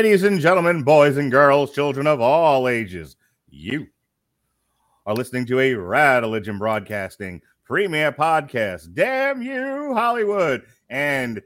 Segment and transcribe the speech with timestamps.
[0.00, 3.16] Ladies and gentlemen, boys and girls, children of all ages,
[3.50, 3.86] you
[5.04, 8.94] are listening to a Radeligion Broadcasting premiere podcast.
[8.94, 10.64] Damn you, Hollywood!
[10.88, 11.42] And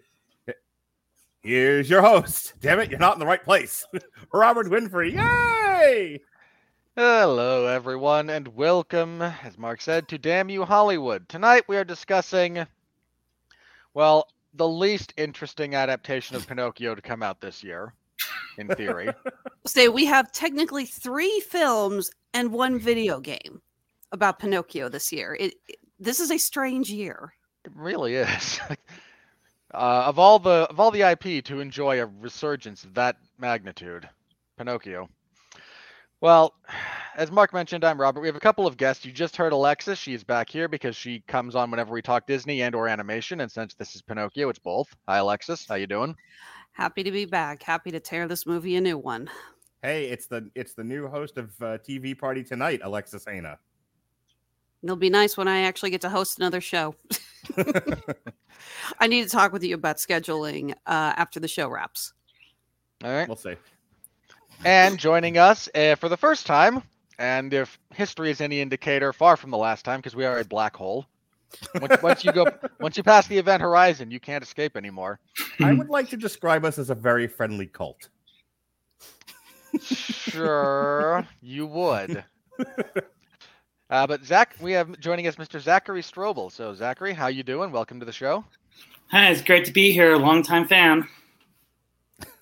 [1.43, 2.55] here's your host.
[2.61, 3.85] Damn it, you're not in the right place.
[4.33, 5.15] Robert Winfree.
[5.15, 6.21] Yay!
[6.95, 11.29] Hello, everyone, and welcome, as Mark said, to Damn You Hollywood.
[11.29, 12.65] Tonight we are discussing,
[13.95, 17.93] well, the least interesting adaptation of Pinocchio to come out this year,
[18.59, 19.09] in theory.
[19.67, 23.61] say we have technically three films and one video game
[24.13, 25.37] about Pinocchio this year.
[25.39, 27.33] It, it- this is a strange year.
[27.65, 28.61] it really is.
[29.73, 34.09] uh, of all the of all the IP to enjoy a resurgence of that magnitude,
[34.59, 35.09] Pinocchio.
[36.21, 36.55] Well,
[37.17, 38.21] as Mark mentioned, I'm Robert.
[38.21, 39.05] We have a couple of guests.
[39.05, 39.99] You just heard Alexis.
[39.99, 43.41] She is back here because she comes on whenever we talk Disney and or animation.
[43.43, 44.89] And since this is Pinocchio, it's both.
[45.07, 45.67] Hi, Alexis.
[45.69, 46.17] How you doing?
[46.75, 47.63] Happy to be back.
[47.63, 49.31] Happy to tear this movie a new one.
[49.83, 53.59] Hey, it's the it's the new host of uh, TV Party Tonight, Alexis Hejna.
[54.83, 56.97] It'll be nice when I actually get to host another show.
[58.99, 62.13] I need to talk with you about scheduling uh, after the show wraps.
[63.05, 63.29] All right.
[63.29, 63.55] we'll see.
[64.65, 66.83] And joining us uh, for the first time,
[67.19, 70.45] and if history is any indicator, far from the last time, because we are a
[70.45, 71.07] black hole.
[71.81, 72.47] Once, once you go,
[72.81, 75.21] once you pass the event horizon, you can't escape anymore.
[75.61, 78.09] I would like to describe us as a very friendly cult.
[79.83, 82.25] Sure, you would.
[83.91, 85.61] Uh, but Zach, we have joining us Mr.
[85.61, 86.51] Zachary Strobel.
[86.51, 87.71] So Zachary, how you doing?
[87.71, 88.45] Welcome to the show.
[89.11, 90.17] Hi, it's great to be here.
[90.17, 91.07] Longtime fan.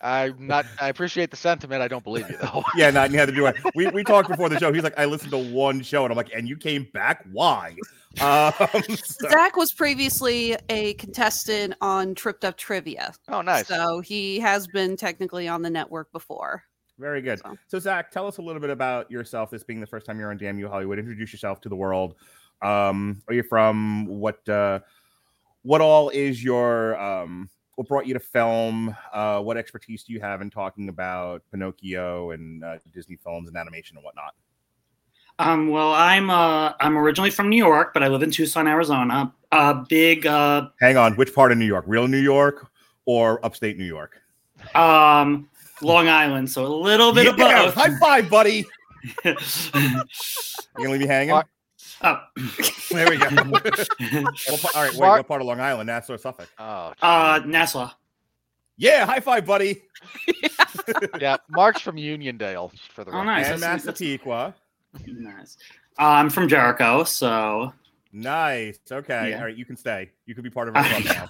[0.03, 0.67] I'm not.
[0.81, 1.81] I appreciate the sentiment.
[1.83, 2.65] I don't believe you though.
[2.77, 3.55] Yeah, not neither do I.
[3.75, 4.73] We we talked before the show.
[4.73, 7.25] He's like, I listened to one show, and I'm like, and you came back?
[7.31, 7.77] Why?
[8.21, 8.53] Um,
[8.97, 13.13] so- Zach was previously a contestant on Tripped Up Trivia.
[13.29, 13.67] Oh, nice.
[13.69, 16.63] So he has been technically on the network before.
[16.99, 17.39] very good.
[17.39, 19.51] So- So Zach, tell us a little bit about yourself.
[19.51, 22.17] This being the first time you're on Damn You Hollywood, introduce yourself to the world.
[22.61, 24.07] Um, are you from?
[24.07, 24.81] What uh,
[25.63, 28.94] what all is your um, what brought you to film?
[29.12, 33.56] Uh, what expertise do you have in talking about Pinocchio and uh, Disney films and
[33.56, 34.34] animation and whatnot?
[35.38, 39.33] Um, well, I'm uh, I'm originally from New York, but I live in Tucson, Arizona.
[39.50, 41.84] Uh, big uh, Hang on, which part of New York?
[41.88, 42.71] Real New York
[43.06, 44.21] or upstate New York?
[44.75, 45.49] um,
[45.81, 48.66] Long Island, so a little bit Yeah, of High five, buddy.
[49.25, 49.75] both.
[49.75, 51.41] You gonna leave me hanging?
[52.03, 52.51] Mark- oh.
[52.91, 53.27] There we go.
[53.51, 55.87] What all right, wait, Mark- what part of Long Island?
[55.87, 56.49] Nassau or Suffolk?
[56.59, 57.41] Oh, uh.
[57.47, 57.91] Nassau.
[58.77, 59.83] Yeah, high five, buddy.
[61.21, 61.37] yeah.
[61.49, 62.73] Mark's from Uniondale.
[62.95, 63.25] For the Oh, record.
[63.27, 63.49] nice.
[63.49, 64.55] and that's- Massapequa.
[65.07, 65.57] Nice.
[65.99, 67.73] Uh, I'm from Jericho, so
[68.15, 68.79] Nice.
[68.91, 69.31] Okay.
[69.31, 69.39] Yeah.
[69.39, 70.11] All right, you can stay.
[70.27, 71.29] You can be part of our club now.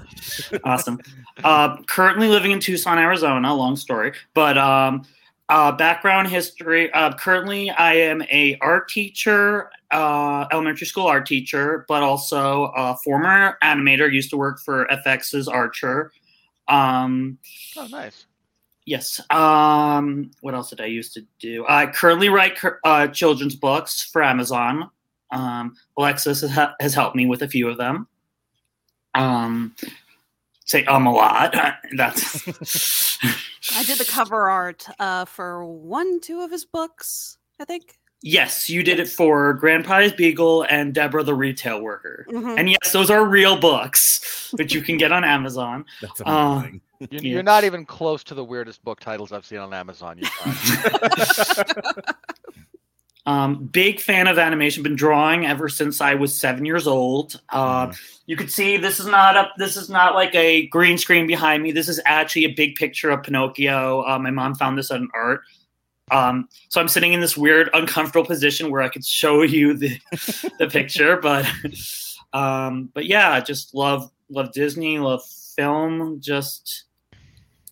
[0.65, 0.99] awesome.
[1.45, 3.55] Uh, currently living in Tucson, Arizona.
[3.55, 5.05] Long story, but um,
[5.53, 6.91] uh, background history.
[6.93, 12.97] Uh, currently, I am a art teacher, uh, elementary school art teacher, but also a
[13.05, 14.11] former animator.
[14.11, 16.11] Used to work for FX's Archer.
[16.69, 17.37] Um,
[17.77, 18.25] Oh, nice.
[18.87, 19.21] yes.
[19.29, 21.67] Um, what else did I used to do?
[21.69, 24.89] I currently write uh, children's books for Amazon.
[25.33, 28.07] Um, Alexis has, ha- has helped me with a few of them.
[29.15, 29.75] Um,
[30.65, 31.55] say um a lot.
[31.97, 32.47] That's
[33.77, 37.99] I did the cover art uh, for one, two of his books, I think.
[38.23, 42.27] yes, you did it for Grandpa's Beagle and Deborah the Retail Worker.
[42.31, 42.59] Mhm.
[42.59, 45.85] And yes, those are real books, which you can get on Amazon.
[46.01, 46.81] That's Uh, amazing.
[47.01, 47.21] You, Yeah.
[47.21, 50.21] You're not even close to the weirdest book titles I've seen on Amazon.
[53.25, 54.83] Um, big fan of animation.
[54.83, 57.41] Been drawing ever since I was seven years old.
[57.51, 58.01] Uh, Mhm.
[58.27, 61.63] You can see this is not a this is not like a green screen behind
[61.63, 61.71] me.
[61.73, 64.03] This is actually a big picture of Pinocchio.
[64.07, 65.43] Uh, my mom found this on art.
[66.11, 69.99] Um, so I'm sitting in this weird, uncomfortable position where I could show you the
[70.59, 71.47] the picture, but
[72.33, 76.21] um, but yeah, just love love Disney, love film.
[76.21, 76.85] Just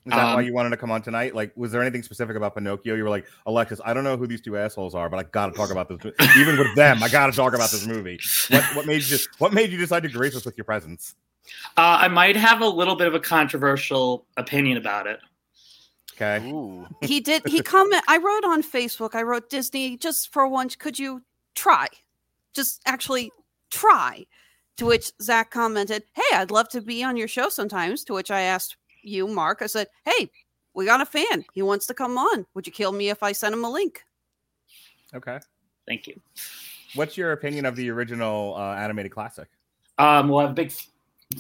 [0.07, 1.35] Is that why um, you wanted to come on tonight?
[1.35, 2.95] Like, was there anything specific about Pinocchio?
[2.95, 5.47] You were like, Alexis, I don't know who these two assholes are, but I got
[5.49, 6.03] to talk about this.
[6.03, 8.19] mo- Even with them, I got to talk about this movie.
[8.49, 9.19] What, what made you?
[9.39, 11.15] What made you decide to grace us with your presence?
[11.77, 15.21] uh, I might have a little bit of a controversial opinion about it.
[16.15, 16.47] Okay.
[16.51, 16.87] Ooh.
[17.01, 20.99] he did he comment i wrote on facebook i wrote disney just for once could
[20.99, 21.23] you
[21.55, 21.87] try
[22.55, 23.33] just actually
[23.71, 24.27] try
[24.77, 28.31] to which zach commented hey i'd love to be on your show sometimes to which
[28.31, 30.31] i asked you mark i said hey
[30.75, 33.33] we got a fan he wants to come on would you kill me if i
[33.33, 34.05] sent him a link
[35.15, 35.39] Okay.
[35.89, 36.21] Thank you.
[36.95, 39.49] What's your opinion of the original uh, animated classic?
[39.99, 40.73] Um, well, I have a big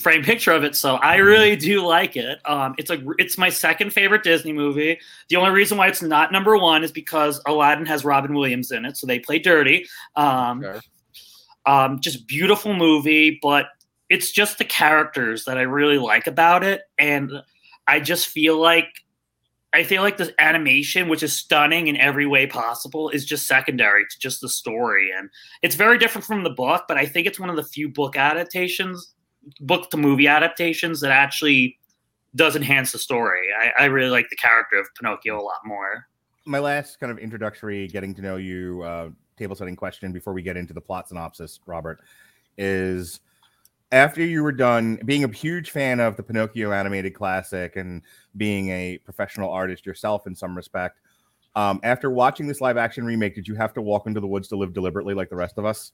[0.00, 2.40] frame picture of it, so I really do like it.
[2.48, 4.98] Um, it's a it's my second favorite Disney movie.
[5.28, 8.84] The only reason why it's not number one is because Aladdin has Robin Williams in
[8.84, 9.86] it, so they play dirty.
[10.16, 10.80] Um, Sure.
[11.66, 13.66] um, just beautiful movie, but
[14.10, 17.30] it's just the characters that I really like about it, and
[17.86, 18.88] I just feel like
[19.72, 24.04] I feel like this animation, which is stunning in every way possible, is just secondary
[24.04, 25.30] to just the story, and
[25.62, 26.84] it's very different from the book.
[26.88, 29.14] But I think it's one of the few book adaptations,
[29.60, 31.78] book to movie adaptations that actually
[32.34, 33.48] does enhance the story.
[33.56, 36.06] I, I really like the character of Pinocchio a lot more.
[36.46, 40.42] My last kind of introductory, getting to know you, uh, table setting question before we
[40.42, 42.00] get into the plot synopsis, Robert,
[42.58, 43.20] is
[43.92, 48.02] after you were done being a huge fan of the Pinocchio animated classic and
[48.36, 51.00] being a professional artist yourself in some respect,
[51.56, 54.48] um, after watching this live action remake, did you have to walk into the woods
[54.48, 55.92] to live deliberately like the rest of us?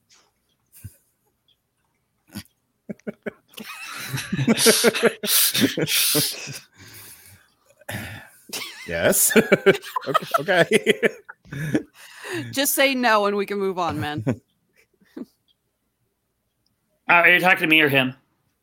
[8.87, 9.35] yes.
[10.09, 10.27] okay.
[10.39, 11.09] okay.
[12.51, 14.25] just say no and we can move on man
[17.08, 18.14] are you talking to me or him?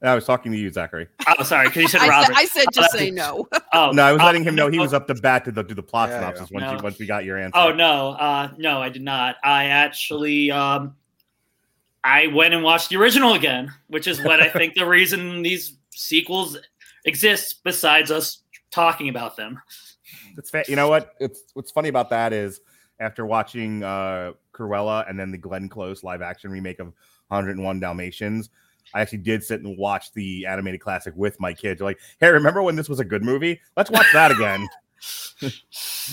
[0.01, 1.07] I was talking to you, Zachary.
[1.40, 2.36] Oh, sorry, because you said I, said, Robert.
[2.36, 4.68] I said Oh, just that's- say no Oh No, I was uh, letting him know
[4.69, 4.84] he no.
[4.84, 6.72] was up to bat to the, do the plot Yeah, synopsis once, No.
[6.74, 7.57] you, once we got your answer.
[7.57, 9.38] Oh no, uh, no, I did not.
[9.45, 10.95] I actually, um,
[12.04, 15.78] I went and watched the original again, which is what I think the reason these
[15.92, 16.57] sequels
[17.06, 17.63] exist.
[17.63, 18.39] Besides us
[18.72, 19.62] talking about them,
[20.38, 21.13] It's fa- you know what?
[21.22, 22.60] It's what's funny about that is
[23.00, 26.92] after watching uh Cruella and then the Glenn Close live action remake of
[27.30, 28.50] 101 Dalmatians,
[28.94, 31.80] I actually did sit and watch the animated classic with my kids.
[31.80, 33.60] They're like, hey, remember when this was a good movie?
[33.75, 34.68] Let's watch that again.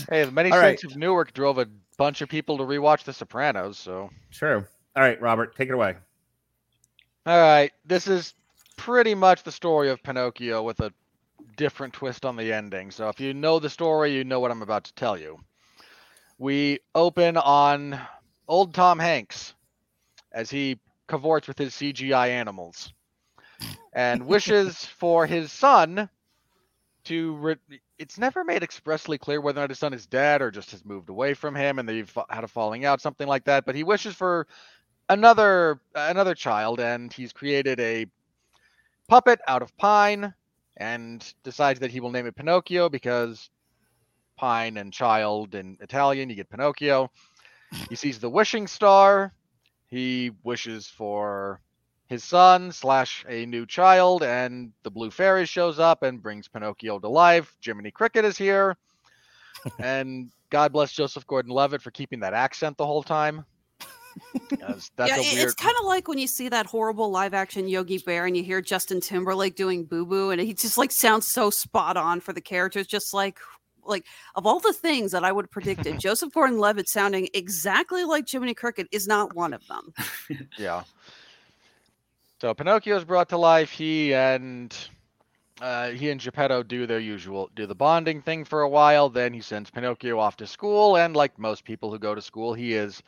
[0.09, 0.79] Hey, the many All right.
[0.79, 1.67] saints of Newark drove a
[1.97, 3.79] bunch of people to rewatch The Sopranos.
[3.79, 4.65] So, True.
[4.97, 5.97] All right, Robert, take it away.
[7.27, 8.35] all right, this is
[8.77, 10.93] pretty much the story of Pinocchio with a
[11.57, 12.91] different twist on the ending.
[12.91, 15.39] So, if you know the story, you know what I'm about to tell you.
[16.39, 18.01] We open on
[18.49, 19.55] old Tom Hanks
[20.33, 20.79] as he
[21.11, 22.93] cavorts with his CGI animals
[23.93, 26.09] and wishes for his son
[27.05, 27.35] to.
[27.37, 30.71] Re- it's never made expressly clear whether or not his son is dead or just
[30.71, 33.67] has moved away from him and they've had a falling out, something like that.
[33.67, 34.47] But he wishes for
[35.11, 38.07] another another child, and he's created a
[39.09, 40.33] puppet out of pine
[40.77, 43.51] and decides that he will name it Pinocchio because
[44.37, 47.11] pine and child in Italian, you get Pinocchio.
[47.89, 49.35] He sees the wishing star.
[49.91, 51.61] He wishes for
[52.07, 56.99] his son slash a new child, and the blue fairy shows up and brings Pinocchio
[57.01, 57.57] to life.
[57.65, 58.77] Jiminy Cricket is here,
[59.79, 63.45] and God bless Joseph Gordon-Levitt for keeping that accent the whole time.
[64.61, 65.39] 'Cause That's yeah, a weird.
[65.45, 68.43] it's kind of like when you see that horrible live action Yogi Bear and you
[68.43, 72.33] hear Justin Timberlake doing Boo Boo, and he just like sounds so spot on for
[72.33, 72.87] the characters.
[72.87, 73.39] Just like,
[73.85, 78.29] like of all the things that I would have predicted, Joseph Gordon-Levitt sounding exactly like
[78.29, 79.93] Jiminy Cricket is not one of them.
[80.59, 80.85] Yeah.
[82.41, 83.71] So Pinocchio is brought to life.
[83.71, 84.75] He and
[85.61, 89.11] uh, he and Geppetto do their usual, do the bonding thing for a while.
[89.11, 92.55] Then he sends Pinocchio off to school, and like most people who go to school,
[92.55, 93.03] he is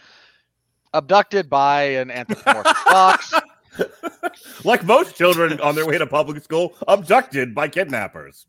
[0.92, 3.32] abducted by an anthropomorphic fox.
[4.64, 8.46] Like most children on their way to public school, abducted by kidnappers.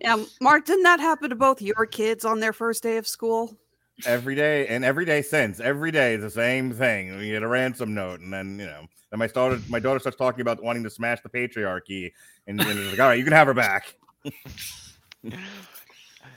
[0.00, 3.56] Yeah, Mark, didn't that happen to both your kids on their first day of school?
[4.04, 7.48] every day and every day since every day is the same thing we get a
[7.48, 10.82] ransom note and then you know then my daughter my daughter starts talking about wanting
[10.82, 12.12] to smash the patriarchy
[12.46, 13.94] and, and it's like all right you can have her back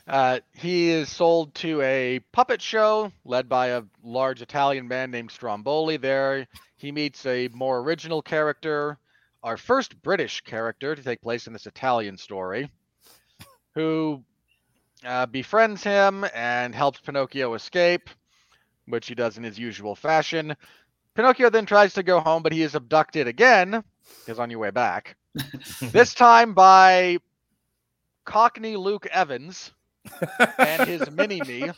[0.08, 5.32] Uh, he is sold to a puppet show led by a large Italian man named
[5.32, 5.98] Stromboli.
[5.98, 8.98] There, he meets a more original character,
[9.44, 12.72] our first British character to take place in this Italian story,
[13.76, 14.24] who
[15.06, 18.10] uh, befriends him and helps Pinocchio escape,
[18.88, 20.56] which he does in his usual fashion.
[21.16, 23.84] Pinocchio then tries to go home, but he is abducted again,
[24.26, 25.18] because on your way back,
[25.82, 27.18] this time by
[28.26, 29.72] Cockney Luke Evans
[30.58, 31.70] and his mini me.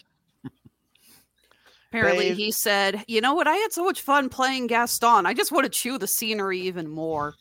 [1.90, 3.48] Apparently, They- he said, "You know what?
[3.48, 5.26] I had so much fun playing Gaston.
[5.26, 7.36] I just want to chew the scenery even more."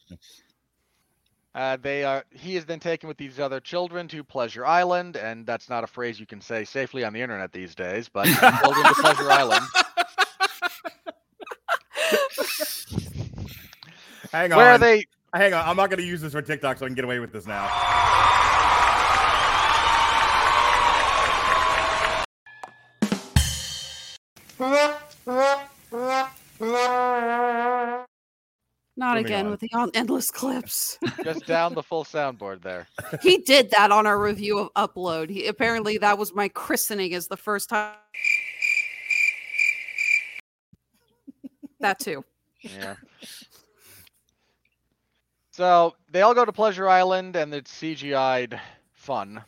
[1.55, 2.25] Uh, they are.
[2.31, 5.87] He is then taken with these other children to Pleasure Island, and that's not a
[5.87, 8.09] phrase you can say safely on the internet these days.
[8.09, 8.25] But
[8.63, 9.65] children to Pleasure Island,
[14.33, 14.59] Hang on.
[14.59, 15.65] where are they Hang on.
[15.69, 17.47] I'm not going to use this for TikTok so I can get away with this
[17.47, 17.69] now.
[24.61, 25.01] Not
[29.17, 29.51] Moving again on.
[29.53, 30.99] with the on- endless clips.
[31.25, 32.87] just down the full soundboard there.
[33.23, 35.31] he did that on our review of Upload.
[35.31, 37.95] He apparently that was my christening as the first time.
[41.81, 42.23] That too.
[42.61, 42.97] Yeah.
[45.53, 48.61] So they all go to Pleasure Island, and it's CGI'd
[48.93, 49.43] fun.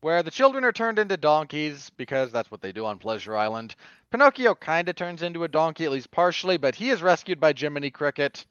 [0.00, 3.74] Where the children are turned into donkeys because that's what they do on Pleasure Island.
[4.10, 7.52] Pinocchio kind of turns into a donkey, at least partially, but he is rescued by
[7.56, 8.44] Jiminy Cricket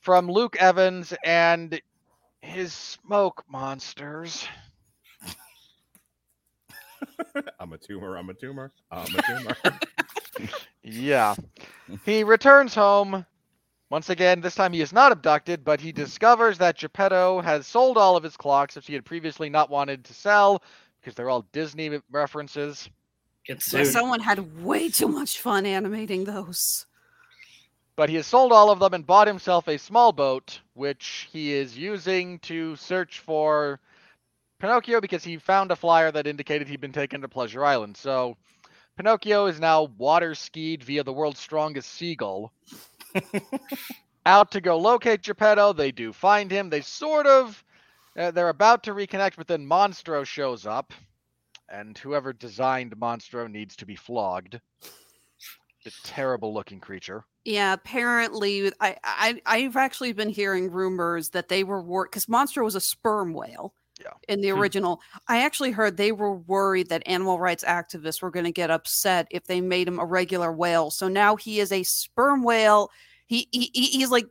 [0.00, 1.80] from Luke Evans and
[2.42, 4.46] his smoke monsters.
[7.58, 8.16] I'm a tumor.
[8.16, 8.72] I'm a tumor.
[8.90, 9.56] I'm a tumor.
[10.82, 11.34] Yeah.
[12.04, 13.24] he returns home.
[13.90, 17.96] Once again, this time he is not abducted, but he discovers that Geppetto has sold
[17.98, 20.62] all of his clocks, which he had previously not wanted to sell
[21.00, 22.88] because they're all Disney references.
[23.46, 23.92] Get So sued.
[23.92, 26.86] someone had way too much fun animating those.
[27.94, 31.52] But he has sold all of them and bought himself a small boat, which he
[31.52, 33.78] is using to search for
[34.58, 37.96] Pinocchio because he found a flyer that indicated he'd been taken to Pleasure Island.
[37.96, 38.36] So
[38.96, 42.52] Pinocchio is now water skied via the world's strongest seagull.
[44.26, 45.72] out to go locate Geppetto.
[45.72, 46.70] They do find him.
[46.70, 47.62] They sort of,
[48.18, 50.92] uh, they're about to reconnect, but then Monstro shows up,
[51.68, 54.60] and whoever designed Monstro needs to be flogged.
[55.86, 57.26] A terrible looking creature.
[57.44, 62.64] Yeah, apparently, I, I I've actually been hearing rumors that they were war because Monstro
[62.64, 63.74] was a sperm whale.
[64.00, 64.10] Yeah.
[64.28, 64.58] In the Hmm.
[64.60, 68.70] original, I actually heard they were worried that animal rights activists were going to get
[68.70, 70.90] upset if they made him a regular whale.
[70.90, 72.90] So now he is a sperm whale.
[73.26, 74.26] He, he he- he's like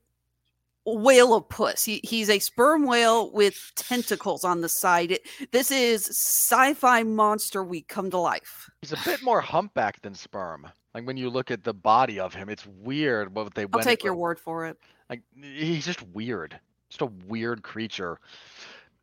[0.85, 1.85] whale of puss.
[1.85, 5.11] He, he's a sperm whale with tentacles on the side.
[5.11, 8.69] It, this is sci-fi monster week come to life.
[8.81, 10.67] He's a bit more humpback than sperm.
[10.93, 14.03] Like when you look at the body of him, it's weird what they I'll take
[14.03, 14.19] your with.
[14.19, 14.77] word for it.
[15.09, 16.59] Like he's just weird.
[16.89, 18.19] Just a weird creature.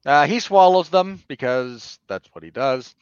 [0.07, 2.95] Uh, he swallows them because that's what he does.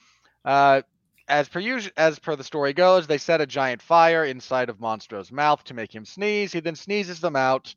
[0.44, 0.82] Uh,
[1.28, 1.60] as per
[1.96, 5.74] as per the story goes, they set a giant fire inside of Monstro's mouth to
[5.74, 6.52] make him sneeze.
[6.52, 7.74] He then sneezes them out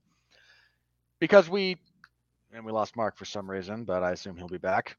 [1.19, 1.77] because we
[2.53, 4.97] and we lost Mark for some reason, but I assume he'll be back.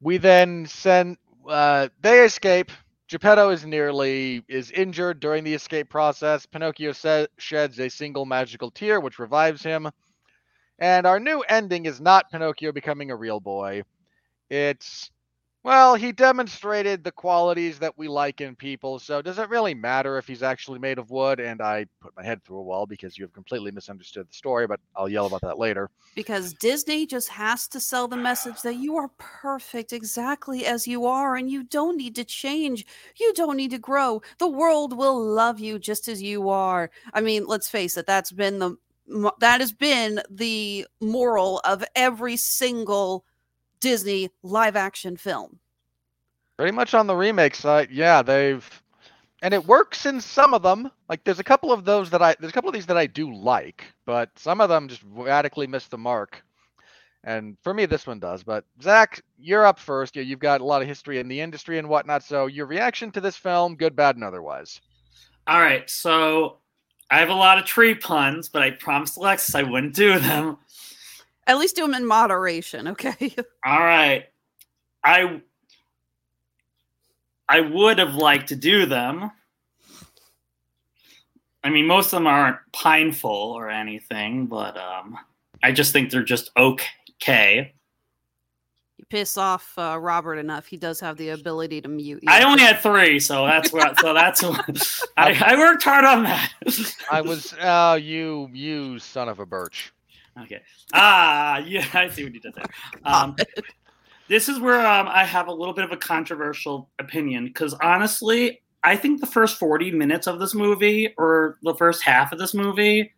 [0.00, 1.16] We then send.
[1.48, 2.70] Uh, they escape.
[3.08, 6.46] Geppetto is nearly is injured during the escape process.
[6.46, 9.90] Pinocchio se- sheds a single magical tear, which revives him.
[10.78, 13.82] And our new ending is not Pinocchio becoming a real boy.
[14.50, 15.10] It's
[15.64, 18.98] well, he demonstrated the qualities that we like in people.
[18.98, 21.40] So does it really matter if he's actually made of wood?
[21.40, 24.66] And I put my head through a wall because you have completely misunderstood the story,
[24.66, 25.90] but I'll yell about that later.
[26.14, 31.06] because Disney just has to sell the message that you are perfect exactly as you
[31.06, 32.86] are and you don't need to change.
[33.18, 34.22] You don't need to grow.
[34.38, 36.90] The world will love you just as you are.
[37.12, 38.76] I mean, let's face it, that's been the
[39.40, 43.24] that has been the moral of every single
[43.80, 45.58] Disney live action film.
[46.56, 48.68] Pretty much on the remake side, yeah, they've
[49.42, 50.90] and it works in some of them.
[51.08, 53.06] Like there's a couple of those that I there's a couple of these that I
[53.06, 56.42] do like, but some of them just radically miss the mark.
[57.24, 58.42] And for me, this one does.
[58.42, 60.14] But Zach, you're up first.
[60.14, 62.22] You- You've got a lot of history in the industry and whatnot.
[62.22, 64.80] So your reaction to this film, good, bad, and otherwise.
[65.46, 66.58] All right, so
[67.14, 70.58] I have a lot of tree puns, but I promised Alexis I wouldn't do them.
[71.46, 73.32] At least do them in moderation, okay?
[73.64, 74.24] All right,
[75.04, 75.40] I
[77.48, 79.30] I would have liked to do them.
[81.62, 85.16] I mean, most of them aren't pineful or anything, but um,
[85.62, 87.73] I just think they're just okay.
[89.14, 92.28] You piss off uh, Robert enough, he does have the ability to mute you.
[92.28, 93.98] I only had three, so that's what.
[94.00, 96.52] So that's what I, I worked hard on that.
[97.10, 99.92] I was, oh, you, you son of a birch.
[100.42, 100.60] Okay.
[100.92, 102.64] Ah, yeah, I see what you did there.
[103.04, 103.36] Um,
[104.28, 108.62] this is where um, I have a little bit of a controversial opinion because honestly,
[108.82, 112.52] I think the first 40 minutes of this movie or the first half of this
[112.52, 113.14] movie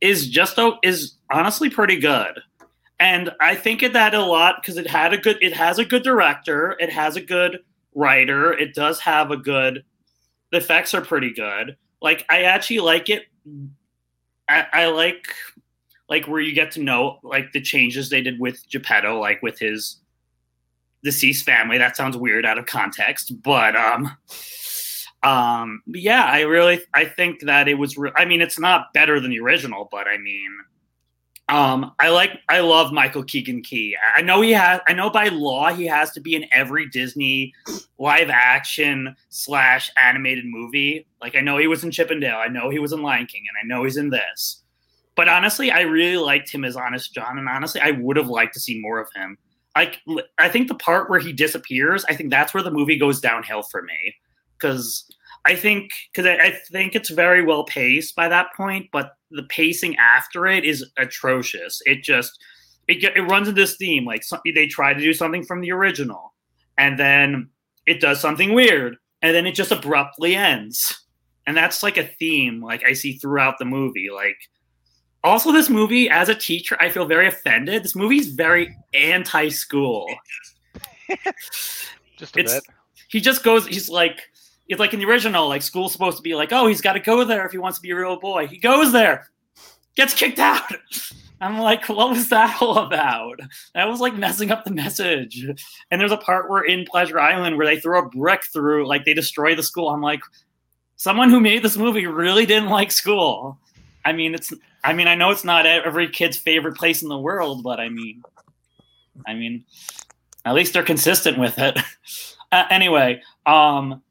[0.00, 2.40] is just o- is honestly pretty good.
[2.98, 5.84] And I think of that a lot because it had a good it has a
[5.84, 7.60] good director, it has a good
[7.94, 9.84] writer, it does have a good
[10.50, 11.76] the effects are pretty good.
[12.00, 13.24] Like I actually like it
[14.48, 15.34] I, I like
[16.08, 19.58] like where you get to know like the changes they did with Geppetto, like with
[19.58, 19.98] his
[21.02, 21.78] deceased family.
[21.78, 24.16] That sounds weird out of context, but um,
[25.22, 27.96] um, yeah, I really I think that it was.
[27.96, 30.50] Re- I mean, it's not better than the original, but I mean,
[31.52, 33.94] um, I like I love Michael Keegan Key.
[34.16, 34.80] I know he has.
[34.88, 37.52] I know by law he has to be in every Disney
[37.98, 41.06] live action slash animated movie.
[41.20, 42.38] Like I know he was in Chip 'n Dale.
[42.38, 44.62] I know he was in Lion King, and I know he's in this.
[45.14, 48.54] But honestly, I really liked him as Honest John, and honestly, I would have liked
[48.54, 49.36] to see more of him.
[49.76, 49.98] Like
[50.38, 53.62] I think the part where he disappears, I think that's where the movie goes downhill
[53.64, 54.16] for me
[54.56, 55.04] because
[55.44, 59.42] I think because I, I think it's very well paced by that point, but the
[59.44, 61.80] pacing after it is atrocious.
[61.84, 62.32] It just
[62.88, 65.72] it it runs into this theme like some, they try to do something from the
[65.72, 66.34] original,
[66.78, 67.48] and then
[67.86, 71.06] it does something weird, and then it just abruptly ends,
[71.46, 74.08] and that's like a theme like I see throughout the movie.
[74.14, 74.36] Like
[75.24, 77.82] also this movie as a teacher, I feel very offended.
[77.82, 80.06] This movie's very anti-school.
[82.16, 82.64] Just a It's bit.
[83.08, 83.66] he just goes.
[83.66, 84.20] He's like,
[84.68, 87.00] it's like in the original, like school's supposed to be like, oh, he's got to
[87.00, 88.46] go there if he wants to be a real boy.
[88.46, 89.28] He goes there,
[89.96, 90.72] gets kicked out.
[91.40, 93.40] I'm like, what was that all about?
[93.74, 95.44] That was like messing up the message.
[95.90, 99.04] And there's a part where in Pleasure Island where they throw a brick through, like
[99.04, 99.88] they destroy the school.
[99.88, 100.20] I'm like,
[100.96, 103.58] someone who made this movie really didn't like school.
[104.04, 104.52] I mean, it's.
[104.84, 107.88] I mean, I know it's not every kid's favorite place in the world, but I
[107.88, 108.22] mean,
[109.26, 109.64] I mean,
[110.44, 111.78] at least they're consistent with it.
[112.52, 114.02] Uh, anyway, um,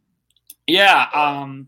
[0.72, 1.68] yeah, um,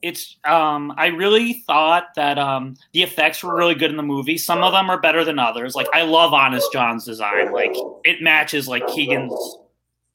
[0.00, 4.38] it's um, I really thought that um, the effects were really good in the movie.
[4.38, 5.74] Some of them are better than others.
[5.74, 7.52] Like I love Honest John's design.
[7.52, 7.74] Like
[8.04, 9.58] it matches like Keegan's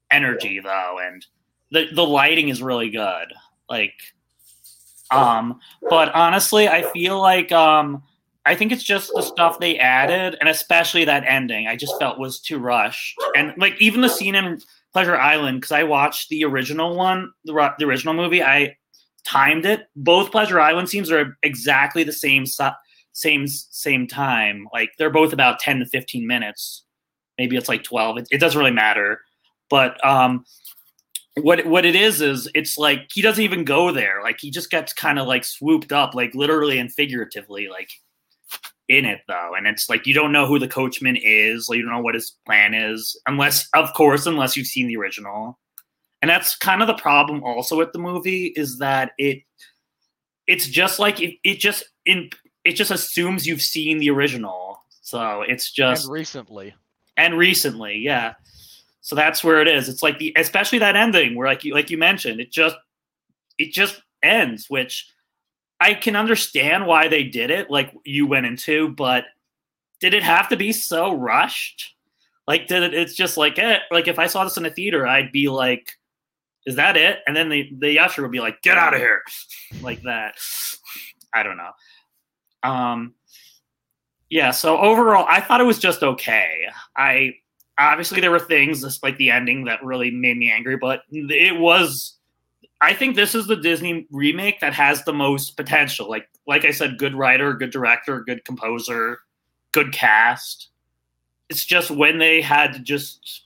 [0.10, 1.26] energy though, and
[1.72, 3.28] the the lighting is really good.
[3.70, 3.94] Like,
[5.12, 8.04] um, but honestly, I feel like um.
[8.44, 11.68] I think it's just the stuff they added, and especially that ending.
[11.68, 14.60] I just felt was too rushed, and like even the scene in
[14.94, 18.44] Pleasure Island, because I watched the original one, the, the original movie.
[18.44, 18.76] I
[19.26, 19.88] timed it.
[19.96, 22.46] Both Pleasure Island scenes are exactly the same
[23.14, 24.68] same same time.
[24.74, 26.84] Like they're both about ten to fifteen minutes.
[27.38, 28.18] Maybe it's like twelve.
[28.18, 29.22] It, it doesn't really matter.
[29.70, 30.44] But um,
[31.36, 34.22] what what it is is it's like he doesn't even go there.
[34.22, 37.90] Like he just gets kind of like swooped up, like literally and figuratively, like
[38.92, 39.54] in it though.
[39.56, 42.16] And it's like you don't know who the coachman is, like you don't know what
[42.16, 45.58] his plan is, unless of course, unless you've seen the original.
[46.22, 49.42] And that's kind of the problem also with the movie is that it
[50.46, 52.30] it's just like it, it just in
[52.64, 54.78] it just assumes you've seen the original.
[55.02, 56.76] So it's just and recently.
[57.18, 58.34] and recently, yeah.
[59.02, 59.90] So that's where it is.
[59.90, 62.76] It's like the especially that ending where like you like you mentioned, it just
[63.58, 65.08] it just ends, which
[65.82, 69.26] I can understand why they did it, like you went into, but
[70.00, 71.96] did it have to be so rushed?
[72.48, 73.82] Like did it it's just like it.
[73.90, 75.92] like if I saw this in a theater, I'd be like,
[76.68, 77.20] is that it?
[77.26, 79.24] And then the the usher would be like, get out of here.
[79.82, 80.36] like that.
[81.34, 81.72] I don't know.
[82.70, 83.16] Um
[84.30, 86.68] yeah, so overall I thought it was just okay.
[86.96, 87.34] I
[87.80, 91.60] obviously there were things just like the ending that really made me angry, but it
[91.60, 92.20] was
[92.82, 96.10] I think this is the Disney remake that has the most potential.
[96.10, 99.20] Like like I said, good writer, good director, good composer,
[99.72, 100.70] good cast.
[101.50, 103.46] It's just when they had just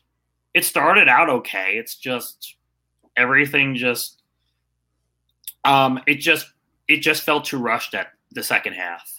[0.53, 1.73] it started out okay.
[1.75, 2.55] It's just
[3.17, 4.21] everything just
[5.65, 6.47] um it just
[6.87, 9.11] it just felt too rushed at the second half.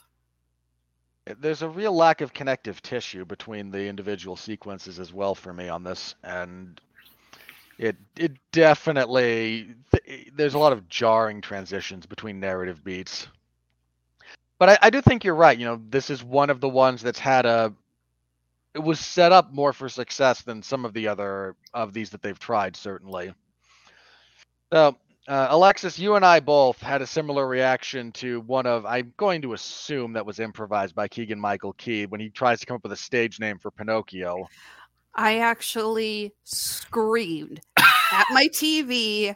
[1.40, 5.68] There's a real lack of connective tissue between the individual sequences as well for me
[5.68, 6.80] on this, and
[7.78, 13.28] it it definitely th- there's a lot of jarring transitions between narrative beats.
[14.58, 15.58] But I, I do think you're right.
[15.58, 17.74] You know, this is one of the ones that's had a
[18.74, 22.20] it was set up more for success than some of the other of these that
[22.20, 23.32] they've tried, certainly.
[24.70, 24.96] So,
[25.28, 29.40] uh, Alexis, you and I both had a similar reaction to one of, I'm going
[29.42, 32.82] to assume that was improvised by Keegan Michael Key when he tries to come up
[32.82, 34.46] with a stage name for Pinocchio.
[35.16, 39.34] I actually screamed at my TV,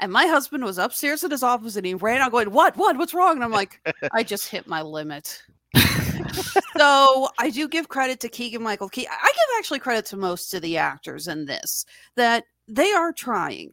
[0.00, 2.76] and my husband was upstairs in his office, and he ran out going, "What?
[2.76, 2.98] What?
[2.98, 3.80] What's wrong?" And I'm like,
[4.12, 5.42] "I just hit my limit."
[6.76, 9.06] so I do give credit to Keegan Michael Key.
[9.06, 13.72] I give actually credit to most of the actors in this that they are trying.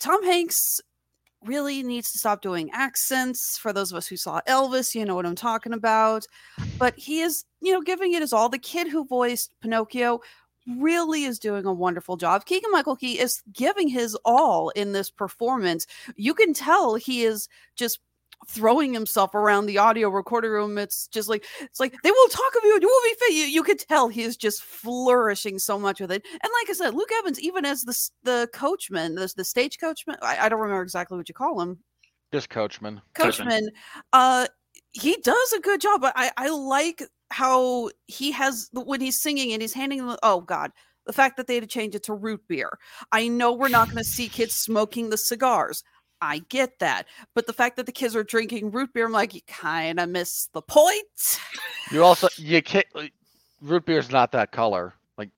[0.00, 0.80] Tom Hanks
[1.44, 3.56] really needs to stop doing accents.
[3.58, 6.26] For those of us who saw Elvis, you know what I'm talking about.
[6.78, 8.48] But he is, you know, giving it his all.
[8.48, 10.20] The kid who voiced Pinocchio
[10.66, 12.44] really is doing a wonderful job.
[12.44, 15.86] Keegan Michael Key is giving his all in this performance.
[16.16, 18.00] You can tell he is just
[18.48, 20.78] throwing himself around the audio recording room.
[20.78, 22.78] It's just like it's like they will talk of you.
[22.80, 23.34] You will be fit.
[23.34, 26.24] You, you could tell he is just flourishing so much with it.
[26.30, 30.16] And like I said, Luke Evans, even as the the coachman, the the stage coachman,
[30.22, 31.78] I, I don't remember exactly what you call him,
[32.32, 33.00] Just coachman.
[33.14, 33.48] Coachman.
[33.48, 33.70] coachman.
[34.12, 34.46] Uh,
[35.00, 36.00] he does a good job.
[36.04, 40.16] I I like how he has when he's singing and he's handing them.
[40.22, 40.72] Oh God.
[41.06, 42.78] The fact that they had to change it to root beer.
[43.12, 45.84] I know we're not going to see kids smoking the cigars.
[46.20, 47.06] I get that.
[47.32, 50.08] But the fact that the kids are drinking root beer, I'm like, you kind of
[50.08, 51.38] miss the point.
[51.92, 52.86] You also you can't.
[52.94, 53.12] like,
[53.62, 54.94] Root beer's not that color.
[55.16, 55.30] Like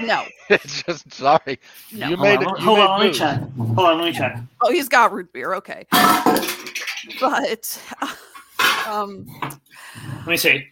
[0.00, 1.60] No, it's just sorry.
[1.92, 2.08] no.
[2.08, 2.62] You Hold made on, it.
[2.62, 3.40] hold You on, let me check.
[3.56, 4.36] Hold on, let me check.
[4.62, 5.54] Oh, he's got root beer.
[5.54, 5.86] Okay.
[7.20, 7.80] But,
[8.86, 10.66] um, Let me see.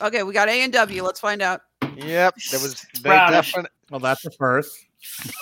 [0.00, 1.02] okay, we got A and W.
[1.02, 1.60] Let's find out.
[1.96, 2.84] Yep, there was.
[2.94, 3.52] They Brownish.
[3.52, 4.76] definitely Well, that's the first.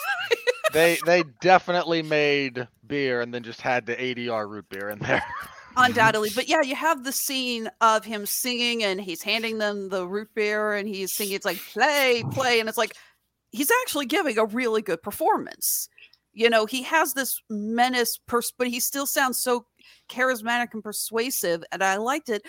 [0.72, 5.22] they they definitely made beer and then just had the ADR root beer in there.
[5.76, 10.04] undoubtedly but yeah you have the scene of him singing and he's handing them the
[10.06, 12.92] root beer and he's singing it's like play play and it's like
[13.52, 15.88] he's actually giving a really good performance
[16.32, 19.64] you know he has this menace pers- but he still sounds so
[20.08, 22.42] charismatic and persuasive and i liked it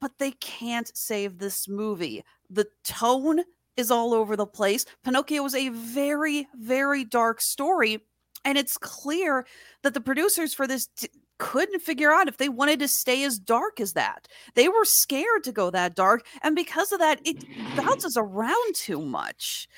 [0.00, 3.40] but they can't save this movie the tone
[3.76, 8.00] is all over the place pinocchio is a very very dark story
[8.44, 9.46] and it's clear
[9.82, 11.08] that the producers for this d-
[11.42, 14.28] couldn't figure out if they wanted to stay as dark as that.
[14.54, 17.44] They were scared to go that dark, and because of that, it
[17.76, 19.68] bounces around too much.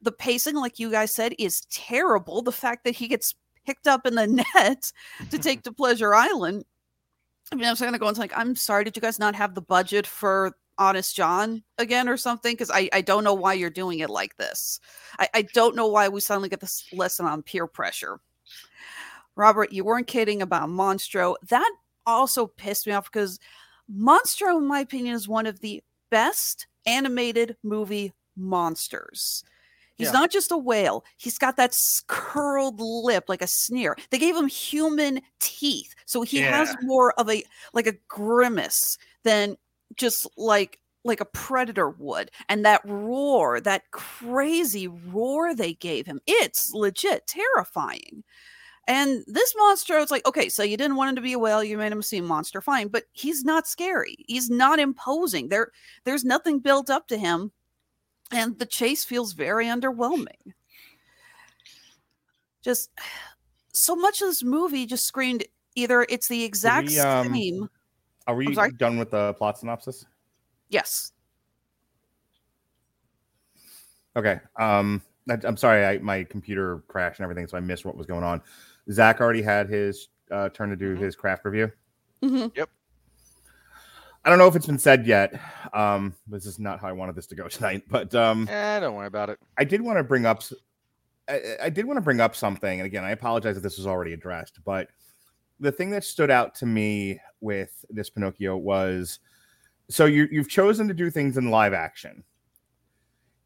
[0.00, 2.40] The pacing, like you guys said, is terrible.
[2.40, 3.34] The fact that he gets
[3.70, 4.92] picked up in the net
[5.30, 6.64] to take to Pleasure Island.
[7.52, 9.54] I mean, I'm going to go and like, I'm sorry, did you guys not have
[9.54, 12.52] the budget for Honest John again or something?
[12.52, 14.80] Because I, I don't know why you're doing it like this.
[15.18, 18.20] I, I don't know why we suddenly get this lesson on peer pressure.
[19.36, 21.36] Robert, you weren't kidding about Monstro.
[21.48, 21.70] That
[22.06, 23.38] also pissed me off because
[23.92, 29.44] Monstro, in my opinion, is one of the best animated movie monsters.
[30.00, 30.12] He's Yeah.
[30.12, 31.04] not just a whale.
[31.16, 31.76] He's got that
[32.08, 33.96] curled lip like a sneer.
[34.10, 35.94] They gave him human teeth.
[36.06, 39.56] So he has more of a like a grimace than
[39.96, 42.30] just like like a predator would.
[42.48, 48.22] And that roar, that crazy roar they gave him, it's legit terrifying.
[48.86, 51.62] And this monster, it's like, okay, so you didn't want him to be a whale,
[51.62, 54.16] you made him seem monster, fine, but he's not scary.
[54.26, 55.48] He's not imposing.
[55.48, 55.70] There,
[56.04, 57.52] there's nothing built up to him,
[58.30, 60.54] and the chase feels very underwhelming.
[62.62, 62.90] Just
[63.72, 67.68] so much of this movie just screamed either it's the exact we, um, same.
[68.26, 70.04] Are we done with the plot synopsis?
[70.68, 71.12] Yes.
[74.16, 74.40] Okay.
[74.58, 78.06] Um, I, I'm sorry, I, my computer crashed and everything, so I missed what was
[78.06, 78.42] going on.
[78.90, 80.98] Zach already had his uh, turn to do Mhm.
[81.00, 81.70] his craft review.
[82.22, 82.46] hmm
[84.24, 85.40] I don't know if it's been said yet.
[85.72, 88.94] Um, this is not how I wanted this to go tonight, but um, eh, don't
[88.94, 89.38] worry about it.
[89.56, 90.42] I did want to bring up.
[91.28, 94.12] I did want to bring up something, and again, I apologize if this was already
[94.12, 94.88] addressed, but
[95.60, 99.20] the thing that stood out to me with this Pinocchio was
[99.88, 102.24] so you you've chosen to do things in live action,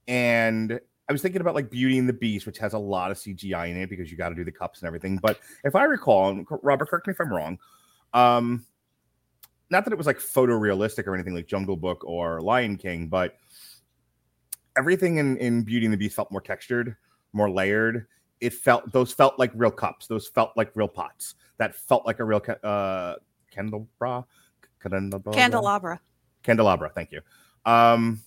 [0.08, 3.18] and I was thinking about like Beauty and the Beast, which has a lot of
[3.18, 5.18] CGI in it because you got to do the cups and everything.
[5.18, 7.58] But if I recall, and Robert, correct me if I'm wrong,
[8.14, 8.64] um,
[9.74, 13.36] not that it was like photorealistic or anything like Jungle Book or Lion King, but
[14.78, 16.96] everything in, in Beauty and the Beast felt more textured,
[17.32, 18.06] more layered.
[18.40, 20.06] It felt those felt like real cups.
[20.06, 21.34] Those felt like real pots.
[21.58, 23.14] That felt like a real uh,
[23.50, 24.24] candelabra,
[24.80, 26.00] candelabra, Candelabra.
[26.42, 26.90] candelabra.
[26.94, 27.20] Thank you.
[27.66, 28.20] Um,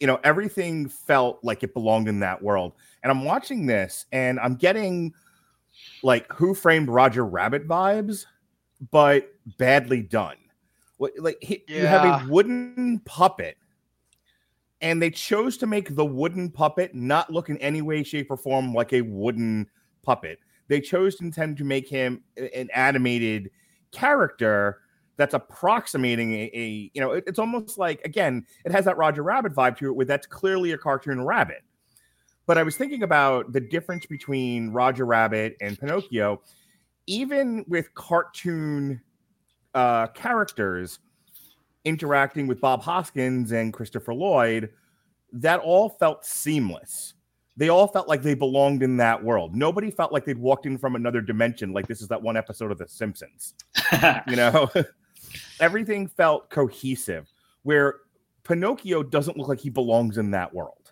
[0.00, 2.74] you know, everything felt like it belonged in that world.
[3.02, 5.14] And I'm watching this, and I'm getting
[6.02, 8.26] like Who Framed Roger Rabbit vibes,
[8.90, 10.36] but badly done.
[10.98, 13.56] What like he, you have a wooden puppet,
[14.80, 18.36] and they chose to make the wooden puppet not look in any way, shape, or
[18.36, 19.68] form like a wooden
[20.02, 20.38] puppet.
[20.68, 23.50] They chose to intend to make him an animated
[23.92, 24.80] character
[25.16, 29.22] that's approximating a, a you know it- it's almost like again it has that roger
[29.22, 31.62] rabbit vibe to it where that's clearly a cartoon rabbit
[32.44, 36.42] but i was thinking about the difference between roger rabbit and pinocchio
[37.06, 39.00] even with cartoon
[39.74, 40.98] uh characters
[41.84, 44.70] interacting with bob hoskins and christopher lloyd
[45.32, 47.14] that all felt seamless.
[47.58, 49.54] They all felt like they belonged in that world.
[49.54, 52.70] Nobody felt like they'd walked in from another dimension like this is that one episode
[52.70, 53.54] of the simpsons
[54.26, 54.70] you know?
[55.60, 57.30] Everything felt cohesive
[57.62, 57.96] where
[58.44, 60.85] pinocchio doesn't look like he belongs in that world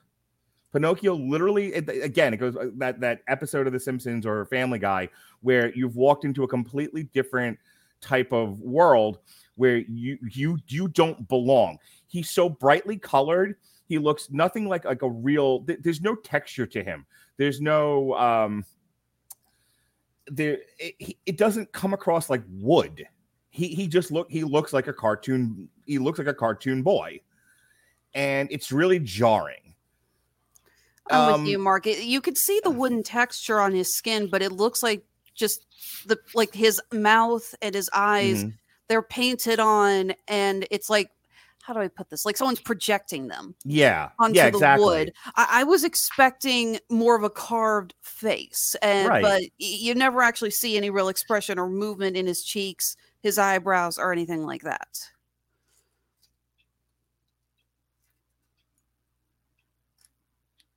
[0.75, 4.79] Pinocchio literally it- again it goes uh, that that episode of The Simpsons or Family
[4.79, 5.09] Guy
[5.41, 7.59] where you've walked into a completely different
[8.01, 9.21] type of world
[9.55, 11.79] where you you you don't belong.
[12.09, 13.57] He's so brightly colored.
[13.87, 15.63] He looks nothing like like a real.
[15.65, 17.07] th- There's no texture to him.
[17.37, 18.65] There's no um.
[20.27, 23.07] There it, it doesn't come across like wood.
[23.51, 25.69] He he just look he looks like a cartoon.
[25.87, 27.21] He looks like a cartoon boy,
[28.15, 29.64] and it's really jarring.
[31.11, 31.87] I'm Um, with you, Mark.
[31.87, 35.67] You could see the wooden texture on his skin, but it looks like just
[36.07, 38.45] the like his mouth and his eyes.
[38.45, 38.55] Mhm.
[38.89, 41.11] They're painted on, and it's like,
[41.63, 42.25] how do I put this?
[42.27, 44.85] Like someone's projecting them Yeah, onto yeah, the exactly.
[44.85, 45.13] wood.
[45.37, 49.23] I, I was expecting more of a carved face, and Right.
[49.23, 53.99] but you never actually see any real expression or movement in his cheeks, his eyebrows,
[53.99, 54.89] or anything like that.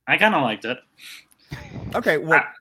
[0.08, 0.78] I kind of liked it.
[1.94, 2.52] Okay, well, ah.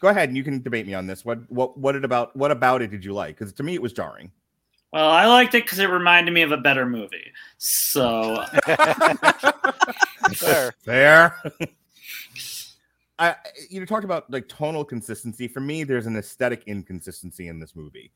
[0.00, 1.24] go ahead and you can debate me on this.
[1.24, 3.38] What what what it about what about it did you like?
[3.38, 4.32] Because to me it was jarring.
[4.92, 7.32] Well, I liked it because it reminded me of a better movie.
[7.58, 8.44] So
[10.34, 10.72] Fair.
[10.84, 11.42] Fair.
[13.18, 13.36] I
[13.70, 15.46] you talked about like tonal consistency.
[15.46, 18.10] For me, there's an aesthetic inconsistency in this movie.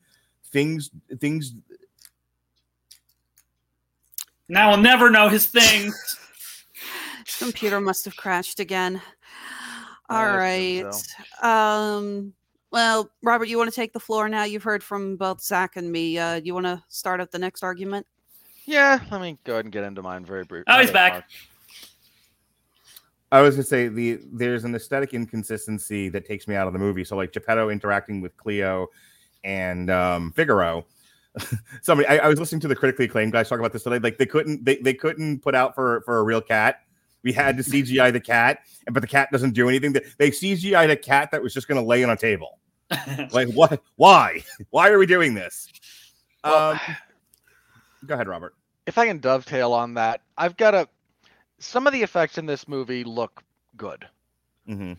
[0.51, 1.53] Things things
[4.49, 5.91] now we'll never know his thing.
[7.39, 9.01] Computer must have crashed again.
[10.09, 10.91] I All assume
[11.41, 11.97] right.
[11.97, 12.33] Um.
[12.71, 14.45] Well, Robert, you want to take the floor now?
[14.45, 16.17] You've heard from both Zach and me.
[16.17, 18.07] Uh, you want to start up the next argument?
[18.65, 20.65] Yeah, let me go ahead and get into mine very briefly.
[20.67, 21.29] Oh, he's back.
[23.33, 26.79] I was gonna say the there's an aesthetic inconsistency that takes me out of the
[26.79, 27.03] movie.
[27.03, 28.87] So like Geppetto interacting with Cleo
[29.43, 30.85] and um Figaro.
[31.81, 33.97] Somebody I, I was listening to the critically acclaimed guys talk about this today.
[33.97, 36.82] Like they couldn't they, they couldn't put out for for a real cat.
[37.23, 39.93] We had to CGI the cat, and but the cat doesn't do anything.
[39.93, 42.59] They- They CGI'd a cat that was just gonna lay on a table.
[43.31, 43.81] Like what?
[43.95, 44.43] Why?
[44.69, 45.67] Why are we doing this?
[46.43, 46.79] Well, um,
[48.05, 48.53] go ahead, Robert.
[48.85, 50.87] if I can dovetail on that, I've got a.
[51.59, 53.41] Some of the effects in this movie look
[53.77, 54.05] good.
[54.67, 54.93] hmm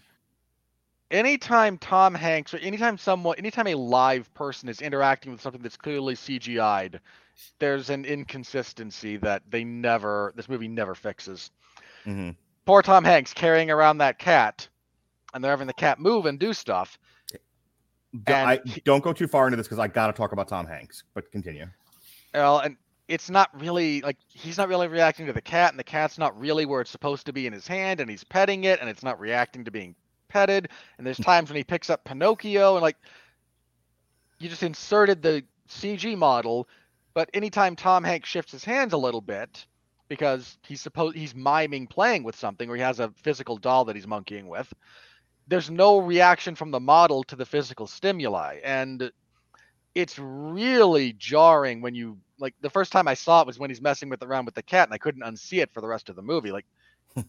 [1.10, 5.76] Anytime Tom Hanks or anytime someone, anytime a live person is interacting with something that's
[5.76, 6.98] clearly CGI'd,
[7.60, 11.50] there's an inconsistency that they never, this movie never fixes.
[12.04, 12.30] Hmm
[12.66, 14.66] Poor Tom Hanks carrying around that cat,
[15.34, 16.98] and they're having the cat move and do stuff.
[18.26, 20.66] And I don't go too far into this because I got to talk about Tom
[20.66, 21.02] Hanks.
[21.14, 21.66] But continue.
[22.32, 22.76] Well, and
[23.08, 26.38] it's not really like he's not really reacting to the cat, and the cat's not
[26.38, 29.02] really where it's supposed to be in his hand, and he's petting it, and it's
[29.02, 29.94] not reacting to being
[30.28, 30.68] petted.
[30.96, 32.96] And there's times when he picks up Pinocchio, and like
[34.38, 36.68] you just inserted the CG model,
[37.14, 39.66] but anytime Tom Hanks shifts his hands a little bit
[40.14, 43.96] because he's supposed he's miming playing with something, or he has a physical doll that
[43.96, 44.72] he's monkeying with.
[45.48, 49.10] There's no reaction from the model to the physical stimuli, and
[49.96, 53.80] it's really jarring when you like the first time I saw it was when he's
[53.80, 56.14] messing with around with the cat and I couldn't unsee it for the rest of
[56.14, 56.52] the movie.
[56.52, 56.66] Like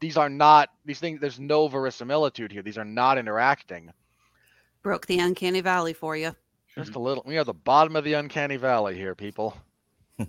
[0.00, 2.62] these are not these things there's no verisimilitude here.
[2.62, 3.92] These are not interacting.
[4.82, 6.34] Broke the uncanny valley for you.
[6.74, 9.56] Just a little we are the bottom of the uncanny valley here, people.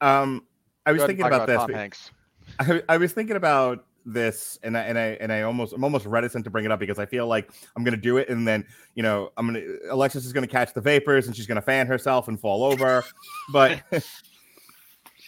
[0.00, 0.44] Um,
[0.86, 2.10] I was Go ahead and thinking talk about, this.
[2.58, 6.06] I, I was thinking about this, and I and I and I almost I'm almost
[6.06, 8.66] reticent to bring it up because I feel like I'm gonna do it, and then
[8.94, 12.28] you know I'm gonna Alexis is gonna catch the vapors, and she's gonna fan herself
[12.28, 13.04] and fall over.
[13.52, 13.82] But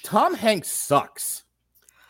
[0.02, 1.44] Tom Hanks sucks.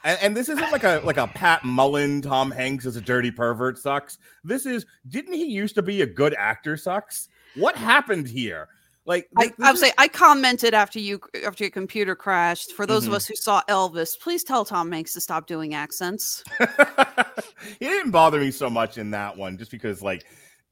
[0.04, 3.30] And, and this isn't like a like a Pat Mullen Tom Hanks as a dirty
[3.30, 4.18] pervert sucks.
[4.44, 7.28] This is didn't he used to be a good actor sucks?
[7.54, 8.68] What happened here?
[9.06, 12.72] Like I, I would this say I commented after you after your computer crashed.
[12.72, 13.08] For those Mhm.
[13.08, 16.42] of us who saw Elvis, please tell Tom Hanks to stop doing accents.
[17.78, 20.24] he didn't bother me so much in that one just because like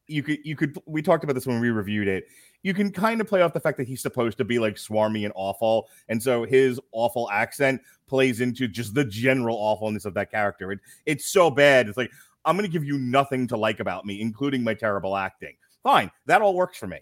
[0.06, 2.24] you could you could we talked about this when we reviewed it
[2.62, 5.24] you can kind of play off the fact that he's supposed to be like swarmy
[5.24, 10.30] and awful and so his awful accent plays into just the general awfulness of that
[10.30, 12.10] character it, it's so bad it's like
[12.44, 16.10] i'm going to give you nothing to like about me including my terrible acting fine
[16.26, 16.98] that all works for me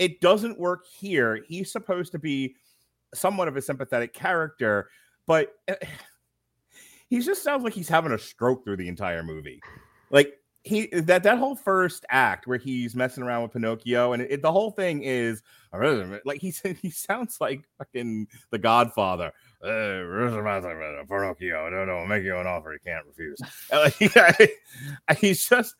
[0.00, 2.56] it doesn't work here he's supposed to be
[3.14, 4.88] somewhat of a sympathetic character
[5.30, 5.76] but eh,
[7.08, 9.60] he just sounds like he's having a stroke through the entire movie.
[10.10, 14.42] Like he that that whole first act where he's messing around with Pinocchio and it,
[14.42, 15.42] the whole thing is
[16.24, 19.32] like he he sounds like fucking the Godfather.
[19.62, 23.38] Pinocchio, no, no, make you an offer you can't refuse.
[25.18, 25.74] He's just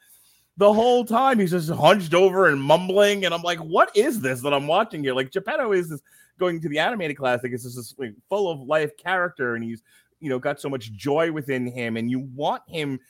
[0.56, 4.40] the whole time he's just hunched over and mumbling, and I'm like, what is this
[4.42, 5.14] that I'm watching here?
[5.14, 6.00] Like Geppetto is this
[6.38, 9.82] going to the animated classic, it's just this like, full of life character, and he's
[10.20, 13.00] you know got so much joy within him and you want him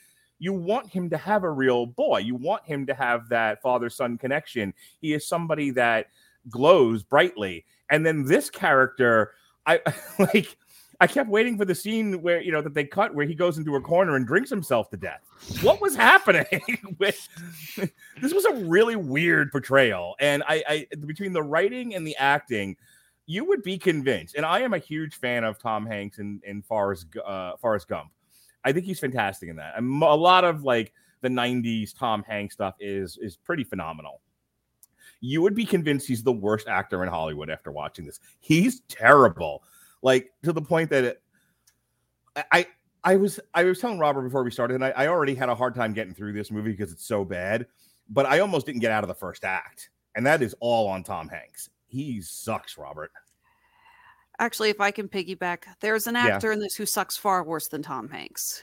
[0.40, 2.18] you want him to have a real boy.
[2.18, 4.74] You want him to have that father son connection.
[5.00, 6.06] He is somebody that
[6.48, 7.66] glows brightly.
[7.90, 9.32] And then this character,
[9.66, 9.80] I
[10.18, 10.56] like,
[11.02, 13.56] I kept waiting for the scene where, you know, that they cut where he goes
[13.56, 15.22] into a corner and drinks himself to death.
[15.62, 16.44] What was happening
[16.98, 17.26] with
[18.20, 18.34] this?
[18.34, 20.14] Was a really weird portrayal.
[20.20, 22.76] And I, I, between the writing and the acting,
[23.24, 24.34] you would be convinced.
[24.34, 28.10] And I am a huge fan of Tom Hanks in, in Forrest, uh, Forrest Gump.
[28.64, 29.78] I think he's fantastic in that.
[29.78, 34.20] And a lot of like the 90s Tom Hanks stuff is is pretty phenomenal.
[35.22, 38.20] You would be convinced he's the worst actor in Hollywood after watching this.
[38.40, 39.62] He's terrible.
[40.02, 41.22] Like to the point that it,
[42.50, 42.66] I
[43.04, 45.54] I was I was telling Robert before we started, and I, I already had a
[45.54, 47.66] hard time getting through this movie because it's so bad.
[48.08, 51.04] But I almost didn't get out of the first act, and that is all on
[51.04, 51.70] Tom Hanks.
[51.86, 53.12] He sucks, Robert.
[54.38, 56.28] Actually, if I can piggyback, there's an Yeah.
[56.28, 58.62] actor in this who sucks far worse than Tom Hanks.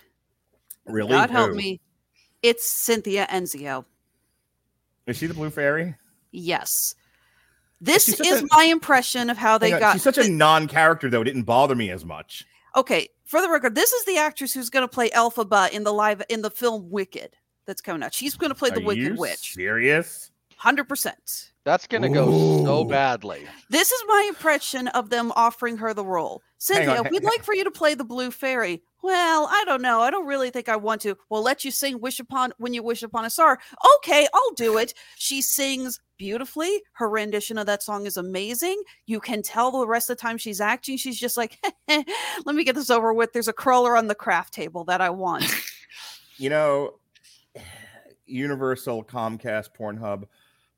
[0.85, 1.11] Really?
[1.11, 1.79] God help me.
[2.41, 3.85] It's Cynthia Enzio.
[5.05, 5.95] Is she the Blue Fairy?
[6.31, 6.95] Yes.
[7.79, 9.93] This is a- my impression of how they oh got.
[9.93, 11.21] She's such a non-character, though.
[11.21, 12.45] It didn't bother me as much.
[12.75, 15.93] okay, for the record, this is the actress who's going to play Elphaba in the
[15.93, 17.35] live in the film Wicked.
[17.65, 18.13] That's coming out.
[18.13, 19.53] She's going to play the Are Wicked Witch.
[19.53, 20.31] Serious?
[20.55, 21.51] Hundred percent.
[21.65, 23.45] That's gonna go so badly.
[23.69, 26.41] This is my impression of them offering her the role.
[26.59, 28.81] Cynthia, on, we'd like for you to play the Blue Fairy.
[29.03, 30.01] Well, I don't know.
[30.01, 31.15] I don't really think I want to.
[31.29, 33.59] We'll let you sing "Wish Upon When You Wish Upon a Star."
[33.97, 34.93] Okay, I'll do it.
[35.17, 36.81] She sings beautifully.
[36.93, 38.81] Her rendition of that song is amazing.
[39.05, 42.63] You can tell the rest of the time she's acting, she's just like, "Let me
[42.63, 45.45] get this over with." There's a crawler on the craft table that I want.
[46.39, 46.99] You know,
[48.27, 50.25] Universal, Comcast, Pornhub.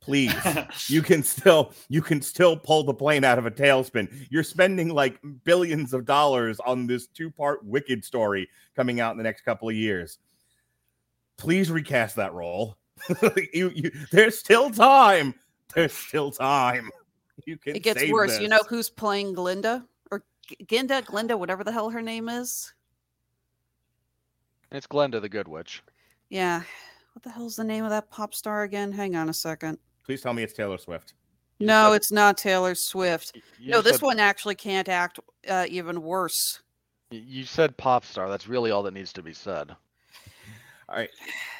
[0.10, 0.34] Please,
[0.90, 4.12] you can still you can still pull the plane out of a tailspin.
[4.32, 9.24] You're spending like billions of dollars on this two-part Wicked story coming out in the
[9.24, 10.18] next couple of years.
[11.38, 12.76] Please recast that role.
[13.54, 15.36] you, you, there's still time.
[15.76, 16.90] There's still time.
[17.46, 17.76] You can.
[17.76, 18.40] it gets save worse.
[18.40, 22.74] You know who's playing Glinda or G- Ginda, Glinda, whatever the hell her name is.
[24.72, 25.84] It's Glenda the Good Witch.
[26.30, 26.64] Yeah.
[27.14, 28.92] What the hell's the name of that pop star again?
[28.92, 29.78] Hang on a second.
[30.10, 31.14] Please tell me it's Taylor Swift.
[31.60, 33.38] You No, said- it's not Taylor Swift.
[33.62, 36.64] no, this said- one actually can't act uh, even worse.
[37.12, 38.28] You said pop star.
[38.28, 39.70] That's really all that needs to be said.
[40.90, 41.12] All right.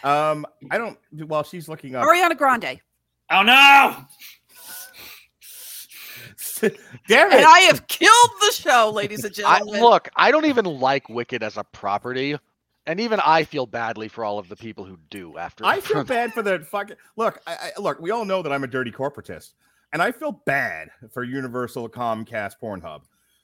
[0.04, 0.98] Um, I don't.
[1.28, 2.80] While she's looking up, Ariana Grande.
[3.30, 3.98] oh no!
[7.08, 7.46] damn And it!
[7.46, 9.56] I have killed the show, ladies and gentlemen.
[9.56, 9.82] I, gentlemen.
[9.84, 12.36] look, I don't even like Wicked as a property,
[12.90, 15.38] and even I feel badly for all of the people who do.
[15.38, 17.40] After I feel bad for the fucking look.
[17.46, 19.54] I, I, look, we all know that I'm a dirty corporatist,
[19.94, 23.02] and I feel bad for Universal, Comcast, Pornhub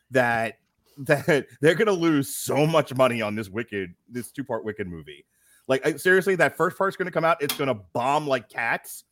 [0.09, 0.57] that
[0.97, 5.23] that they're gonna lose so much money on this Wicked, this two part Wicked movie.
[5.67, 9.03] Like I, seriously, that first part's gonna come out, it's gonna bomb like cats,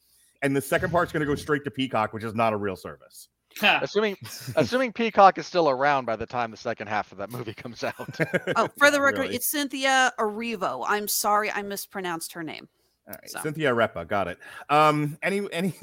[0.41, 3.29] and the second part's gonna go straight to Peacock, which is not a real service.
[3.61, 4.17] Assuming
[4.55, 7.83] assuming Peacock is still around by the time the second half of that movie comes
[7.83, 7.95] out.
[8.55, 9.35] oh, for the record, Really.
[9.35, 10.83] it's Cynthia Erivo.
[10.87, 12.67] I'm sorry, I mispronounced her name.
[13.07, 13.39] All right, So.
[13.41, 14.37] Cynthia Repa, got it.
[14.69, 15.73] Um, any any,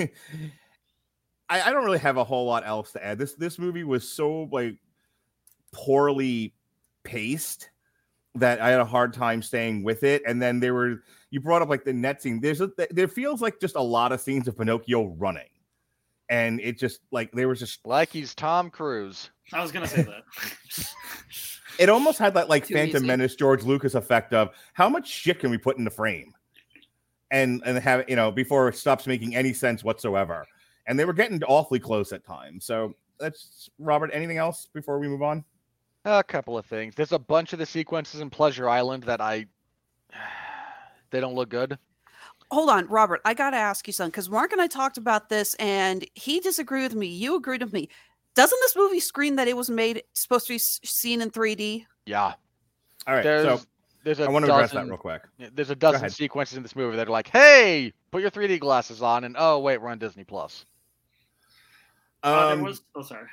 [1.48, 3.18] I, I don't really have a whole lot else to add.
[3.18, 4.76] This this movie was so like
[5.72, 6.54] poorly
[7.04, 7.70] paced
[8.36, 10.22] that I had a hard time staying with it.
[10.26, 12.40] And then there were you brought up like the net scene.
[12.40, 15.48] There's a there feels like just a lot of scenes of Pinocchio running,
[16.30, 19.30] and it just like there was just like he's Tom Cruise.
[19.52, 20.94] I was gonna say that.
[21.78, 23.06] it almost had that like Too Phantom easy.
[23.06, 26.32] Menace George Lucas effect of how much shit can we put in the frame,
[27.32, 30.46] and and have you know before it stops making any sense whatsoever.
[30.86, 32.64] And they were getting awfully close at times.
[32.64, 34.10] So that's Robert.
[34.14, 35.44] Anything else before we move on?
[36.04, 36.94] A couple of things.
[36.94, 39.46] There's a bunch of the sequences in Pleasure Island that I
[41.10, 41.76] they don't look good.
[42.50, 43.20] Hold on, Robert.
[43.24, 46.40] I got to ask you something because Mark and I talked about this, and he
[46.40, 47.06] disagreed with me.
[47.06, 47.88] You agreed with me.
[48.34, 51.84] Doesn't this movie scream that it was made supposed to be seen in 3D?
[52.06, 52.34] Yeah.
[53.06, 53.22] All right.
[53.22, 53.66] There's so
[54.04, 55.22] there's a I want to address that real quick.
[55.54, 59.02] There's a dozen sequences in this movie that are like, "Hey, put your 3D glasses
[59.02, 60.64] on," and oh wait, we're on Disney Plus.
[62.22, 62.82] Oh, there Um, was.
[62.94, 63.26] Oh, sorry.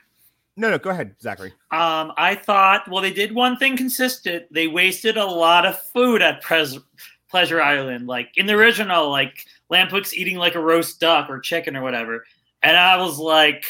[0.55, 1.53] no, no, go ahead, Zachary.
[1.71, 4.45] Um, I thought, well, they did one thing consistent.
[4.51, 6.79] They wasted a lot of food at Pres-
[7.30, 8.07] Pleasure Island.
[8.07, 12.25] Like in the original, like Lampwick's eating like a roast duck or chicken or whatever.
[12.63, 13.65] And I was like,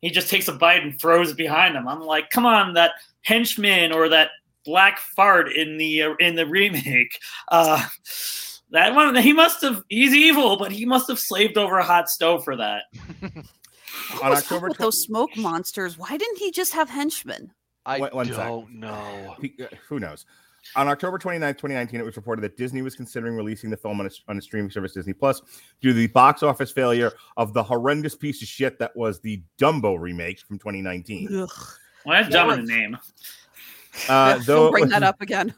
[0.00, 1.86] he just takes a bite and throws it behind him.
[1.88, 2.92] I'm like, come on, that
[3.22, 4.30] henchman or that
[4.64, 7.18] black fart in the uh, in the remake.
[7.50, 7.82] Uh,
[8.70, 9.82] that one, he must have.
[9.88, 12.84] He's evil, but he must have slaved over a hot stove for that.
[14.14, 15.96] What On was October with tw- those smoke monsters?
[15.96, 17.52] Why didn't he just have henchmen?
[17.86, 18.36] I One- one sec.
[18.36, 19.36] don't know.
[19.40, 20.26] He- uh, Who knows?
[20.76, 24.06] On October 29th, 2019, it was reported that Disney was considering releasing the film on
[24.06, 25.40] a, on a streaming service, Disney Plus,
[25.80, 29.42] due to the box office failure of the horrendous piece of shit that was the
[29.58, 31.42] Dumbo remake from 2019.
[31.42, 31.50] Ugh.
[32.04, 32.98] Well, that's dumb in the name.
[34.08, 35.54] Uh, Don't though, bring that up again.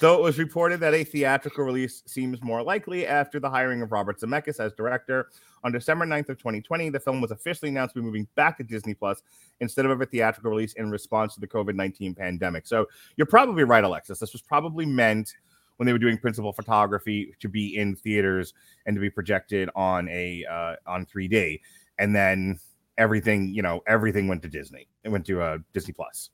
[0.00, 3.92] though it was reported that a theatrical release seems more likely after the hiring of
[3.92, 5.28] Robert Zemeckis as director.
[5.62, 8.64] On December 9th of 2020, the film was officially announced to be moving back to
[8.64, 9.20] Disney Plus
[9.60, 12.66] instead of a theatrical release in response to the COVID-19 pandemic.
[12.66, 12.86] So
[13.16, 14.18] you're probably right, Alexis.
[14.18, 15.34] This was probably meant
[15.76, 18.54] when they were doing principal photography to be in theaters
[18.86, 21.60] and to be projected on a uh, on 3D,
[21.98, 22.58] and then
[22.98, 24.88] everything you know everything went to Disney.
[25.04, 26.30] It went to uh, Disney Plus.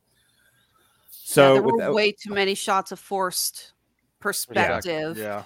[1.11, 3.73] So yeah, there were without- way too many shots of forced
[4.21, 5.45] perspective Yeah.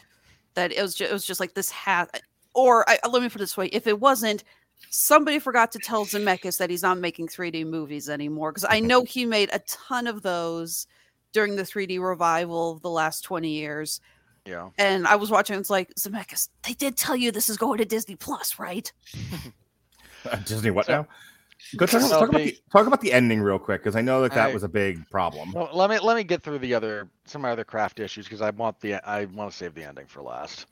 [0.55, 2.23] that it was just, it was just like this hat.
[2.55, 4.45] Or I, let me put it this way: if it wasn't,
[4.91, 9.05] somebody forgot to tell Zemeckis that he's not making 3D movies anymore because I know
[9.05, 10.87] he made a ton of those
[11.33, 14.01] during the 3D revival of the last 20 years.
[14.47, 14.71] Yeah.
[14.79, 15.57] And I was watching.
[15.59, 16.49] It's like Zemeckis.
[16.67, 18.91] They did tell you this is going to Disney Plus, right?
[20.29, 21.09] Uh, Disney, what So- now?
[21.77, 24.01] Go talk, So talk about the- the, talk about the ending real quick because I
[24.01, 25.53] know that that I- was a big problem.
[25.53, 28.25] Well, let me let me get through the other some of my other craft issues
[28.25, 30.67] because I want the I want to save the ending for last.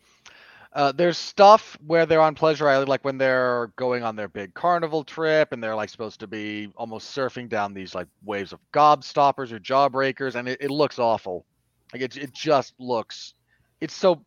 [0.73, 4.53] Uh, there's stuff where they're on Pleasure Island, like when they're going on their big
[4.55, 8.61] carnival trip, and they're like supposed to be almost surfing down these like waves of
[8.73, 11.47] gobstoppers or jawbreakers, and it, it looks awful.
[11.93, 13.35] Like it, it just looks,
[13.81, 14.25] it's so.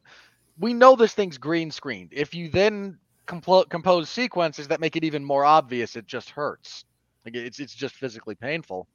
[0.59, 2.09] We know this thing's green screened.
[2.11, 6.85] If you then complo- compose sequences that make it even more obvious, it just hurts.
[7.25, 8.87] Like it's it's just physically painful.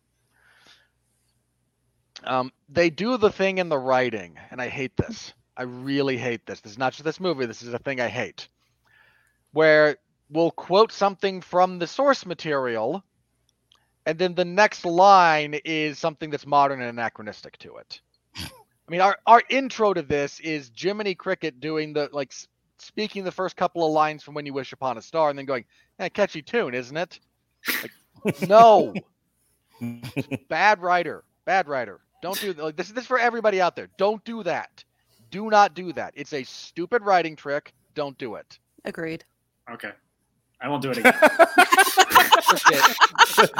[2.24, 5.32] Um, they do the thing in the writing, and I hate this.
[5.56, 6.60] I really hate this.
[6.60, 7.46] This is not just this movie.
[7.46, 8.48] This is a thing I hate,
[9.52, 9.96] where
[10.30, 13.02] we'll quote something from the source material,
[14.04, 18.00] and then the next line is something that's modern and anachronistic to it.
[18.36, 22.32] I mean, our our intro to this is Jiminy Cricket doing the like
[22.78, 25.46] speaking the first couple of lines from When You Wish Upon a Star, and then
[25.46, 25.64] going,
[25.98, 27.18] "Eh, catchy tune, isn't it?"
[27.82, 28.94] Like, no,
[30.48, 32.00] bad writer, bad writer.
[32.22, 32.90] Don't do like this.
[32.90, 33.88] Is for everybody out there?
[33.98, 34.84] Don't do that.
[35.30, 36.12] Do not do that.
[36.16, 37.72] It's a stupid writing trick.
[37.94, 38.58] Don't do it.
[38.84, 39.24] Agreed.
[39.70, 39.90] Okay.
[40.60, 41.12] I won't do it again.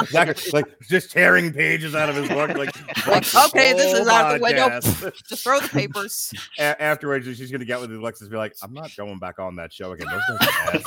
[0.07, 2.75] Zach, like just tearing pages out of his book, like,
[3.07, 4.79] Like, okay, this is out the window.
[4.79, 6.33] Just throw the papers.
[6.59, 9.55] A- afterwards, she's gonna get with Alexis, and be like, "I'm not going back on
[9.57, 10.81] that show again." Those are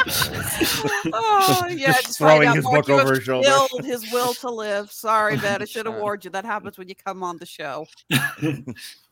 [1.12, 3.46] oh yeah, just Throwing out his Mark, book you over his shoulder.
[3.48, 4.90] killed his will to live.
[4.90, 6.30] Sorry, man, I should have warned you.
[6.30, 7.86] That happens when you come on the show.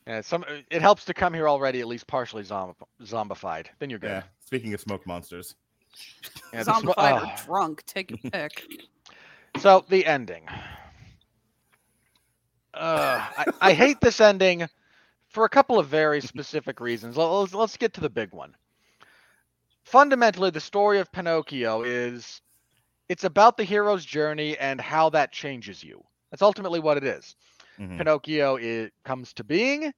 [0.09, 3.67] Yeah, some it helps to come here already at least partially zomb- zombified.
[3.79, 4.09] Then you're good.
[4.09, 4.23] yeah.
[4.41, 5.55] Speaking of smoke monsters,
[6.53, 7.27] Yeah, the sm- Zombified oh.
[7.27, 8.67] or drunk, take your pick.
[9.59, 10.47] So the ending.
[12.73, 14.67] Uh, I, I hate this ending
[15.27, 17.17] for a couple of very specific reasons.
[17.17, 18.55] Let's, let's get to the big one.
[19.85, 22.41] Fundamentally, the story of Pinocchio is
[23.09, 26.03] it's about the hero's journey and how that changes you.
[26.31, 27.37] That's ultimately what it is.
[27.79, 28.05] Mhm.
[28.05, 29.93] Pinocchio it comes to being.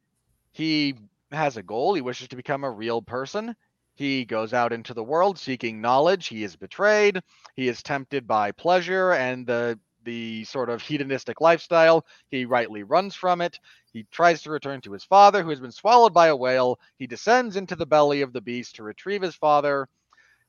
[0.53, 0.95] He
[1.33, 1.95] has a goal.
[1.95, 3.57] He wishes to become a real person.
[3.95, 6.29] He goes out into the world seeking knowledge.
[6.29, 7.21] He is betrayed.
[7.57, 12.07] He is tempted by pleasure and the the sort of hedonistic lifestyle.
[12.31, 13.59] He rightly runs from it.
[13.93, 16.79] He tries to return to his father, who has been swallowed by a whale.
[16.99, 19.89] He descends into the belly of the beast to retrieve his father.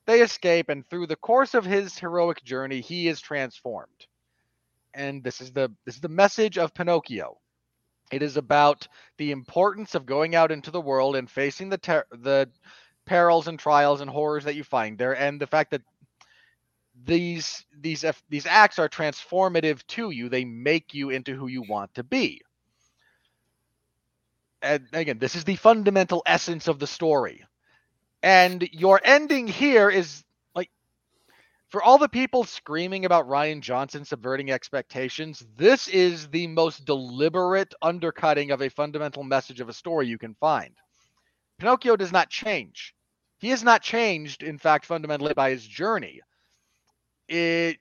[0.06, 4.06] They escape, and through the course of his heroic journey, he is transformed.
[4.94, 7.38] And this is the this is the message of Pinocchio.
[8.10, 8.88] It is about
[9.18, 12.50] the importance of going out into the world and facing the ter- the
[13.06, 15.82] perils and trials and horrors that you find there, and the fact that
[17.04, 20.28] these these these acts are transformative to you.
[20.28, 22.42] They make you into who you want to be.
[24.60, 27.44] And again, this is the fundamental essence of the story.
[28.22, 30.22] And your ending here is
[31.72, 37.72] for all the people screaming about Rian Johnson subverting expectations, this is the most deliberate
[37.80, 40.74] undercutting of a fundamental message of a story you can find.
[41.58, 42.94] Pinocchio does not change.
[43.38, 46.20] He is not changed, in fact, fundamentally by his journey.
[47.26, 47.78] It,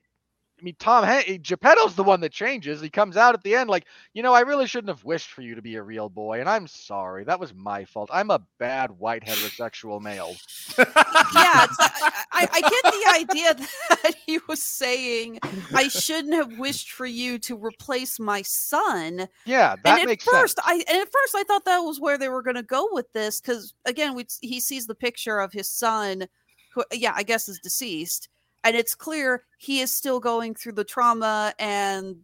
[0.62, 2.82] I mean, Tom Han- eh, Geppetto's the one that changes.
[2.82, 5.42] He comes out at the end like, you know, I really shouldn't have wished for
[5.42, 7.24] you to be a real boy, and I'm sorry.
[7.24, 8.10] That was my fault.
[8.14, 10.36] I'm a bad white heterosexual male.
[10.78, 10.86] Yeah,
[11.34, 13.68] I, I, I get the idea
[14.04, 15.40] that he was saying
[15.74, 19.28] I shouldn't have wished for you to replace my son.
[19.46, 20.68] Yeah, that and at makes first, sense.
[20.68, 23.12] I and at first I thought that was where they were going to go with
[23.14, 26.28] this because again, we he sees the picture of his son,
[26.76, 28.30] who yeah, I guess is deceased,
[28.64, 32.18] and it's clear he is still going through the trauma and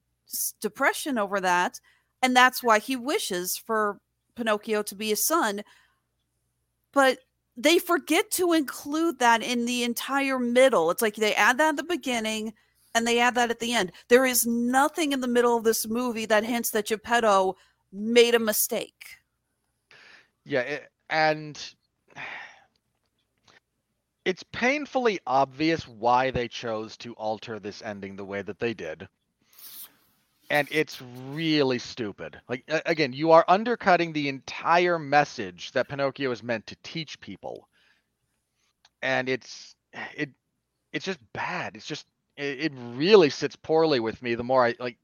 [0.62, 1.80] depression over that,
[2.22, 4.00] and that's why he wishes for
[4.36, 5.64] Pinocchio to be his son.
[6.94, 7.20] But
[7.56, 10.92] they forget to include that in the entire middle.
[10.92, 12.54] It's like they add that at the beginning
[12.94, 13.92] and they add that at the end.
[14.08, 17.56] There is nothing in the middle of this movie that hints that Geppetto
[17.92, 19.18] made a mistake.
[20.46, 21.60] Yeah, it, and
[24.28, 29.07] it's painfully obvious why they chose to alter this ending the way that they did.
[30.49, 32.38] And it's really stupid.
[32.49, 37.69] Like again, you are undercutting the entire message that Pinocchio is meant to teach people.
[39.01, 39.78] And it's
[40.17, 40.32] it
[40.91, 41.78] it's just bad.
[41.78, 42.05] It's just
[42.36, 44.97] it, it really sits poorly with me the more I like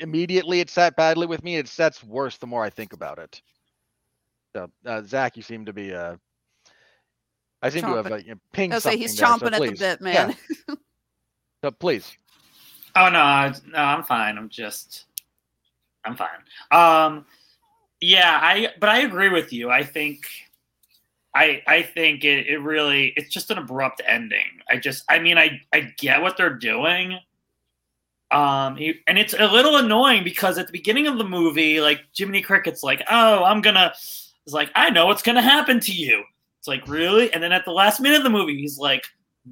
[0.00, 1.58] immediately it sat badly with me.
[1.58, 3.40] It sets worse the more I think about it.
[4.56, 6.16] So, uh, Zach, you seem to be uh,
[7.64, 8.12] I seem to have Chomping.
[8.12, 9.78] uh, you know, pinged I'll say something he's there, so chomping at the please.
[9.78, 10.36] bit, Yeah, man.
[11.64, 12.12] so please.
[12.94, 14.36] Oh no, no, I'm fine.
[14.36, 15.06] I'm just,
[16.04, 16.28] I'm fine.
[16.70, 17.24] Um,
[18.00, 19.70] yeah, I, but I agree with you.
[19.70, 20.26] I think,
[21.34, 24.60] I, I think it, it really, it's just an abrupt ending.
[24.70, 27.18] I just, I mean, I, I get what they're doing.
[28.30, 32.02] Um, he- and it's a little annoying because at the beginning of the movie, like
[32.16, 33.92] Jiminy Cricket's like, oh, I'm gonna,
[34.44, 36.22] it's like, I know what's gonna happen to you.
[36.64, 37.30] It's like, really?
[37.34, 39.04] And then at the last minute of the movie, he's like,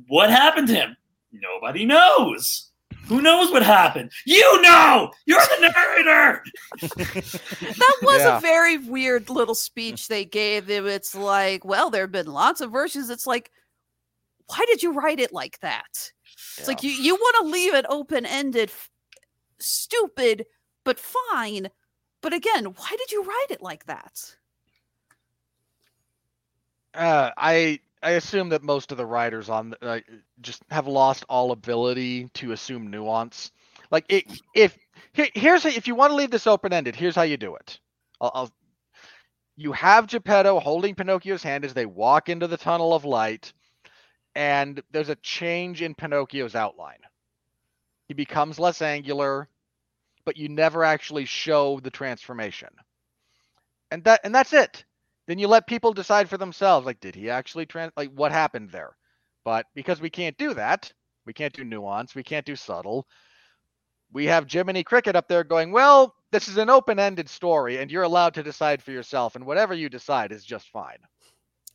[0.09, 0.97] what happened to him?
[1.31, 2.71] Nobody knows.
[3.05, 4.11] Who knows what happened?
[4.25, 5.11] You know!
[5.27, 6.43] You're the narrator!
[6.81, 8.39] that was Yeah.
[8.39, 10.87] a very weird little speech they gave him.
[10.87, 13.11] It's like, well, there have been lots of versions.
[13.11, 13.51] It's like,
[14.47, 16.13] why did you write it like that?
[16.57, 18.73] It's like you, you want to leave it open ended,
[19.59, 20.47] stupid,
[20.83, 21.69] but fine.
[22.23, 24.35] But again, why did you write it like that?
[26.95, 30.01] Uh, I I assume that most of the writers on uh,
[30.41, 33.53] just have lost all ability to assume nuance.
[33.91, 34.25] Like it,
[34.55, 34.77] if
[35.13, 37.79] here, here's if you want to leave this open ended, here's how you do it.
[38.21, 38.53] I'll, I'll
[39.57, 43.53] you have Geppetto holding Pinocchio's hand as they walk into the tunnel of light,
[44.35, 46.99] and there's a change in Pinocchio's outline.
[48.09, 49.49] He becomes less angular,
[50.25, 52.71] but you never actually show the transformation.
[53.91, 54.85] And that and that's it
[55.27, 58.71] then you let people decide for themselves like did he actually trans like what happened
[58.71, 58.97] there
[59.45, 60.93] but because we can't do that
[61.27, 63.07] we can't do nuance we can't do subtle
[64.13, 68.03] we have jiminy cricket up there going well this is an open-ended story and you're
[68.03, 70.99] allowed to decide for yourself and whatever you decide is just fine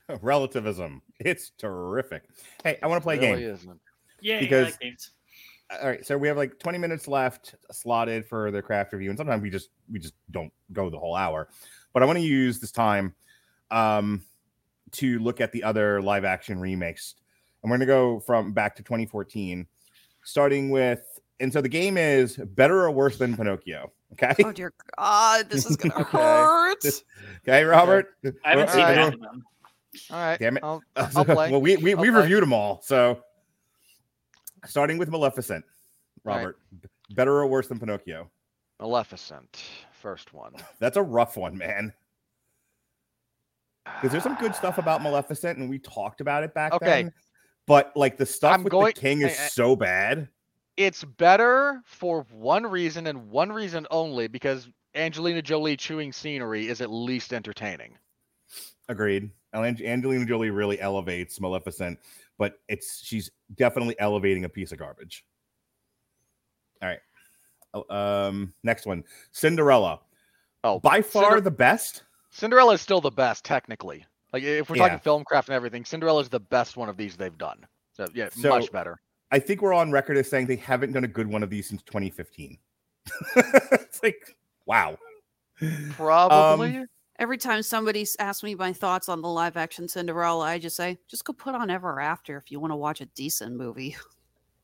[0.21, 1.01] Relativism.
[1.19, 2.23] It's terrific.
[2.63, 3.39] Hey, I want to play a game.
[3.39, 3.77] Isn't.
[4.21, 5.11] Yeah, Because- I like games.
[5.81, 9.17] all right so we have like 20 minutes left slotted for the craft review and
[9.17, 11.49] sometimes we just we just don't go the whole hour
[11.93, 13.13] but i want to use this time
[13.71, 14.21] um
[14.91, 17.15] to look at the other live action remakes
[17.61, 19.67] and we're going to go from back to 2014
[20.23, 21.01] starting with
[21.39, 25.65] and so the game is better or worse than pinocchio okay Oh dear God, this
[25.65, 26.17] is gonna Okay.
[26.17, 26.85] hurt.
[27.47, 28.15] okay robert
[28.45, 29.13] I haven't seen alright.
[29.13, 29.43] of them.
[30.11, 30.63] all right Damn it.
[30.63, 32.21] I'll, I'll play well we we, I'll we play.
[32.21, 33.21] reviewed them all so
[34.65, 35.65] starting with maleficent
[36.25, 36.39] All right.
[36.39, 36.59] robert
[37.11, 38.29] better or worse than pinocchio
[38.79, 39.61] maleficent
[39.99, 41.91] first one that's a rough one man
[43.95, 46.85] because there's some good stuff about Maleficent, and we talked about it back Okay.
[47.03, 47.13] then.
[47.65, 50.29] But like the stuff I'm with going- the king is I- I- so bad.
[50.77, 56.81] it's better for one reason and one reason only because Angelina Jolie chewing scenery is
[56.81, 57.97] at least entertaining.
[58.89, 59.29] Agreed.
[59.53, 61.99] Ang- Angelina Jolie really elevates Maleficent,
[62.37, 65.25] but it's she's definitely elevating a piece of garbage.
[66.81, 66.99] All right.
[67.89, 69.99] Um, next one, Cinderella.
[70.63, 72.03] Oh, By far Cinder- the best.
[72.37, 74.05] Cinderella is still the best technically.
[74.31, 74.83] Like if we're Yeah.
[74.89, 77.65] talking film craft and everything, Cinderella is the best one of these they've done.
[77.93, 79.01] So yeah, So- much better.
[79.31, 81.67] I think we're on record as saying they haven't done a good one of these
[81.67, 82.57] since 2015.
[83.35, 84.97] it's like wow.
[85.91, 86.77] Probably.
[86.77, 86.87] Um,
[87.19, 90.99] Every time somebody asks me my thoughts on the live action Cinderella, I just say,
[91.07, 93.97] just go put on Ever After if you want to watch a decent movie.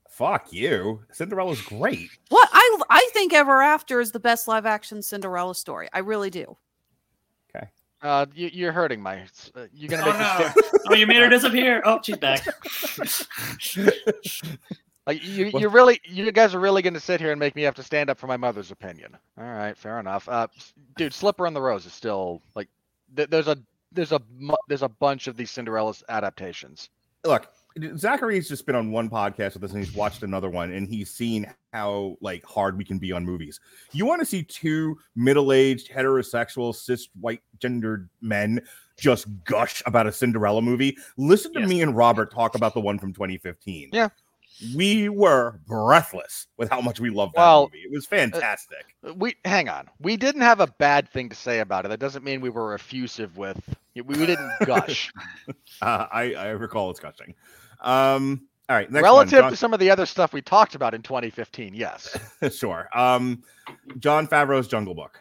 [0.08, 1.04] Fuck you.
[1.12, 2.12] Cinderella's great.
[2.30, 5.90] What I I think Ever After is the best live action Cinderella story.
[5.92, 6.56] I really do.
[8.04, 9.24] Uh, you, you're hurting my.
[9.56, 10.62] Uh, you're gonna Oh make me no!
[10.62, 11.82] sta- oh, you made her disappear.
[11.86, 12.46] Oh, she's back.
[15.08, 15.50] like you.
[15.52, 16.00] What- You really.
[16.06, 18.28] You guys are really gonna sit here and make me have to stand up for
[18.28, 19.18] my mother's opinion.
[19.38, 20.28] All right, fair enough.
[20.30, 20.48] Uh,
[20.98, 22.68] dude, Slipper and the Rose is still like.
[23.16, 23.58] Th- there's a
[23.92, 24.22] there's a
[24.68, 26.90] there's a bunch of these Cinderella adaptations.
[27.26, 27.48] look
[27.98, 31.10] zachary's just been on one podcast with us and he's watched another one and he's
[31.10, 33.60] seen how like hard we can be on movies
[33.92, 38.62] you want to see two middle-aged heterosexual cis white gendered men
[38.98, 41.70] just gush about a cinderella movie listen to Yes.
[41.70, 44.10] me and robert talk about the one from 2015 Yeah.
[44.76, 47.80] we were breathless with how much we loved that Well, movie.
[47.80, 48.96] It was fantastic.
[49.16, 49.90] We hang on.
[50.00, 51.88] We didn't have a bad thing to say about it.
[51.90, 53.60] That doesn't mean we were effusive with.
[53.96, 55.12] We, we didn't gush.
[55.82, 57.34] Uh, I, I recall it's gushing.
[57.84, 60.94] Um, all right, next Relative one, to some of the other stuff we talked about
[60.94, 62.18] in 2015, yes.
[62.56, 62.88] Sure.
[62.96, 63.44] Um,
[64.00, 65.20] Jon Favreau's Jungle Book.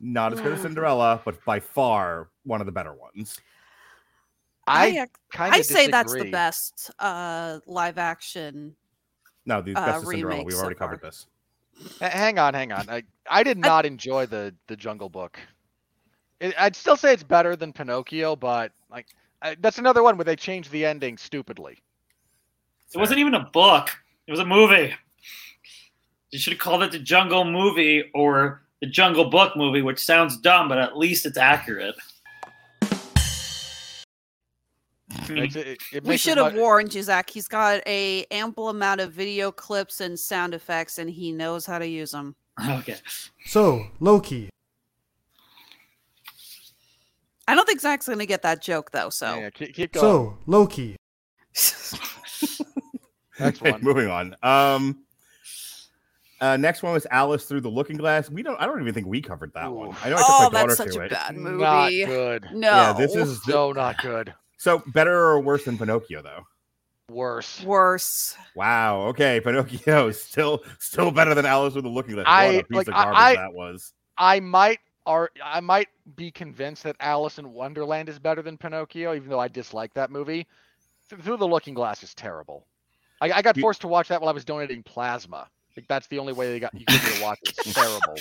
[0.00, 0.62] Not as good as.
[0.62, 3.38] Cinderella, but by far one of the better ones.
[4.66, 8.76] I ac- kind of I say that's the best uh, live action.
[9.44, 10.44] No, the Uh, best of Cinderella.
[10.44, 10.88] We've so already far.
[10.88, 11.26] covered this.
[12.00, 12.88] Hang on, hang on.
[12.88, 15.38] I I did not enjoy the the Jungle Book.
[16.40, 19.06] It, I'd still say it's better than Pinocchio, but like
[19.42, 21.78] I, that's another one where they changed the ending stupidly.
[22.94, 23.90] It wasn't even a book.
[24.26, 24.94] It was a movie.
[26.30, 30.36] You should have called it the Jungle Movie or the Jungle Book movie, which sounds
[30.38, 31.94] dumb, but at least it's accurate.
[35.30, 37.30] It- it- it We should have much- warned you, Zach.
[37.30, 41.78] He's got a ample amount of video clips and sound effects, and he knows how
[41.78, 42.34] to use them.
[42.68, 42.96] Okay.
[43.46, 44.50] So, Loki.
[47.48, 49.08] I don't think Zach's going to get that joke though.
[49.10, 50.02] So Yeah, keep, keep going.
[50.02, 50.96] So, Loki.
[53.40, 53.82] Next Okay, one.
[53.82, 54.36] moving on.
[54.42, 54.98] Um,
[56.40, 58.30] uh, next one was Alice Through the Looking Glass.
[58.30, 58.60] We don't.
[58.60, 59.96] I don't even think we covered that one.
[60.04, 61.10] I know I took oh, my daughter that's such to a it.
[61.10, 61.58] bad movie.
[61.62, 62.48] Not good.
[62.52, 64.34] No, Yeah, this is the- So not good.
[64.56, 66.42] so better or worse than Pinocchio, though.
[67.10, 67.62] Worse.
[67.62, 68.36] worse.
[68.54, 69.02] Wow.
[69.08, 72.26] Okay, Pinocchio is still still better than Alice with the Looking Glass.
[72.28, 73.92] I- what a piece like, of I- garbage I- that was.
[74.16, 79.14] I might are I might be convinced that Alice in Wonderland is better than Pinocchio,
[79.14, 80.46] even though I dislike that movie.
[81.10, 82.66] Th- Through the Looking Glass is terrible.
[83.20, 85.48] I, I got You- forced to watch that while I was donating plasma.
[85.76, 87.54] Like that's the only way they got you could to watch it.
[87.58, 88.14] It's terrible.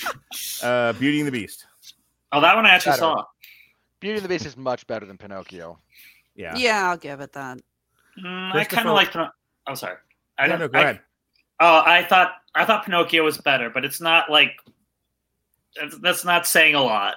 [0.63, 1.65] Uh, Beauty and the Beast.
[2.31, 2.99] Oh, that one I actually Better.
[2.99, 3.23] saw.
[3.99, 5.77] Beauty and the Beast is much better than Pinocchio.
[6.35, 6.55] Yeah.
[6.55, 7.59] Yeah, I'll give it that.
[8.23, 9.11] Mm, I kind of like.
[9.11, 9.29] Pino-
[9.67, 9.97] I'm sorry.
[10.37, 10.59] I don't.
[10.59, 10.99] no, go I- ahead.
[11.59, 14.51] Oh, I thought I thought Pinocchio was better, but it's not like
[15.79, 17.15] that's, that's not saying a lot.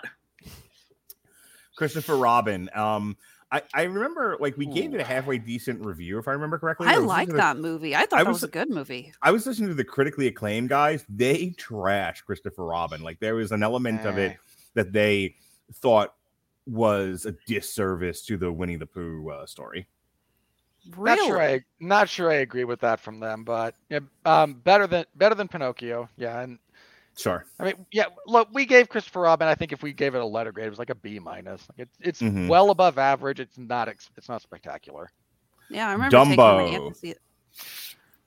[1.77, 2.69] Christopher Robin.
[2.75, 3.17] Um,
[3.53, 6.87] I, I remember like we gave it a halfway decent review, if I remember correctly.
[6.87, 7.97] I was like listening to that movie.
[7.97, 9.13] I thought I that was- was a good movie.
[9.23, 11.05] I was listening to the critically acclaimed guys.
[11.09, 13.03] They trash Christopher Robin.
[13.03, 14.37] Like there was an element of it Eh.
[14.75, 15.35] that they
[15.75, 16.15] thought
[16.67, 19.89] was a disservice to the Winnie the Pooh uh, story.
[20.97, 24.87] Not sure I not sure I agree with that from them, but yeah, um, better
[24.87, 26.09] than better than Pinocchio.
[26.17, 26.59] Yeah, and
[27.19, 27.45] Sure.
[27.59, 28.07] I mean, yeah.
[28.27, 29.47] Look, we gave Christopher Robin.
[29.47, 31.67] I think if we gave it a letter grade, it was like a B minus.
[31.69, 32.49] Like it's it's Mhm.
[32.49, 33.41] well above average.
[33.41, 35.11] It's not ex- it's not spectacular.
[35.69, 36.93] Yeah, I remember taking my aunt Dumbo.
[36.93, 37.19] to see it.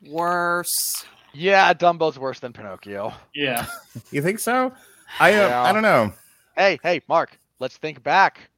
[0.09, 1.05] Worse.
[1.33, 3.13] Yeah, Dumbo's worse than Pinocchio.
[3.33, 3.65] Yeah.
[4.11, 4.71] You think so?
[5.19, 5.63] I uh, Yeah.
[5.63, 6.13] I don't know.
[6.55, 7.37] Hey, hey, Mark.
[7.59, 8.49] Let's think back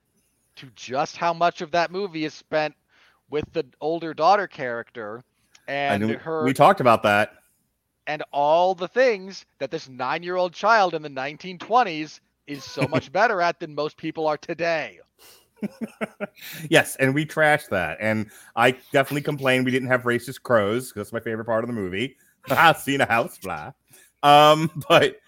[0.58, 2.76] to just how much of that movie is spent
[3.30, 5.24] with the older daughter character
[5.68, 7.34] and knew- her we talked about that.
[8.08, 13.42] And all the things that this nine-year-old child in the 1920s is so much better
[13.42, 15.00] at than most people are today.
[16.70, 17.98] Yes, and we trashed that.
[18.00, 20.92] And I definitely complained we didn't have racist crows.
[20.92, 22.18] 'cause That's my favorite part of the movie.
[22.50, 23.72] I've seen a house fly.
[24.22, 25.20] Um, but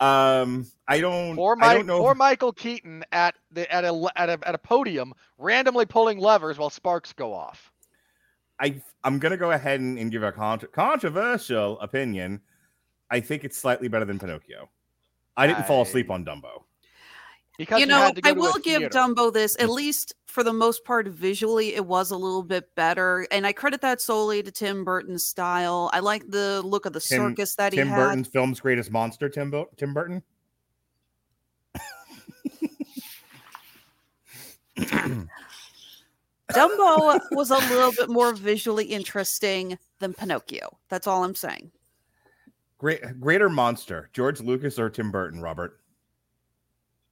[0.00, 1.36] um, I don't.
[1.36, 1.98] Poor, I don't know.
[2.00, 6.56] poor Michael Keaton at the at a at a at a podium, randomly pulling levers
[6.58, 7.72] while sparks go off.
[8.60, 12.40] I I'm gonna go ahead and, and give a contr controversial opinion.
[13.10, 14.68] I think it's slightly better than Pinocchio.
[15.36, 16.64] I didn't fall asleep on Dumbo.
[17.58, 18.82] Because you we know, had to go I to will give.
[18.90, 19.56] Dumbo this.
[19.58, 23.52] At least for the most part, visually, it was a little bit better, and I
[23.52, 25.90] credit that solely to Tim Burton's style.
[25.92, 27.96] I like the look of the Tim- circus that he Tim had.
[27.96, 29.28] Tim Burton's film's greatest monster.
[29.28, 30.22] Tim Bo- Tim Burton.
[36.52, 40.78] Dumbo was a little bit more visually interesting than Pinocchio.
[40.88, 41.70] That's all I'm saying.
[42.78, 44.08] Great greater monster.
[44.12, 45.40] George Lucas or Tim Burton.
[45.40, 45.80] Robert.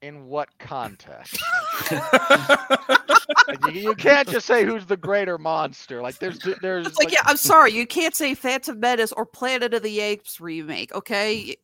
[0.03, 1.43] In what context?
[3.73, 6.03] You, you can't just say who's the greater monster.
[6.03, 9.75] Like there's there's It's like, yeah, I'm sorry, you can't say Phantom Menace or Planet
[9.75, 11.57] of the Apes remake, okay?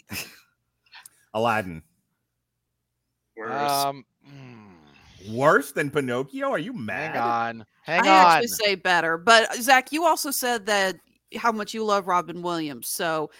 [1.35, 1.83] Aladdin.
[3.37, 3.71] Worse.
[3.71, 4.05] um.
[5.31, 6.51] Worse than Pinocchio?
[6.51, 7.15] Are you mad?
[7.15, 8.27] hang on, hang I on.
[8.37, 10.97] actually say better, but Zach, you also said that
[11.37, 12.89] how much you love Robin Williams.
[12.89, 13.31] So,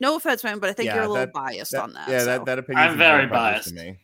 [0.00, 2.08] no offense, man, but I think Yeah, you're a little that- biased That- on that.
[2.08, 2.24] Yeah, so.
[2.26, 2.88] that that opinion.
[2.88, 3.68] I'm very biased.
[3.68, 3.98] to me.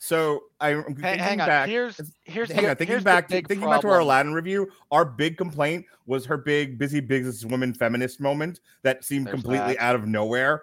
[0.00, 1.46] So I, I'm Hang, thinking hang on.
[1.48, 1.68] back.
[1.68, 3.98] Here's here's hang the, on, thinking here's back, the big thinking back to our.
[3.98, 9.26] Aladdin review, our big complaint was her big busy business businesswoman feminist moment that seemed
[9.26, 9.82] There's completely that.
[9.82, 10.62] out of nowhere.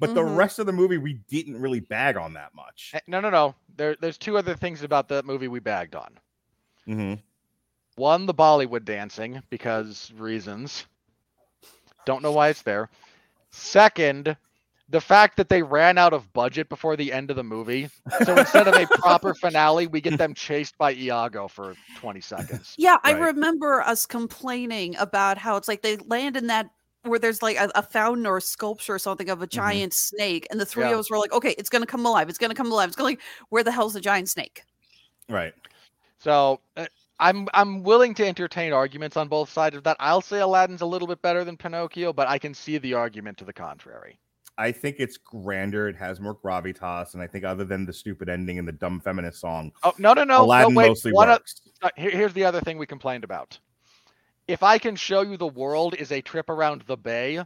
[0.00, 0.36] But the Mhm.
[0.36, 2.90] rest of the movie, we didn't really bag on that much.
[2.92, 3.54] Eh, No, no, no.
[3.76, 6.18] There, there's two other things about that movie we bagged on.
[6.86, 7.14] hmm
[7.96, 10.86] One, the Bollywood dancing because reasons.
[12.04, 12.88] Don't know why it's there.
[13.50, 14.36] Second,
[14.88, 17.88] the fact that they ran out of budget before the end of the movie.
[18.24, 22.74] So instead of a proper finale, we get them chased by Iago for 20 seconds.
[22.76, 26.70] Yeah, I remember us complaining about how it's like they land in that
[27.04, 30.46] where there's like a, a fountain or a sculpture or something of a giant snake,
[30.50, 30.92] and the three Yeah.
[30.92, 32.28] of us were like, "Okay, it's gonna come alive.
[32.28, 32.88] It's gonna come alive.
[32.88, 34.62] It's gonna like, where the hell's the giant snake?"
[35.28, 35.54] Right.
[36.18, 36.86] So uh,
[37.18, 39.96] I'm I'm willing to entertain arguments on both sides of that.
[40.00, 43.38] I'll say Aladdin's a little bit better than Pinocchio, but I can see the argument
[43.38, 44.18] to the contrary.
[44.58, 45.88] I think it's grander.
[45.88, 49.00] It has more gravitas, and I think other than the stupid ending and the dumb
[49.00, 51.60] feminist song, Oh no no no Aladdin no wait mostly one o- works.
[51.80, 53.58] uh, here- here's the other thing we complained about.
[54.52, 57.44] If I can show you the world is a trip around the bay, you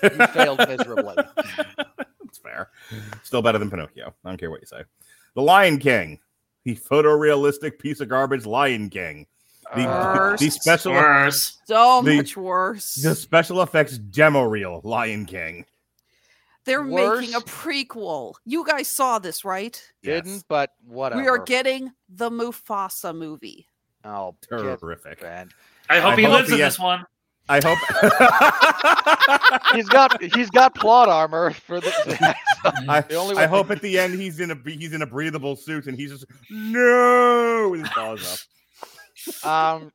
[0.32, 1.16] failed miserably.
[1.36, 2.70] That's fair.
[3.24, 4.14] Still better than Pinocchio.
[4.24, 4.82] I don't care what you say.
[5.34, 6.20] The Lion King,
[6.64, 9.26] the photorealistic piece of garbage Lion King.
[9.74, 11.58] The, Uh, the special Worse.
[11.66, 12.94] So The- much worse.
[12.94, 15.66] the special effects demo reel Lion King.
[16.64, 18.34] They're making a prequel.
[18.44, 19.82] You guys saw this, right?
[20.04, 20.44] didn't, Yes.
[20.48, 21.20] but whatever.
[21.20, 23.66] We are getting the Mufasa movie.
[24.04, 25.20] oh, terrific.
[25.20, 25.52] banned.
[25.88, 27.04] I hope I he hope lives in he- this one.
[27.50, 27.78] I hope
[29.74, 32.34] He's got he's got plot armor for the.
[32.88, 35.56] I, The only I hope at the end he's in a he's in a breathable
[35.56, 38.46] suit and he's just no with his paws
[39.44, 39.46] up.
[39.46, 39.92] Um,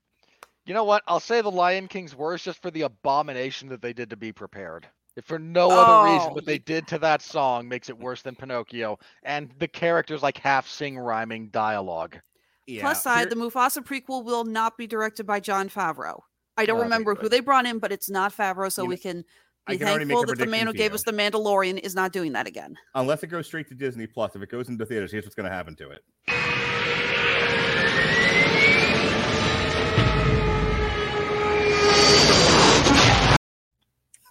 [0.65, 1.03] you know what?
[1.07, 4.31] I'll say the Lion King's worse just for the abomination that they did to be
[4.31, 4.87] prepared.
[5.15, 8.23] If for no other reason, Oh, what they did to that song makes it worse
[8.23, 12.17] than Pinocchio, and the characters like half sing rhyming dialogue.
[12.66, 16.22] Yeah, Plus side, the Mufasa prequel will not be directed by Jon Favreau.
[16.55, 18.95] I don't Oh, remember who they brought in, but it's not Favreau, so You we
[18.95, 19.26] know, can
[19.68, 20.95] be can thankful that the man who gave you.
[20.95, 22.78] us the Mandalorian is not doing that again.
[22.95, 24.36] unless it goes straight to Disney Plus.
[24.36, 26.03] If it goes into theaters, here's what's going to happen to it.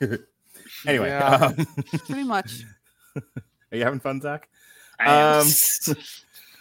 [0.87, 1.35] anyway, Yeah.
[1.35, 1.67] um,
[2.07, 2.65] Pretty much.
[3.17, 4.49] are you having fun, Zach?
[4.99, 5.41] I am.
[5.43, 5.47] Um,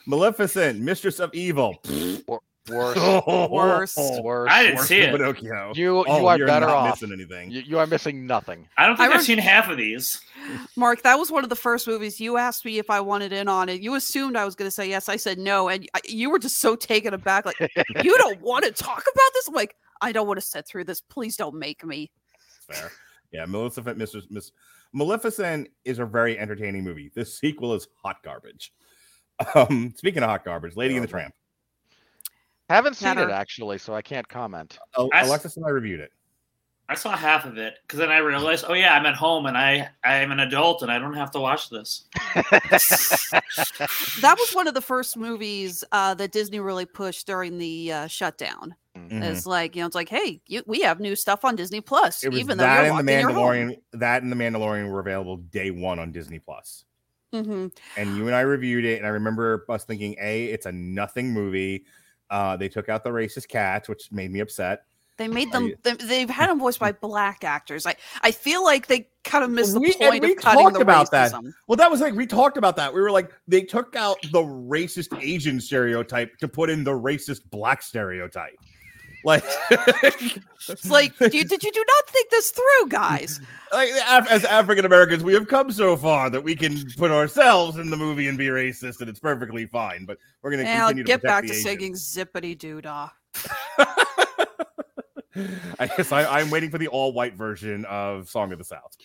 [0.06, 1.82] Maleficent, Mistress of Evil.
[2.28, 2.98] Worse, Worse.
[3.28, 3.50] Oh.
[3.50, 3.98] worse.
[3.98, 5.12] I didn't Worse see it.
[5.12, 5.74] Pinocchio.
[5.76, 7.02] You you Oh, are you're better not off.
[7.02, 7.50] missing anything.
[7.52, 8.68] You, you are missing nothing.
[8.78, 10.22] I don't think I I've rem- seen half of these.
[10.76, 13.48] Mark, that was one of the first movies you asked me if I wanted in
[13.48, 13.82] on it.
[13.82, 15.10] You assumed I was going to say yes.
[15.10, 15.70] I said no.
[15.70, 17.46] And you were just so taken aback.
[17.46, 17.58] Like,
[18.04, 19.48] you don't want to talk about this?
[19.48, 21.02] I'm like, I don't want to sit through this.
[21.02, 22.12] Please don't make me.
[22.72, 22.92] Fair.
[23.32, 24.52] Yeah, Maleficent, Mistress Miss
[24.94, 27.12] Maleficent is a very entertaining movie.
[27.16, 28.72] This sequel is hot garbage.
[29.56, 31.34] Um, speaking of hot garbage, Lady in the Tramp.
[32.70, 33.28] Haven't seen Matter.
[33.30, 34.78] it actually, so I can't comment.
[34.98, 36.12] Al- I s- Alexis and I reviewed it.
[36.90, 39.58] I saw half of it because then I realized, oh yeah, I'm at home and
[39.58, 42.04] I I am an adult and I don't have to watch this.
[44.22, 48.08] That was one of the first movies uh, that Disney really pushed during the uh,
[48.08, 48.76] shutdown.
[48.98, 49.24] Mhm.
[49.24, 52.24] It's like, you know, it's like, hey, you, we have new stuff on Disney Plus.
[52.26, 53.38] Even though that and the locked in your home.
[53.38, 53.78] Mandalorian.
[53.94, 56.86] That and the Mandalorian were available day one on Disney Plus.
[57.34, 57.72] Mhm.
[57.98, 61.32] And you and I reviewed it, and I remember us thinking, "A, it's a nothing
[61.32, 61.86] movie."
[62.30, 64.84] Uh, they took out the racist cats, which made me upset.
[65.18, 65.72] They made them.
[65.84, 67.86] they've had them voiced by black actors.
[67.86, 70.76] I I feel like they kind of missed We- the point we of cutting talked
[70.76, 71.34] the about that.
[71.68, 72.94] Well, that was like we talked about that.
[72.94, 77.50] We were like, they took out the racist Asian stereotype to put in the racist
[77.52, 78.56] black stereotype.
[79.24, 79.44] Like,
[80.70, 83.42] It's like, do you, did you do not think this through, guys?
[83.74, 87.78] like Af- as African Americans, we have come so far that we can put ourselves
[87.78, 90.06] in the movie and be racist, and it's perfectly fine.
[90.06, 93.10] But we're going to continue to get back to singing zippity doo dah.
[95.80, 98.96] I guess I, I'm waiting for the all-white version of "Song of the South."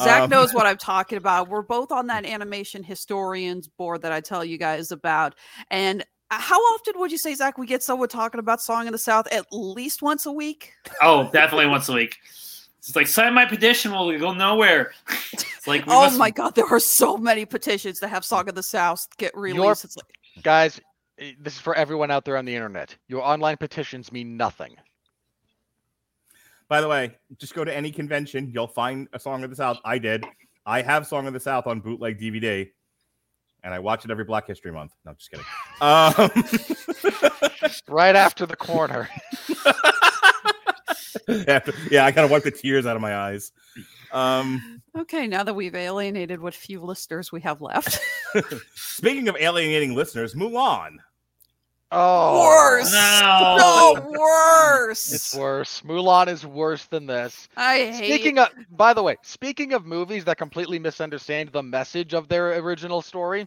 [0.00, 1.48] Zach Um, knows what I'm talking about.
[1.48, 5.34] We're both on that animation historians board that I tell you guys about.
[5.70, 6.04] And
[6.40, 9.26] how often would you say, Zach, we get someone talking about Song of the South
[9.32, 10.72] at least once a week?
[11.02, 12.18] Oh, definitely once a week.
[12.78, 14.92] It's like sign my petition, we'll go nowhere.
[15.32, 18.48] It's like we oh must- my God, there are so many petitions to have Song
[18.48, 19.84] of the South get released.
[19.84, 20.80] It's like, Guys,
[21.18, 22.94] eh, this is for everyone out there on the internet.
[23.08, 24.76] Your online petitions mean nothing.
[26.68, 29.78] By the way, just go to any convention, you'll find a Song of the South.
[29.84, 30.24] I did.
[30.66, 32.70] I have Song of the South on bootleg DVD,
[33.64, 34.92] and I watch it every Black History Month.
[35.04, 35.46] No, just kidding.
[35.80, 36.30] Um,
[37.88, 39.08] Right after the corner.
[41.48, 43.52] after- yeah, I gotta wipe the tears out of my eyes.
[44.12, 47.98] Um, okay, now that we've alienated what few listeners we have left.
[48.74, 50.96] speaking of alienating listeners, Mulan.
[51.96, 52.92] Oh, Worse.
[52.92, 53.56] No.
[53.56, 55.12] No, worse.
[55.12, 55.80] It's worse.
[55.82, 57.48] Mulan is worse than this.
[57.56, 62.12] I hate Speaking of, by the way, speaking of movies that completely misunderstand the message
[62.12, 63.46] of their original story,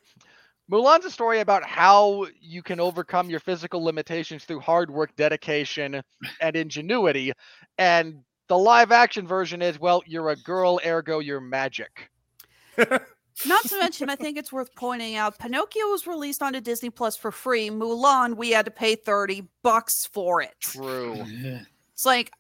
[0.71, 6.01] Mulan's a story about how you can overcome your physical limitations through hard work, dedication,
[6.41, 7.33] and ingenuity.
[7.77, 12.09] And the live action version is, well, you're a girl, ergo you're magic.
[13.45, 17.15] Not to mention, I think it's worth pointing out Pinocchio was released onto Disney Plus
[17.15, 17.69] for free.
[17.69, 20.55] Mulan, we had to pay 30 bucks for it.
[20.59, 21.23] True.
[21.93, 22.31] It's like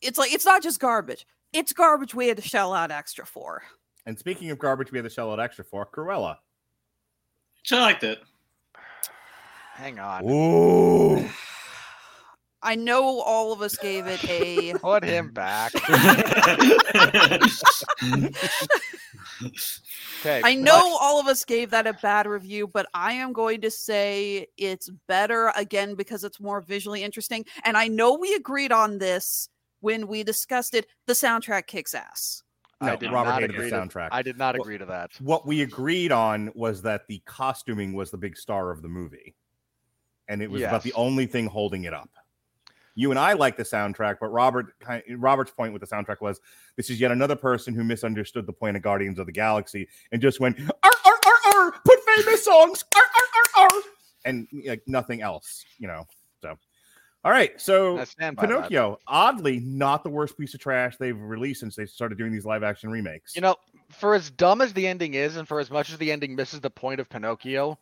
[0.00, 1.26] it's like it's not just garbage.
[1.52, 3.62] It's garbage we had to shell out extra for.
[4.06, 6.36] And speaking of garbage, we had to shell out extra for Cruella.
[7.70, 8.20] I liked it.
[9.74, 10.28] Hang on.
[10.28, 11.28] Ooh.
[12.62, 15.72] I know all of us gave it a Put him back.
[20.20, 20.40] Okay.
[20.44, 23.70] I know all of us gave that a bad review, but I am going to
[23.70, 27.44] say it's better again because it's more visually interesting.
[27.64, 29.48] And I know we agreed on this
[29.80, 30.86] when we discussed it.
[31.06, 32.42] The soundtrack kicks ass.
[32.80, 34.08] No, I did Robert not hated agree the to- soundtrack.
[34.12, 35.10] I did not Well, agree to that.
[35.20, 39.34] what we agreed on was that the costuming was the big star of the movie,
[40.28, 42.10] and it was about the only thing holding it up.
[42.98, 44.74] You and I like the soundtrack, but Robert
[45.10, 46.40] Robert's point with the soundtrack was
[46.74, 50.20] this is yet another person who misunderstood the point of Guardians of the Galaxy and
[50.20, 53.82] just went ar ar ar ar put famous songs ar ar ar ar
[54.24, 56.08] and like nothing else, you know.
[56.42, 56.58] So,
[57.24, 58.36] all right, so by that.
[58.36, 62.44] Pinocchio, oddly, not the worst piece of trash they've released since they started doing these
[62.44, 63.36] live action remakes.
[63.36, 63.54] You know,
[63.90, 66.60] for as dumb as the ending is, and for as much as the ending misses
[66.60, 67.78] the point of Pinocchio,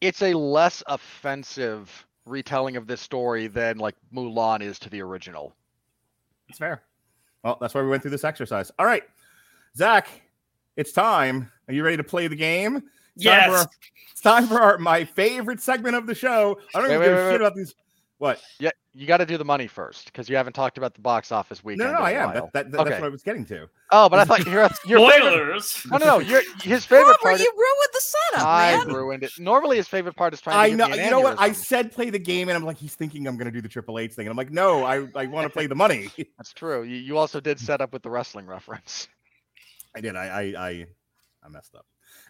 [0.00, 5.54] it's a less offensive retelling of this story than like Mulan is to the original.
[6.48, 6.82] It's fair.
[7.42, 8.70] Well, that's why we went through this exercise.
[8.78, 9.04] All right,
[9.76, 10.08] Zach,
[10.76, 11.50] it's time.
[11.68, 12.82] Are you ready to play the game?
[13.14, 13.64] It's time for Yes.
[13.64, 13.70] our-
[14.12, 16.58] it's time for our, my favorite segment of the show.
[16.74, 17.74] I don't Wait, even wait, give a wait, shit about these.
[18.18, 18.40] What?
[18.58, 21.30] Yeah, you got to do the money first because you haven't talked about the box
[21.30, 21.92] office No, weekend.
[21.92, 22.32] no, no, I am.
[22.32, 22.90] That, that, that- Okay.
[22.90, 23.68] That's what I was getting to.
[23.92, 25.62] Oh, but I thought your your favorite.
[25.62, 25.82] Spoilers.
[25.90, 26.18] No, no, no.
[26.20, 27.40] Your his favorite Robert, part.
[27.40, 28.88] you ruined the setup, I man.
[28.88, 29.32] ruined it.
[29.38, 30.88] Normally, his favorite part is trying to I give know.
[30.88, 31.38] me an You know what?
[31.38, 33.68] I said play the game, and I'm like, he's thinking I'm going to do the
[33.68, 36.08] Triple H thing, and I'm like, no, I, I want to play the money.
[36.38, 36.82] That's true.
[36.84, 39.08] You, you also did set up with the wrestling reference.
[39.94, 40.16] I did.
[40.16, 40.86] I I I,
[41.44, 41.84] I messed up.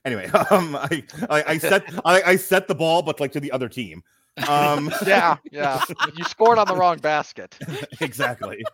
[0.05, 3.53] Anyway, um, I I, I set I, I set the ball, but like to the
[3.53, 4.03] other team.
[4.49, 5.83] Um, Yeah, yeah.
[6.15, 7.59] You scored on the wrong basket.
[8.01, 8.65] exactly.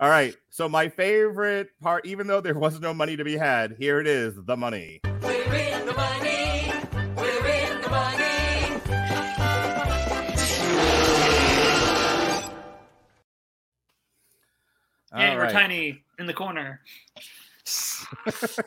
[0.00, 0.34] All right.
[0.50, 4.06] So my favorite part, even though there was no money to be had, here it
[4.06, 5.00] is, the money.
[5.22, 6.72] We're in the money.
[7.16, 8.80] We're in the money.
[15.16, 15.52] Yeah, we're right.
[15.52, 16.80] tiny in the corner.
[17.64, 18.58] Has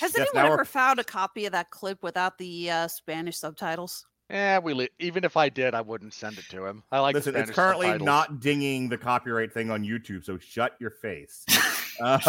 [0.00, 3.38] Yes, anyone now we're- ever found a copy of that clip without the uh, Spanish
[3.38, 4.04] subtitles?
[4.30, 6.82] Yeah, we li- even if I did, I wouldn't send it to him.
[6.92, 7.14] I like.
[7.14, 8.06] the Listen, it's currently subtitles.
[8.06, 11.46] not dinging the copyright thing on YouTube, so shut your face.
[12.00, 12.20] um,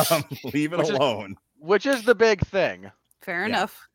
[0.53, 1.35] leave it Which is- alone.
[1.59, 2.89] which is the big thing.
[3.21, 3.47] Fair Yeah.
[3.47, 3.87] enough.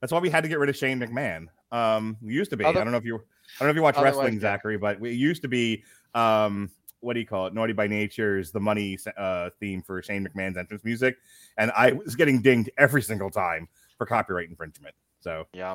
[0.00, 1.48] That's why we had to get rid of Shane McMahon.
[1.72, 2.64] Um, we used to be.
[2.64, 3.16] Other- I don't know if you.
[3.16, 3.20] I
[3.58, 4.40] don't know if you watch Otherwise, wrestling, yeah.
[4.40, 5.82] Zachary, but we it used to be.
[6.14, 7.54] Um, what do you call it?
[7.54, 11.16] Naughty by Nature's the money uh, theme for Shane McMahon's entrance music,
[11.56, 14.94] and I was getting dinged every single time for copyright infringement.
[15.20, 15.74] So Yeah.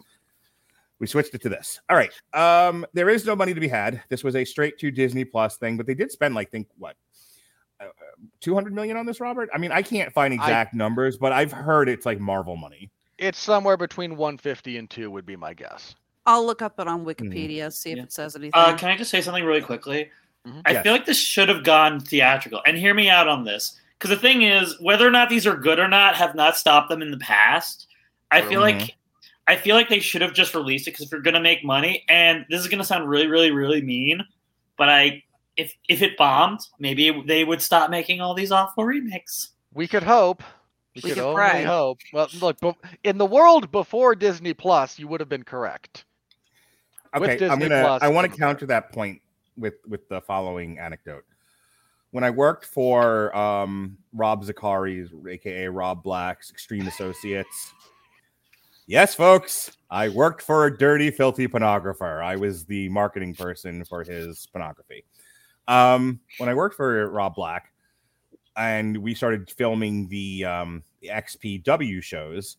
[1.03, 1.81] We switched it to this.
[1.89, 2.13] All right.
[2.33, 4.01] Um, there is no money to be had.
[4.07, 6.95] This was a straight to Disney Plus thing, but they did spend like think what.
[7.81, 7.87] Uh,
[8.39, 9.49] 200 million on this, Robert?
[9.53, 12.89] I mean, I can't find exact numbers, but I've heard it's like Marvel money.
[13.17, 15.93] It's somewhere between 150 and 2 would be my guess.
[16.25, 18.03] I'll look up it on Wikipedia, see if Yeah.
[18.03, 18.53] it says anything.
[18.53, 20.09] Uh, can I just say something really quickly?
[20.47, 20.61] Mhm.
[20.63, 20.83] I Yes.
[20.83, 22.61] feel like this should have gone theatrical.
[22.65, 23.77] And hear me out on this.
[23.99, 26.89] Because the thing is, whether or not these are good or not have not stopped
[26.89, 27.87] them in the past.
[28.31, 28.79] I feel Mhm.
[28.79, 28.95] like
[29.47, 32.05] I feel like they should have just released it because if you're gonna make money,
[32.07, 34.23] and this is gonna sound really, really, really mean,
[34.77, 35.23] but I
[35.57, 39.49] if if it bombed, maybe they would stop making all these awful remakes.
[39.73, 40.43] We could hope.
[40.95, 41.63] We, We could could only pray.
[41.63, 41.99] hope.
[42.13, 42.57] Well, look,
[43.03, 46.05] in the world before Disney Plus, you would have been correct.
[47.19, 47.81] With Okay, I'm gonna.
[47.81, 49.21] Plus, I want to counter that point
[49.57, 51.25] with with the following anecdote.
[52.11, 57.73] When I worked for um, Rob Zicari's, aka Rob Black's Extreme Associates,
[58.88, 62.23] yes, folks, I worked for a dirty, filthy pornographer.
[62.23, 65.05] I was the marketing person for his pornography.
[65.67, 67.71] Um, when I worked for Rob Black,
[68.55, 72.57] and we started filming the um, the XPW shows,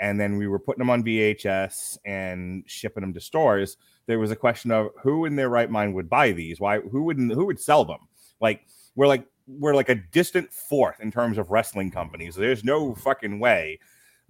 [0.00, 3.76] and then we were putting them on VHS and shipping them to stores.
[4.06, 6.60] There was a question of who in their right mind would buy these?
[6.60, 6.80] Why?
[6.80, 7.32] Who wouldn't?
[7.32, 8.00] who would sell them?
[8.40, 8.66] Like
[8.96, 12.34] we're like we're like a distant fourth in terms of wrestling companies.
[12.34, 13.78] There's no fucking way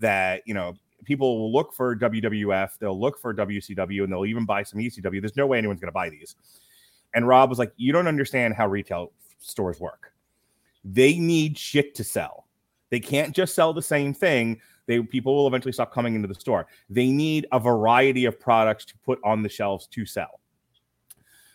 [0.00, 0.74] that you know
[1.04, 5.20] people will look for WWF, they'll look for WCW, and they'll even buy some ECW.
[5.20, 6.36] There's no way anyone's going to buy these.
[7.14, 10.12] And Rob was like, "You don't understand how retail stores work.
[10.84, 12.46] They need shit to sell.
[12.90, 14.60] They can't just sell the same thing.
[14.86, 16.66] They people will eventually stop coming into the store.
[16.90, 20.40] They need a variety of products to put on the shelves to sell.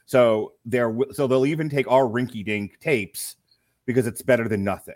[0.05, 3.35] So they're so they'll even take our rinky dink tapes
[3.85, 4.95] because it's better than nothing.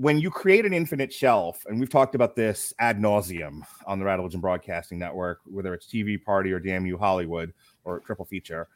[0.00, 4.06] When you create an infinite shelf, and we've talked about this ad nauseum on the
[4.06, 7.52] Rattlegion Broadcasting Network, whether it's TV Party or Damn You Hollywood
[7.84, 8.66] or Triple Feature,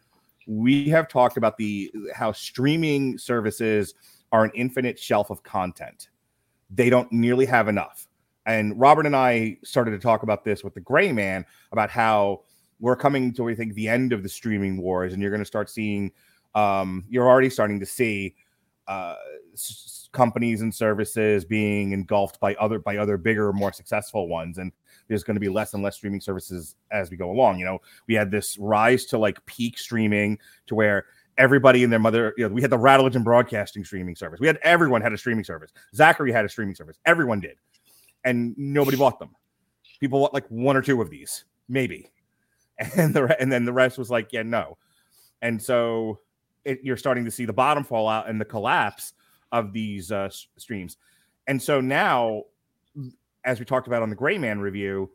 [0.46, 3.94] we have talked about the how streaming services
[4.32, 6.10] are an infinite shelf of content.
[6.68, 8.06] They don't nearly have enough.
[8.44, 12.42] And Robert and I started to talk about this with the Gray Man about how
[12.80, 15.46] we're coming to I think the end of the streaming wars, and you're going to
[15.46, 16.12] start seeing.
[16.54, 18.34] Um, you're already starting to see
[18.86, 19.14] uh,
[20.14, 24.72] companies and services being engulfed by other by other bigger, more successful ones, and
[25.08, 27.58] there's going to be less and less streaming services as we go along.
[27.58, 30.38] You know, we had this rise to like peak streaming
[30.68, 31.04] to where
[31.36, 34.40] everybody and their mother, you know, we had the Rattlegion Broadcasting streaming service.
[34.40, 35.72] We had everyone had a streaming service.
[35.94, 36.98] Zachary had a streaming service.
[37.04, 37.56] Everyone did,
[38.24, 39.30] and nobody bought them.
[40.00, 42.10] People bought like one or two of these, maybe,
[42.96, 44.78] and the and then the rest was like, yeah, no.
[45.42, 46.20] And so
[46.64, 49.12] it, you're starting to see the bottom fall out and the collapse
[49.52, 50.96] of these uh, streams.
[51.46, 52.44] And so now,
[53.44, 55.10] as we talked about on the Gray Man review,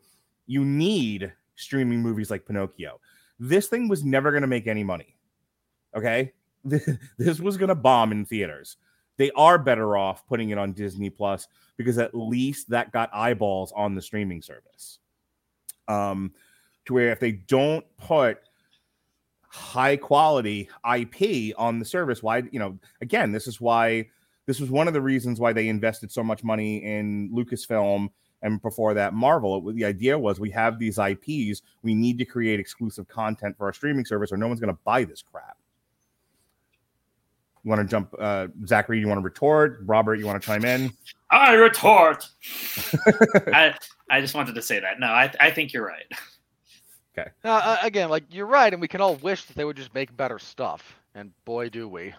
[0.46, 3.00] you need streaming movies like Pinocchio.
[3.38, 5.16] This thing was never going to make any money.
[5.96, 6.32] Okay.
[6.64, 8.76] this was going to bomb in theaters.
[9.16, 13.72] They are better off putting it on Disney Plus because at least that got eyeballs
[13.72, 14.98] on the streaming service.
[15.88, 16.32] Um,
[16.86, 18.38] to where if they don't put
[19.42, 24.08] high quality IP on the service, why, you know, again, this is why
[24.50, 28.08] this was one of the reasons why they invested so much money in Lucasfilm
[28.42, 29.70] and before that Marvel.
[29.70, 33.66] It, the idea was we have these IPs, we need to create exclusive content for
[33.66, 35.56] our streaming service, or no one's going to buy this crap.
[37.62, 38.98] You want to jump, uh, Zachary?
[38.98, 39.82] You want to retort?
[39.84, 40.92] Robert, you want to chime in?
[41.30, 42.28] I retort.
[43.54, 43.76] I
[44.10, 44.98] I just wanted to say that.
[44.98, 46.10] No, I I think you're right.
[47.16, 47.30] Okay.
[47.44, 50.16] uh, again, like you're right, and we can all wish that they would just make
[50.16, 50.96] better stuff.
[51.14, 52.14] And boy, do we!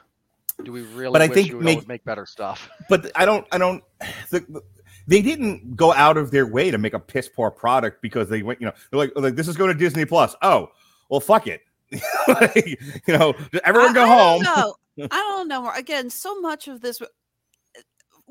[0.64, 1.14] Do we really?
[1.14, 2.70] But I think you make- make better stuff?
[2.89, 3.84] but I don't, I don't.
[4.30, 4.64] The, the-
[5.08, 8.43] they didn't go out of their way to make a piss poor product because they
[8.43, 10.36] went, you know, they're like, like this is going to Disney Plus.
[10.41, 10.70] Oh,
[11.10, 11.62] well, fuck it.
[12.28, 12.56] Like,
[13.08, 13.34] you know,
[13.66, 14.41] everyone go I, home.
[14.41, 15.08] I don't know.
[15.12, 15.70] I don't know.
[15.72, 17.02] Again, so much of this.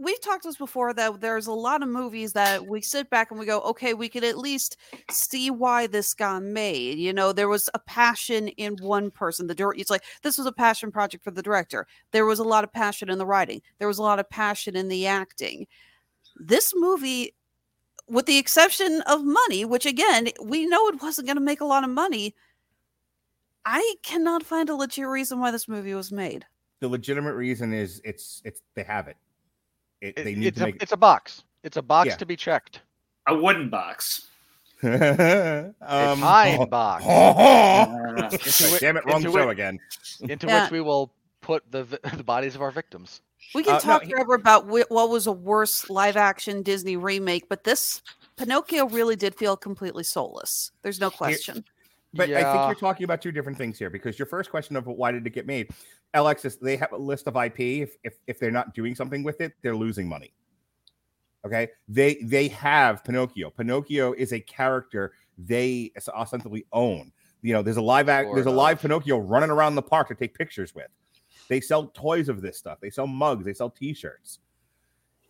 [0.02, 3.38] We've talked this before that there's a lot of movies that we sit back and
[3.38, 4.78] we go, okay, we could at least
[5.10, 6.98] see why this got made.
[6.98, 9.46] You know, there was a passion in one person.
[9.46, 11.86] The dir- it's like this was a passion project for the director.
[12.12, 13.60] There was a lot of passion in the writing.
[13.78, 15.66] There was a lot of passion in the acting.
[16.34, 17.34] This movie,
[18.08, 21.66] with the exception of money, which again we know it wasn't going to make a
[21.66, 22.34] lot of money.
[23.66, 26.46] I cannot find a legit reason why this movie was made.
[26.80, 29.18] The legitimate reason is it's it's they have it.
[30.00, 31.42] It, It- they need it's, to a, make it's a box.
[31.62, 32.16] It's a box Yeah.
[32.16, 32.80] to be checked.
[33.26, 34.26] A wooden box.
[34.82, 34.86] it.
[35.02, 39.78] A um, pine box Uh, Into Damn it, wrong show it- again.
[40.22, 40.62] into Yeah.
[40.64, 41.84] which we will put the
[42.16, 43.20] the bodies of our victims.
[43.54, 46.96] We can Uh, no, talk he- forever about what was a worse live action Disney
[46.96, 48.02] remake, but this
[48.36, 50.72] Pinocchio really did feel completely soulless.
[50.82, 51.64] There's no question.
[52.14, 54.86] But I think you're talking about two different things here because your first question of
[54.86, 55.70] why did it get made,
[56.14, 57.60] Alexis, they have a list of IP.
[57.60, 60.32] If, if if they're not doing something with it, they're losing money.
[61.46, 63.50] Okay, they they have Pinocchio.
[63.50, 67.12] Pinocchio is a character they ostensibly own.
[67.42, 68.80] You know, there's a live act, there's a live.
[68.80, 70.88] Pinocchio running around the park to take pictures with.
[71.48, 72.78] They sell toys of this stuff.
[72.80, 73.44] They sell mugs.
[73.44, 74.40] They sell T-shirts,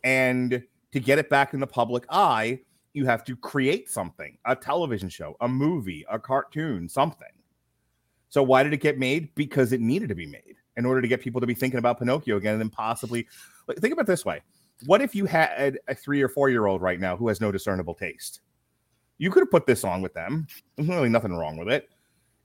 [0.03, 0.63] and
[0.93, 2.61] to get it back in the public eye,
[2.93, 7.29] you have to create something a television show a movie a cartoon something
[8.29, 11.07] so why did it get made because it needed to be made in order to
[11.07, 13.29] get people to be thinking about pinocchio again and then possibly
[13.79, 14.41] think about this way.
[14.87, 17.53] What if you had a three or four year old right now who has no
[17.53, 18.41] discernible taste?
[19.19, 20.47] You could have put this on with them.
[20.77, 21.89] There's really nothing wrong with it.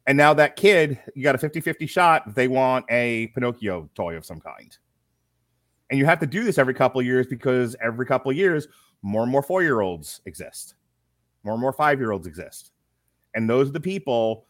[0.06, 4.26] And now that kid you got a 50-50 shot they want a pinocchio toy of
[4.26, 4.78] some kind.
[5.90, 8.68] And you have to do this every couple of years because every couple of years
[9.02, 10.76] more and more four year olds exist,
[11.44, 12.72] more and more five year olds exist.
[13.34, 14.46] And those are the people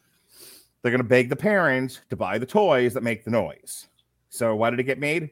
[0.86, 3.88] they're going to beg the parents to buy the toys that make the noise.
[4.30, 5.32] So, why did it get made?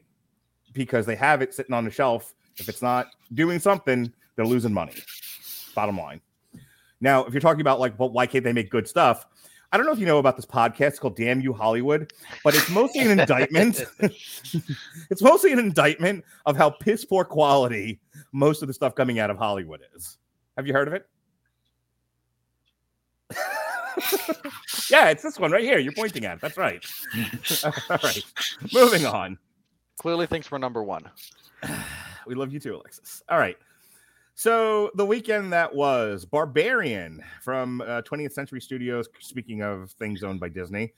[0.72, 2.34] Because they have it sitting on the shelf.
[2.56, 4.94] If it's not doing something, they're losing money.
[5.72, 6.20] Bottom line.
[7.00, 9.26] Now, if you're talking about like, well, why can't they make good stuff?
[9.70, 12.68] I don't know if you know about this podcast called Damn You Hollywood, but it's
[12.68, 13.84] mostly an indictment.
[14.00, 18.00] it's mostly an indictment of how piss poor quality
[18.32, 20.18] most of the stuff coming out of Hollywood is.
[20.56, 21.06] Have you heard of it?
[24.90, 25.78] Yeah, it's this one right here.
[25.78, 26.36] You're pointing at.
[26.36, 26.40] it.
[26.40, 26.84] That's right.
[27.90, 28.24] All right.
[28.72, 29.38] Moving on.
[29.98, 31.08] Clearly thinks we're number one.
[32.26, 33.22] We love you too, Alexis.
[33.28, 33.58] All right.
[34.34, 39.06] So the weekend that was Barbarian from uh, 20th Century Studios.
[39.20, 40.94] Speaking of things owned by Disney,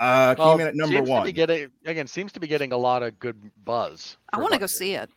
[0.00, 1.22] uh, came Well, in at number seems To one.
[1.24, 4.16] be getting, again, seems to be getting a lot of good buzz.
[4.32, 5.08] I want to go see it.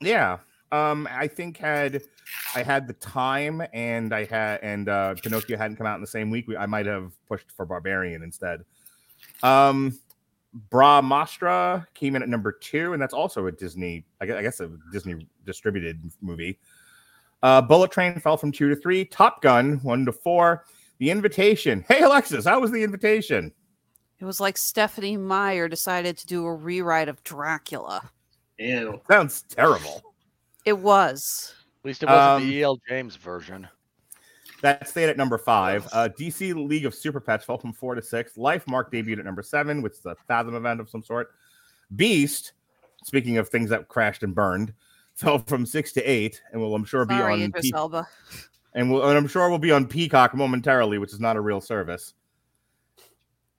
[0.00, 0.38] Yeah.
[0.70, 2.02] Um, I think had
[2.54, 6.06] I had the time and I had and uh Pinocchio hadn't come out in the
[6.06, 8.64] same week, we, I might have pushed for Barbarian instead.
[9.42, 9.98] Um
[10.70, 14.60] Brahmastra came in at number two, and that's also a Disney, I guess, I guess
[14.60, 16.58] a Disney distributed movie.
[17.42, 19.04] Uh, Bullet Train fell from two to three.
[19.04, 20.64] Top Gun one to four.
[20.98, 21.84] The Invitation.
[21.86, 23.52] Hey Alexis, how was the Invitation?
[24.18, 28.10] It was like Stephenie Meyer decided to do a rewrite of Dracula.
[28.58, 29.00] Ew.
[29.08, 30.02] Sounds terrible.
[30.68, 31.54] It was.
[31.82, 32.78] At least it wasn't Um, the E.L.
[32.86, 33.66] James version.
[34.60, 35.86] That stayed at number five.
[35.92, 38.34] Uh, DC League of Super Pets fell from four to six.
[38.36, 41.30] Lifemark debuted at number seven, which is a Fathom event of some sort.
[41.96, 42.52] Beast,
[43.04, 44.74] speaking of things that crashed and burned,
[45.14, 48.06] fell from six to eight, and will I'm sure be Sorry, on Idris Pe- Elba.
[48.74, 51.60] and, will, and I'm sure will be on Peacock momentarily, which is not a real
[51.62, 52.12] service.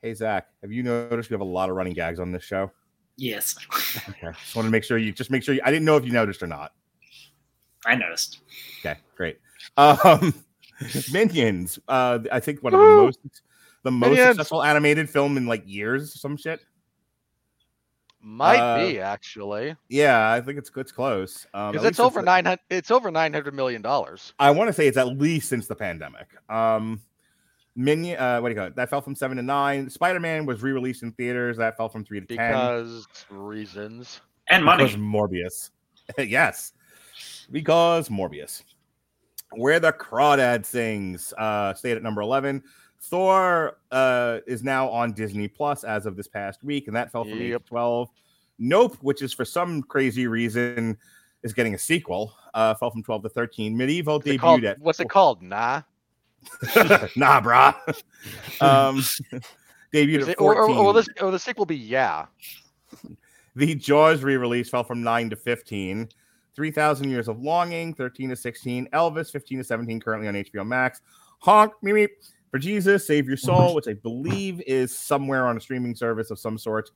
[0.04, 2.72] Hey Zach, have you noticed we have a lot of running gags on this show?
[3.18, 3.56] Yes,
[4.08, 5.62] Okay, just want to make sure you just make sure you.
[5.66, 6.72] I didn't know if you noticed or not.
[7.86, 8.40] I noticed.
[8.80, 9.40] Okay, great.
[9.78, 10.34] Um,
[11.14, 11.80] Minions.
[11.88, 13.06] Uh, I think one of the Woo!
[13.06, 13.20] most
[13.84, 14.30] the most Minions!
[14.30, 16.20] successful animated film in like years.
[16.20, 16.62] Some shit.
[18.22, 21.48] Might uh, be actually Yeah, I think it's it's close.
[21.54, 22.60] Um, because at it's over nine hundred.
[22.70, 24.34] It's over nine hundred million dollars.
[24.40, 26.28] I want to say it's at least since the pandemic.
[26.50, 27.00] Um,
[27.78, 28.20] Minion.
[28.20, 28.76] Uh, what do you call it?
[28.76, 29.90] That fell from seven to nine.
[29.90, 31.56] Spider Man was re released in theaters.
[31.58, 32.52] That fell from three to ten.
[32.52, 34.20] Because reasons.
[34.50, 35.44] And Because money.
[35.44, 35.70] Morbius.
[36.18, 36.74] yes.
[37.52, 38.64] Because Morbius.
[39.52, 42.64] Where the Crawdad Sings uh, stayed at number 11.
[43.02, 47.24] Thor uh, is now on Disney Plus as of this past week, and that fell
[47.24, 47.62] from 8 Yep.
[47.64, 48.10] to 12.
[48.60, 50.98] Nope, which is for some crazy reason
[51.42, 53.76] is getting a sequel, uh, fell from 12 to 13.
[53.76, 54.64] Medieval debuted called?
[54.66, 55.42] at What's it called?
[55.42, 55.82] Nah.
[57.16, 57.74] nah, brah.
[58.62, 58.98] um,
[59.94, 60.78] debuted Is at it- or, 14.
[60.78, 62.26] or, or, this, or the sequel be yeah?
[63.56, 66.10] The Jaws re-release fell from 9 to 15.
[66.64, 68.90] 3000 Years of Longing, 13 to 16.
[68.92, 71.00] Elvis, 15 to 17, currently on HBO Max.
[71.40, 72.10] Honk, meep, meep.
[72.52, 76.38] For Jesus, Save Your Soul, which I believe is somewhere on a streaming service of
[76.40, 76.90] some sort.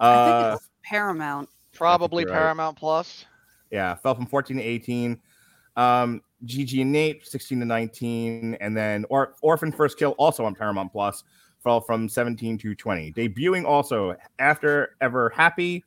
[0.00, 1.50] I Uh, think it's Paramount.
[1.74, 2.38] Probably you're right.
[2.38, 3.26] Paramount Plus.
[3.70, 5.20] yeah, fell from 14 to 18.
[5.76, 8.54] Um, Gigi and Nate, 16 to 19.
[8.62, 11.22] And then or- Orphan First Kill, also on Paramount Plus,
[11.62, 13.12] fell from 17 to 20.
[13.12, 15.84] Debuting also After Ever Happy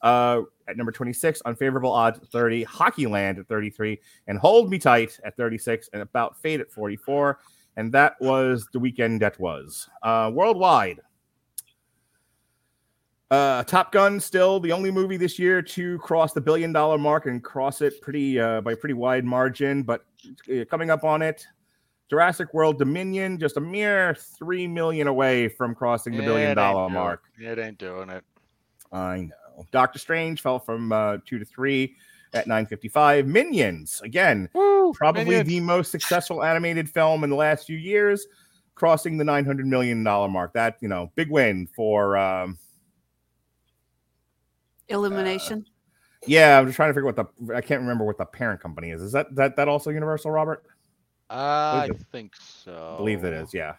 [0.00, 5.18] uh, at number 26, Unfavorable Odds at 30, Hockeyland at 33, and Hold Me Tight
[5.24, 7.38] at 36, and About Fate at 44.
[7.76, 9.88] And that was the weekend that was.
[10.02, 11.00] Uh, worldwide,
[13.30, 17.26] uh, Top Gun still the only movie this year to cross the billion dollar mark
[17.26, 19.82] and cross it pretty uh, by a pretty wide margin.
[19.82, 20.04] But
[20.52, 21.44] uh, coming up on it,
[22.08, 26.88] Jurassic World Dominion just a mere three million away from crossing the It billion dollar
[26.88, 27.24] mark.
[27.38, 28.22] It ain't doing it.
[28.92, 29.43] I know.
[29.70, 31.96] Doctor Strange fell from uh, two to three
[32.32, 33.26] at nine fifty five.
[33.26, 34.92] Minions again, Woo!
[34.94, 35.48] probably Minions.
[35.48, 38.26] the most successful animated film in the last few years,
[38.74, 40.52] crossing the nine hundred million dollar mark.
[40.54, 42.16] That you know, big win for.
[42.16, 42.58] Um,
[44.88, 45.64] Illumination.
[46.26, 48.90] Yeah, I'm just trying to figure what the I can't remember what the parent company
[48.90, 49.02] is.
[49.02, 50.64] Is that that that also Universal, Robert?
[51.30, 52.94] I think so.
[52.94, 53.74] I believe that is, yeah.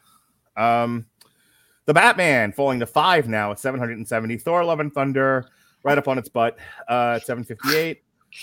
[0.58, 1.06] Um
[1.86, 4.38] the Batman falling to five now at 770.
[4.38, 5.48] Thor Love and Thunder
[5.86, 6.58] right up on its butt
[6.90, 8.02] uh at 758.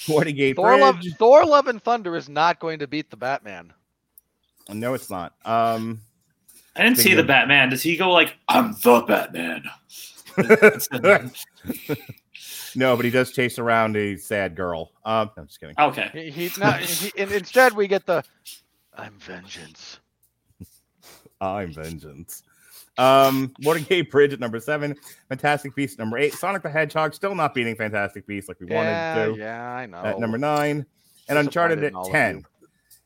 [0.08, 1.14] Watergate Thor Love, Bridge.
[1.18, 3.74] Thor Love and Thunder is not going to beat the Batman.
[4.70, 5.34] No, it's not.
[5.44, 6.00] Um
[6.74, 7.22] I didn't see the.
[7.22, 7.68] Batman.
[7.68, 9.64] Does he go like, I'm the Batman?
[12.74, 14.92] no, but he does chase around a sad girl.
[15.04, 15.76] Um I'm just kidding.
[15.78, 16.08] okay.
[16.14, 18.24] He, he, not, he, and instead, we get the
[18.96, 19.98] I'm vengeance.
[21.42, 22.42] I'm vengeance.
[22.98, 24.94] Um, Watergate Bridge at number seven,
[25.28, 28.76] Fantastic Beast number eight, Sonic the Hedgehog still not beating Fantastic Beast like we Yeah,
[29.16, 29.98] wanted to yeah, I know.
[30.04, 30.84] at number nine,
[31.28, 32.44] and Uncharted at in all of 10.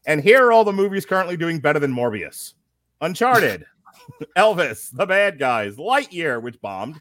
[0.07, 2.55] And here are all the movies currently doing better than Morbius
[3.01, 3.65] Uncharted,
[4.37, 7.01] Elvis, The Bad Guys, Lightyear, which bombed,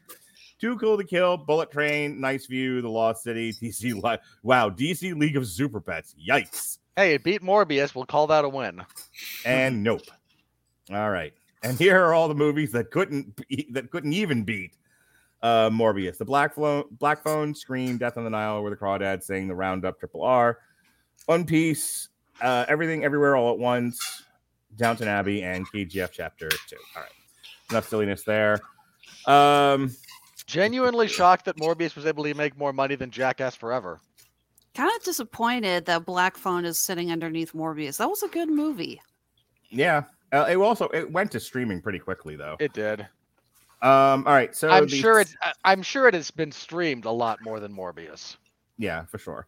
[0.60, 5.18] Too Cool to Kill, Bullet Train, Nice View, The Lost City, DC, Li- wow, DC
[5.18, 6.78] League of Super Pets, yikes.
[6.96, 7.94] Hey, it beat Morbius.
[7.94, 8.82] We'll call that a win.
[9.44, 10.02] and nope.
[10.90, 14.74] All right, and here are all the movies that couldn't be, that couldn't even beat
[15.42, 19.24] uh, Morbius: The Black Phone, Black Phone, Scream, Death on the Nile, Where the Crawdads
[19.24, 20.58] Sing, The Roundup, Triple R,
[21.26, 22.08] One Piece,
[22.40, 24.22] uh, Everything Everywhere All at Once,
[24.76, 26.76] Downton Abbey, and KGF Chapter Two.
[26.94, 27.10] All right,
[27.70, 28.60] enough silliness there.
[29.26, 29.90] Um,
[30.46, 34.00] Genuinely shocked that Morbius was able to make more money than Jackass Forever.
[34.74, 37.96] Kind of disappointed that Black Phone is sitting underneath Morbius.
[37.96, 39.00] That was a good movie.
[39.70, 40.04] Yeah.
[40.32, 42.56] Uh, it also it went to streaming pretty quickly though.
[42.58, 43.00] It did.
[43.82, 44.26] Um.
[44.26, 44.54] All right.
[44.56, 45.36] So I'm the- sure it's.
[45.42, 48.36] I- I'm sure it has been streamed a lot more than Morbius.
[48.78, 49.46] Yeah, for sure.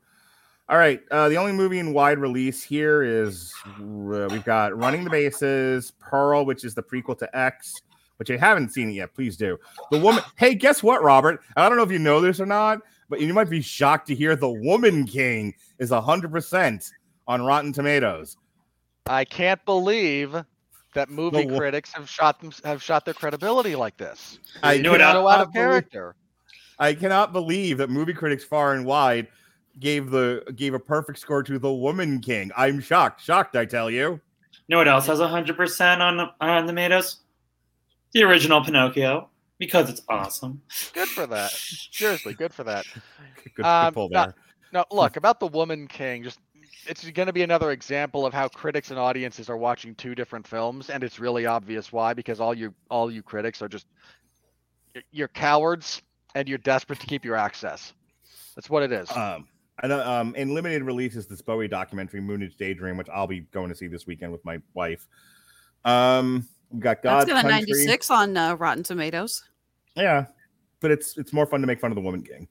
[0.68, 1.00] All right.
[1.10, 5.92] Uh, the only movie in wide release here is uh, we've got Running the Bases,
[5.98, 7.72] Pearl, which is the prequel to X,
[8.16, 9.14] which I haven't seen it yet.
[9.14, 9.58] Please do.
[9.90, 10.22] The woman.
[10.36, 11.40] hey, guess what, Robert?
[11.56, 14.14] I don't know if you know this or not, but you might be shocked to
[14.14, 16.90] hear the Woman King is hundred percent
[17.26, 18.36] on Rotten Tomatoes.
[19.06, 20.36] I can't believe
[20.98, 24.38] that movie wo- critics have shot them have shot their credibility like this.
[24.62, 26.14] I You know what They're I- so out of believe- character.
[26.80, 29.26] I cannot believe that movie critics far and wide
[29.80, 32.50] gave the gave a perfect score to the Woman King.
[32.56, 33.56] I'm shocked, shocked.
[33.56, 34.20] I tell you.
[34.66, 37.18] You know what else has 100% on on tomatoes?
[38.12, 40.62] The original Pinocchio, because it's awesome.
[40.94, 41.50] Good for that.
[41.50, 42.86] Seriously, good for that.
[43.44, 44.34] Good, good Um, pull no- there.
[44.72, 46.22] Now, look about the Woman King.
[46.24, 46.38] Just
[46.86, 50.46] it's going to be another example of how critics and audiences are watching two different
[50.46, 52.14] films, and it's really obvious why.
[52.14, 53.86] Because all you all you critics are just
[54.94, 56.02] you're- you're cowards
[56.34, 57.92] and you're desperate to keep your access.
[58.54, 59.10] That's what it is.
[59.10, 59.48] Um,
[59.82, 63.40] I know, um, in limited release is this Bowie documentary, Moonage Daydream, which I'll be
[63.40, 65.06] going to see this weekend with my wife.
[65.84, 69.44] Um, we got That's God's got a 96 on uh, Rotten Tomatoes.
[69.94, 70.26] Yeah,
[70.80, 72.48] but it's it's more fun to make fun of the Woman King.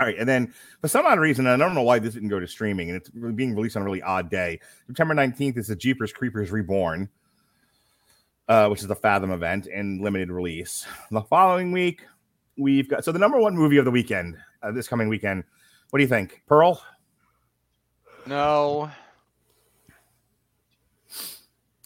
[0.00, 2.30] All right, and then for some odd reason, and I don't know why this didn't
[2.30, 4.58] go to streaming, and it's being released on a really odd day.
[4.86, 7.08] September nineteenth is the Jeepers Creepers Reborn,
[8.48, 10.86] uh, which is the Fathom event and limited release.
[11.10, 12.06] The following week,
[12.56, 15.44] we've got so the number one movie of the weekend, uh, this coming weekend.
[15.90, 16.82] What do you think, Pearl?
[18.26, 18.90] no,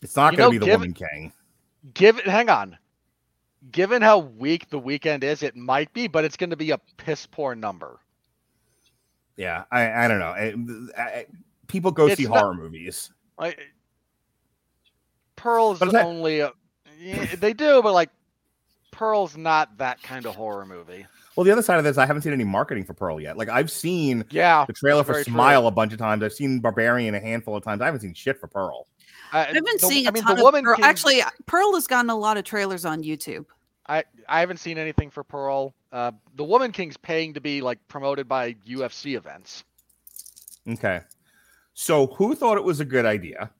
[0.03, 1.33] It's not going to be the Woman King.
[1.95, 2.27] give it.
[2.27, 2.77] Hang on.
[3.73, 6.79] Given how weak the weekend is, it might be, but it's going to be a
[6.99, 7.99] piss poor number.
[9.37, 10.27] Yeah, I, I don't know.
[10.29, 10.55] I,
[11.01, 11.27] I-
[11.67, 13.11] people go It's see not- horror movies.
[13.39, 13.59] Like
[15.37, 16.53] Pearl's But that- only a,
[16.99, 18.11] yeah, they do, but like
[18.93, 21.07] Pearl's not that kind of horror movie.
[21.37, 23.37] Well, the other side of this, I haven't seen any marketing for Pearl yet.
[23.37, 25.33] Like I've seen Yeah, the trailer for very true.
[25.33, 26.23] Smile a bunch of times.
[26.23, 27.83] I've seen Barbarian a handful of times.
[27.83, 28.87] I haven't seen shit for Pearl.
[29.33, 30.77] I, I've been the- seeing I a mean, ton the of woman Pearl.
[30.77, 33.47] King- Actually, Pearl has gotten a lot of trailers on YouTube.
[33.89, 35.75] I I haven't seen anything for Pearl.
[35.93, 39.65] Uh, the Woman King's paying to be like promoted by UFC events.
[40.69, 41.01] Okay.
[41.75, 43.51] So who thought it was a good idea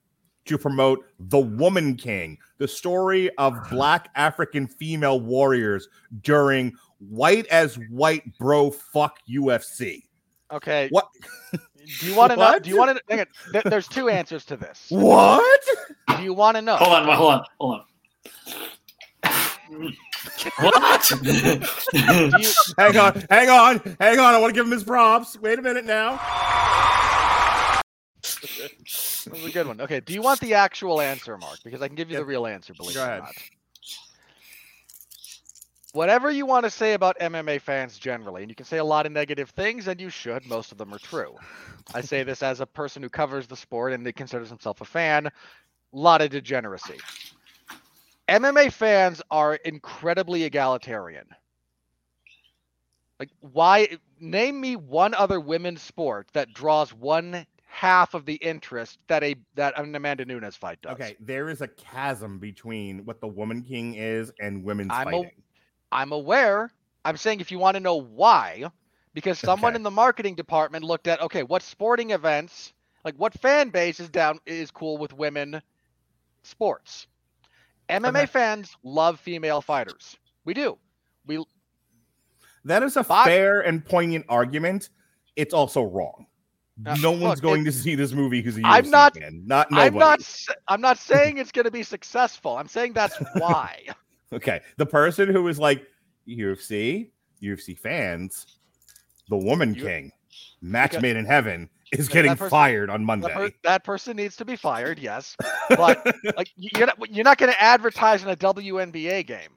[0.45, 5.87] to promote The Woman King, the story of black African female warriors
[6.21, 10.03] during white as white bro fuck UFC?
[10.51, 10.87] Okay.
[10.91, 11.09] What?
[11.51, 12.59] Do you want to know?
[12.63, 13.25] Do you want to?
[13.51, 14.87] Th- there's two answers to this.
[14.89, 15.65] What?
[16.17, 16.77] Do you want to know?
[16.77, 17.81] Hold on, hold on, hold
[19.73, 19.93] on.
[20.59, 21.09] What?
[21.11, 21.59] You,
[22.77, 24.33] Hang on, hang on, hang on.
[24.33, 25.39] I want to give him his props.
[25.39, 26.19] Wait a minute now.
[28.21, 29.81] That was a good one.
[29.81, 31.59] Okay, do you want the actual answer, Mark?
[31.63, 32.19] Because I can give you Yeah.
[32.21, 33.23] the real answer, believe Go it or ahead.
[33.23, 33.33] not.
[35.93, 39.05] Whatever you want to say about MMA fans generally, and you can say a lot
[39.05, 41.35] of negative things, and you should, most of them are true.
[41.93, 44.85] I say this as a person who covers the sport and that considers himself a
[44.85, 45.27] fan.
[45.27, 45.31] A
[45.93, 46.99] lot of degeneracy.
[48.27, 51.35] MMA fans are incredibly egalitarian.
[53.19, 53.97] Like, why?
[54.19, 59.35] Name me one other women's sport that draws one half of the interest that a
[59.55, 60.91] that an Amanda Nunes fight does.
[60.91, 65.43] Okay, there is a chasm between what the Woman King is and women's I'm fighting.
[65.91, 66.71] I'm aware.
[67.05, 68.71] I'm saying if you want to know why,
[69.13, 69.75] because someone Okay.
[69.75, 72.73] in the marketing department looked at okay, what sporting events,
[73.03, 75.61] like what fan base is down is cool with women
[76.43, 77.07] sports.
[77.89, 78.25] MMA Okay.
[78.25, 80.17] fans love female fighters.
[80.45, 80.77] We do.
[81.25, 81.43] We
[82.63, 84.89] That is a But- fair and poignant argument.
[85.35, 86.25] It's also wrong.
[86.85, 89.15] Uh, no one's look, going it- to see this movie who's a UFC I'm not-
[89.17, 89.43] fan.
[89.45, 89.87] Not nobody.
[89.87, 92.57] I'm not I'm not saying it's going to be successful.
[92.57, 93.85] I'm saying that's why.
[94.33, 95.85] Okay, the person who is like
[96.27, 98.45] UFC, UFC fans,
[99.29, 100.11] the Woman You- King,
[100.61, 103.33] match Because- made in heaven, is that getting person- fired on That, Monday.
[103.33, 105.35] per- that person needs to be fired, yes.
[105.69, 106.05] But
[106.37, 109.49] like you're not you're not going to advertise in a WNBA game.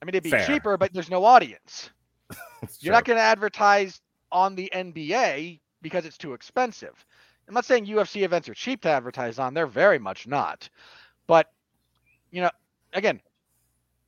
[0.00, 0.46] I mean, it'd be Fair.
[0.46, 1.90] cheaper, but there's no audience.
[2.80, 4.00] You're not going to advertise
[4.32, 7.04] on the NBA because it's too expensive.
[7.48, 9.54] I'm not saying UFC events are cheap to advertise on.
[9.54, 10.68] They're very much not.
[11.26, 11.50] But,
[12.30, 12.50] you know,
[12.94, 13.20] again,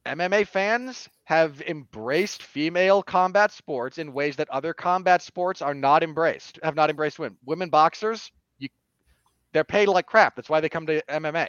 [0.07, 6.03] MMA fans have embraced female combat sports in ways that other combat sports are not
[6.03, 7.37] embraced, have not embraced women.
[7.45, 8.69] Women boxers, you,
[9.53, 10.37] they're paid like crap.
[10.37, 11.49] That's why they come to MMA.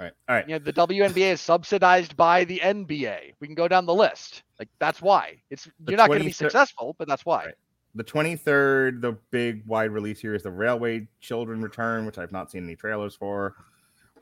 [0.00, 0.48] All right, all right.
[0.48, 3.34] You know, the WNBA is subsidized by the NBA.
[3.40, 4.42] We can go down the list.
[4.58, 5.42] Like that's why.
[5.50, 7.46] It's The you're not going to be successful, but that's why.
[7.46, 7.54] Right.
[7.94, 12.50] the 23rd, the big wide release here is the Railway Children Return, which I've not
[12.50, 13.56] seen any trailers for.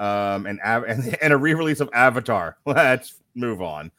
[0.01, 2.57] Um, and, Av- and, and a re release of Avatar.
[2.67, 3.91] Let's move on.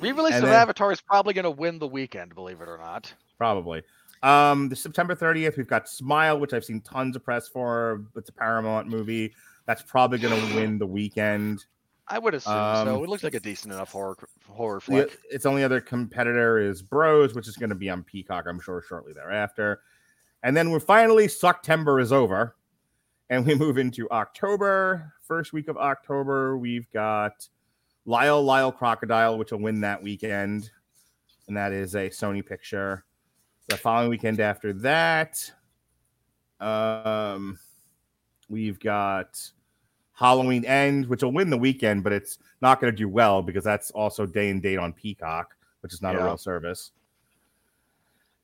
[0.00, 2.78] Re-release And of then- Avatar is probably going to win the weekend, believe it or
[2.78, 3.12] not.
[3.38, 3.82] Probably.
[4.22, 8.04] Um, the September 30th, we've got Smile, which I've seen tons of press for.
[8.16, 9.32] It's a Paramount movie.
[9.66, 11.64] That's probably going to win the weekend.
[12.08, 13.04] I would assume Um, so.
[13.04, 14.16] It looks like a decent enough horror
[14.48, 15.18] horror The, flick.
[15.30, 18.82] its only other competitor is Bros, which is going to be on Peacock, I'm sure,
[18.82, 19.80] shortly thereafter.
[20.42, 22.56] And then we're finally September is over,
[23.30, 25.12] and we move into October.
[25.22, 27.48] First week of October, we've got
[28.06, 30.70] Lyle Lyle Crocodile, which will win that weekend,
[31.46, 33.04] and that is a Sony picture.
[33.68, 35.52] The following weekend after that,
[36.58, 37.58] um,
[38.48, 39.38] we've got
[40.14, 43.62] Halloween End, which will win the weekend, but it's not going to do well because
[43.62, 46.92] that's also day and date on Peacock, which is not a real service.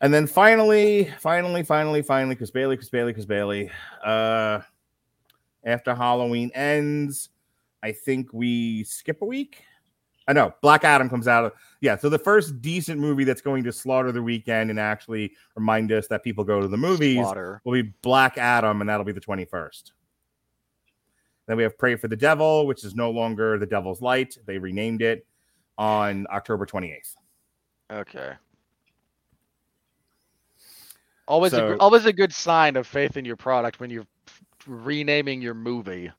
[0.00, 3.70] And then finally, finally, finally, finally, Chris Bailey, Chris Bailey, Chris Bailey.
[4.04, 4.60] Uh,
[5.64, 7.30] after Halloween ends,
[7.82, 9.62] I think we skip a week.
[10.26, 11.54] Uh, I know Black Adam comes out.
[11.80, 15.92] Yeah, so the first decent movie that's going to slaughter the weekend and actually remind
[15.92, 17.60] us that people go to the movies Slaughter.
[17.64, 19.92] will be Black Adam, and that'll be the 21st.
[21.46, 24.38] Then we have Prey for the Devil, which is no longer the Devil's Light.
[24.46, 25.26] They renamed it
[25.76, 27.16] on October 28th.
[27.92, 28.32] Okay.
[31.28, 34.06] Always, a, So- gr- always a good sign of faith in your product when you're
[34.66, 36.10] renaming your movie.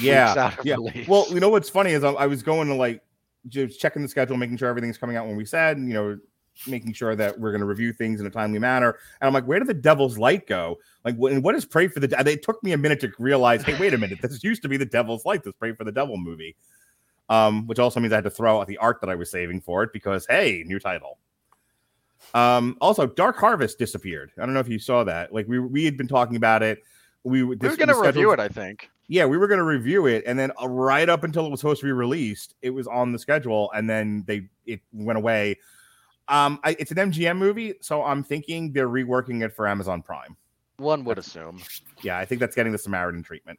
[0.00, 0.54] Yeah.
[0.62, 0.74] yeah.
[0.74, 1.08] release.
[1.08, 3.02] Well, you know what's funny is I, I was going to like
[3.48, 6.18] just checking the schedule, making sure everything's coming out when we said, and, you know,
[6.66, 8.98] making sure that we're going to review things in a timely manner.
[9.20, 10.78] And I'm like, where did the Devil's Light go?
[11.04, 12.08] Like, what, and what is Prey for the?
[12.08, 12.30] De-?
[12.30, 14.76] It took me a minute to realize, hey, wait a minute, this used to be
[14.76, 16.56] the Devil's Light, this Prey for the Devil movie.
[17.28, 19.60] Um, which also means I had to throw out the art that I was saving
[19.60, 21.18] for it because hey, new title.
[22.34, 24.32] Um, also, Dark Harvest disappeared.
[24.36, 25.32] I don't know if you saw that.
[25.32, 26.82] Like we we had been talking about it.
[27.24, 28.88] We we were going to review it, I think.
[29.08, 31.60] yeah, we were going to review it, and then uh, right up until it was
[31.60, 35.58] supposed to be released, it was on the schedule, and then they it went away.
[36.28, 40.36] Um, I, it's an MGM movie, so I'm thinking they're reworking it for Amazon Prime.
[40.78, 41.60] One would assume.
[42.02, 43.58] Yeah, I think that's getting the Samaritan treatment.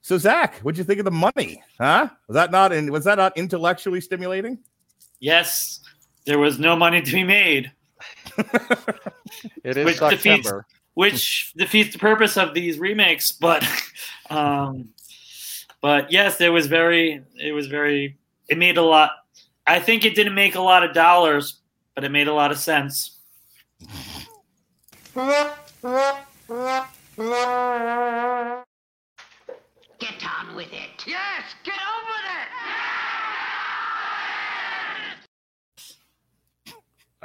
[0.00, 1.62] So Zach, what'd you think of the money?
[1.78, 2.08] Huh?
[2.28, 4.58] Was that not in, was that not intellectually stimulating?
[5.20, 5.80] Yes,
[6.24, 7.70] there was no money to be made,
[9.64, 10.66] It is Which defeats- September.
[10.96, 13.30] Which defeats the purpose of these remakes.
[13.30, 13.62] But,
[14.30, 14.88] um,
[15.82, 18.16] but yes, it was very, it was very,
[18.48, 19.10] it made a lot.
[19.66, 21.60] I think it didn't make a lot of dollars,
[21.94, 23.18] but it made a lot of sense.
[25.14, 25.34] Get
[30.24, 31.04] on with it.
[31.06, 32.46] Yes, get on with it.
[37.22, 37.24] All right, I'm gonna play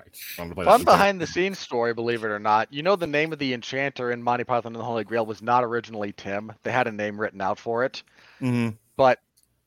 [0.65, 2.71] Fun behind the scenes story, believe it or not.
[2.71, 5.41] You know the name of the enchanter in Monty Python and the Holy Grail was
[5.41, 6.51] not originally Tim.
[6.63, 8.03] They had a name written out for it.
[8.41, 8.75] Mhm.
[8.97, 9.19] but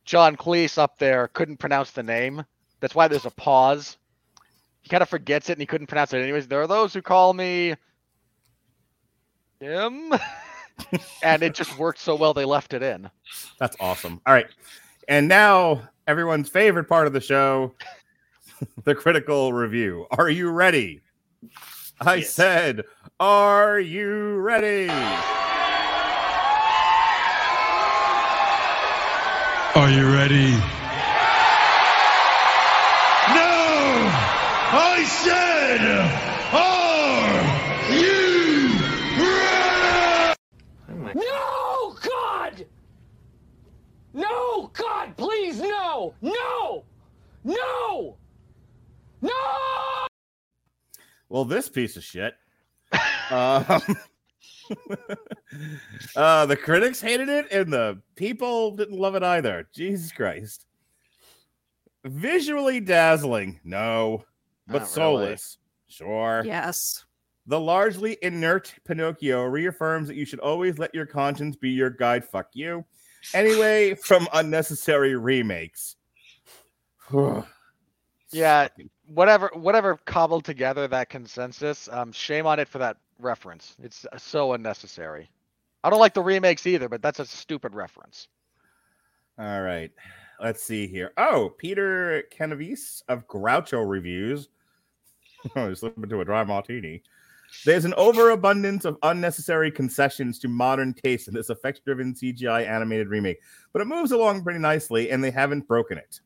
[0.05, 2.45] John Cleese up there couldn't pronounce the name.
[2.81, 3.97] That's why there's a pause.
[4.83, 6.47] He kind of forgets it and he couldn't pronounce it anyways.
[6.47, 7.75] There are those who call me
[9.61, 10.13] Tim.
[11.23, 13.09] and it just worked so well they left it in.
[13.59, 14.21] That's awesome.
[14.27, 14.47] All right.
[15.09, 17.75] And now everyone's favorite part of the show,
[18.85, 20.07] the critical review.
[20.11, 21.01] Are you ready?
[22.01, 22.31] I Yes.
[22.31, 22.83] said,
[23.21, 24.89] Are you ready?
[29.77, 30.51] Are you ready?
[33.35, 34.11] No!
[34.77, 35.81] I said,
[36.53, 38.77] are you
[41.05, 41.19] ready?
[41.21, 42.67] No, God!
[44.13, 46.15] No, God, please, no!
[46.23, 46.85] No!
[47.45, 48.17] No!
[49.23, 49.31] No!
[51.35, 52.35] Well, this piece of shit.
[53.29, 53.65] um,
[56.15, 59.69] uh, the critics hated it, and the people didn't love it either.
[59.75, 60.67] Jesus Christ.
[62.05, 64.25] Visually dazzling, no,
[64.69, 64.93] but Not really.
[64.93, 65.59] soulless,
[65.89, 66.45] sure.
[66.47, 67.05] Yes.
[67.49, 72.25] The largely inert Pinocchio reaffirms that you should always let your conscience be your guide.
[72.25, 72.85] Fuck you.
[73.35, 75.97] Anyway, from unnecessary remakes.
[78.31, 78.67] Yeah,
[79.07, 83.77] whatever whatever cobbled together that consensus, um, shame on it for that reference.
[83.83, 85.31] It's so unnecessary.
[85.83, 88.29] I don't like the remakes either, but that's a stupid reference.
[89.39, 89.91] All right.
[90.41, 91.13] Let's see here.
[91.17, 94.49] Oh, Peter Canavese of Groucho Reviews.
[95.57, 97.03] Oh, he's slipping into a dry martini.
[97.67, 103.09] There's an overabundance of unnecessary concessions to modern taste in this effects driven CGI animated
[103.09, 103.41] remake,
[103.75, 106.21] but it moves along pretty nicely and they haven't broken it.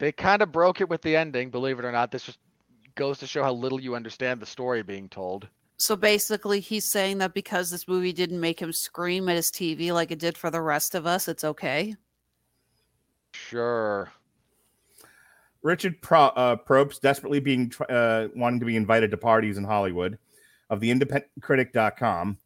[0.00, 2.10] They kind of broke it with the ending, believe it or not.
[2.10, 2.38] This just
[2.94, 5.46] goes to show how little you understand the story being told.
[5.76, 9.92] So basically, he's saying that because this movie didn't make him scream at his TV
[9.92, 11.94] like it did for the rest of us, it's okay.
[13.34, 14.10] Sure.
[15.62, 19.64] Richard Pro, uh, Propes desperately being tr- uh, wanting to be invited to parties in
[19.64, 20.18] Hollywood
[20.70, 22.38] of the independentcritic.com.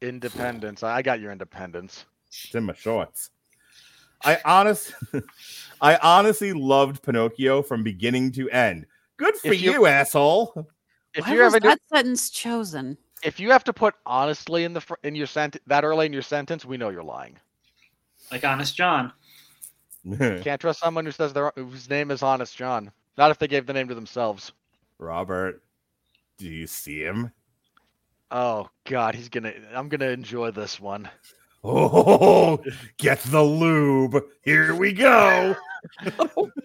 [0.00, 0.82] Independence.
[0.82, 2.06] I got your independence.
[2.26, 3.30] It's in my shorts.
[4.24, 4.94] I honest
[5.80, 8.86] I honestly loved Pinocchio from beginning to end.
[9.16, 10.68] Good for you- you, asshole.
[11.14, 12.96] If Why you was ever do, that sentence chosen?
[13.22, 16.12] if you have to put honestly in the fr- in your sent that early in
[16.12, 17.38] your sentence, we know you're lying.
[18.30, 19.12] Like Honest John.
[20.18, 22.90] Can't trust someone who says their whose name is Honest John.
[23.18, 24.52] Not if they gave the name to themselves.
[24.98, 25.62] Robert,
[26.38, 27.30] do you see him?
[28.30, 29.52] Oh God, he's gonna.
[29.74, 31.08] I'm gonna enjoy this one.
[31.64, 32.60] Oh,
[32.98, 34.22] get the lube.
[34.42, 35.56] Here we go.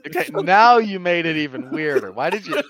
[0.05, 2.11] Okay, now you made it even weirder.
[2.11, 2.61] Why did you?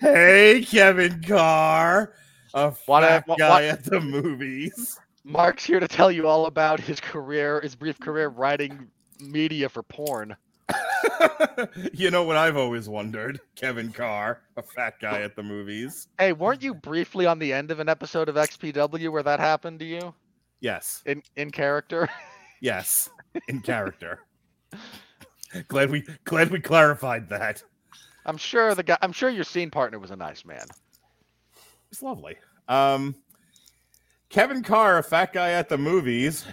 [0.00, 2.12] hey, Kevin Carr,
[2.54, 4.98] a Wanna- fat wa- guy wa- at the movies.
[5.24, 8.86] Mark's here to tell you all about his career, his brief career writing
[9.20, 10.36] media for porn.
[11.92, 13.40] you know what I've always wondered?
[13.54, 16.08] Kevin Carr, a fat guy at the movies.
[16.18, 19.78] Hey, weren't you briefly on the end of an episode of XPW where that happened
[19.80, 20.14] to you
[20.60, 22.08] Yes, in in character?
[22.60, 23.10] yes,
[23.48, 24.20] in character.
[25.68, 27.62] glad we glad we clarified that.
[28.24, 28.98] I'm sure the guy.
[29.02, 30.66] I'm sure your scene partner was a nice man.
[31.92, 32.36] It's lovely.
[32.68, 33.14] Um,
[34.28, 36.44] Kevin Carr, a fat guy at the movies,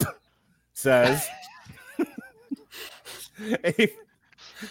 [0.74, 1.26] says,
[3.64, 3.92] a-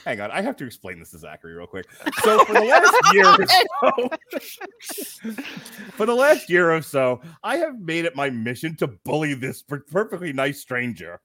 [0.05, 1.85] "Hang on, I have to explain this to Zachary real quick."
[2.23, 3.45] So for the last year or
[5.31, 5.31] so,
[5.93, 9.61] for the last year or so, I have made it my mission to bully this
[9.63, 11.19] perfectly nice stranger.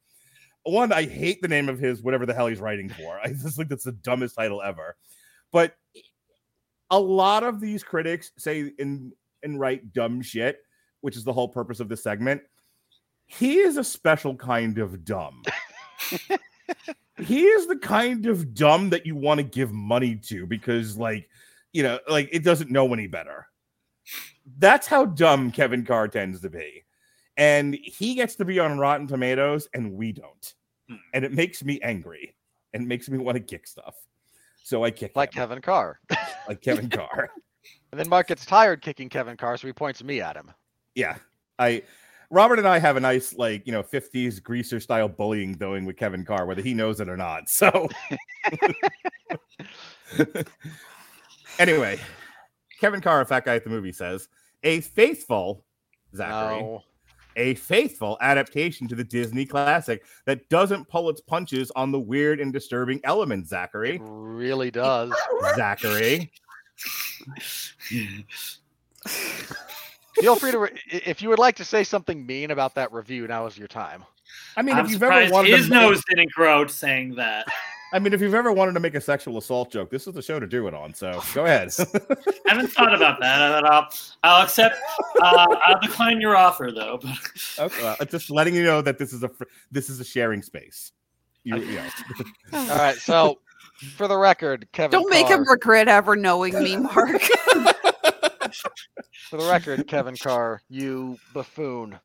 [0.64, 3.18] One, I hate the name of his whatever the hell he's writing for.
[3.18, 4.96] I just think that's the dumbest title ever.
[5.50, 5.74] But
[6.90, 9.12] a lot of these critics say and
[9.42, 10.58] and write dumb shit,
[11.00, 12.42] which is the whole purpose of this segment.
[13.26, 15.42] He is a special kind of dumb.
[17.18, 21.28] He is the kind of dumb that you want to give money to because, like,
[21.72, 23.46] you know, like it doesn't know any better.
[24.58, 26.84] That's how dumb Kevin Carr tends to be.
[27.36, 30.54] And he gets to be on Rotten Tomatoes, and we don't.
[30.88, 30.96] Hmm.
[31.14, 32.34] And it makes me angry
[32.74, 33.94] and makes me want to kick stuff.
[34.62, 36.00] So I kick Like him, Kevin Carr.
[36.48, 37.30] like Kevin Carr.
[37.90, 40.50] And then Mark gets tired kicking Kevin Carr, so he points me at him.
[40.94, 41.16] yeah
[41.58, 41.82] i
[42.32, 45.96] robert and i have a nice like you know 50s greaser style bullying going with
[45.96, 47.88] kevin carr whether he knows it or not so
[51.58, 51.98] anyway
[52.80, 54.28] kevin carr a fat guy at the movie says
[54.64, 55.64] a faithful
[56.16, 56.82] zachary No.
[57.36, 62.40] a faithful adaptation to the disney classic that doesn't pull its punches on the weird
[62.40, 65.12] and disturbing elements It zachary really does.
[65.54, 66.32] zachary
[70.22, 73.26] Feel free to, re- if you would like to say something mean about that review,
[73.26, 74.04] now is your time.
[74.56, 77.46] i mean I'm if you've ever wanted his to make- nose didn't grow saying that.
[77.94, 80.22] I mean, if you've ever wanted to make a sexual assault joke, this is the
[80.22, 80.94] show to do it on.
[80.94, 81.68] So go ahead.
[81.78, 81.84] I
[82.54, 83.64] haven't thought about that.
[83.66, 83.86] I'll,
[84.22, 84.78] I'll accept.
[85.20, 86.98] Uh, I'll decline your offer, though.
[87.02, 87.18] But
[87.58, 90.40] okay, well, just letting you know that this is a fr- this is a sharing
[90.40, 90.92] space.
[91.44, 91.88] You, you know.
[92.54, 92.96] All right.
[92.96, 93.40] So,
[93.96, 94.98] for the record, Kevin.
[94.98, 97.20] Don't make him regret ever knowing me, Mark.
[99.30, 101.98] For the record, Kevin Carr, you buffoon.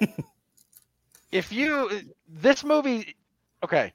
[1.32, 1.90] if you
[2.28, 3.16] this movie,
[3.62, 3.92] okay,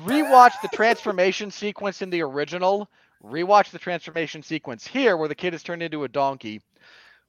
[0.00, 2.88] rewatch the transformation sequence in the original.
[3.24, 6.60] Rewatch the transformation sequence here, where the kid is turned into a donkey.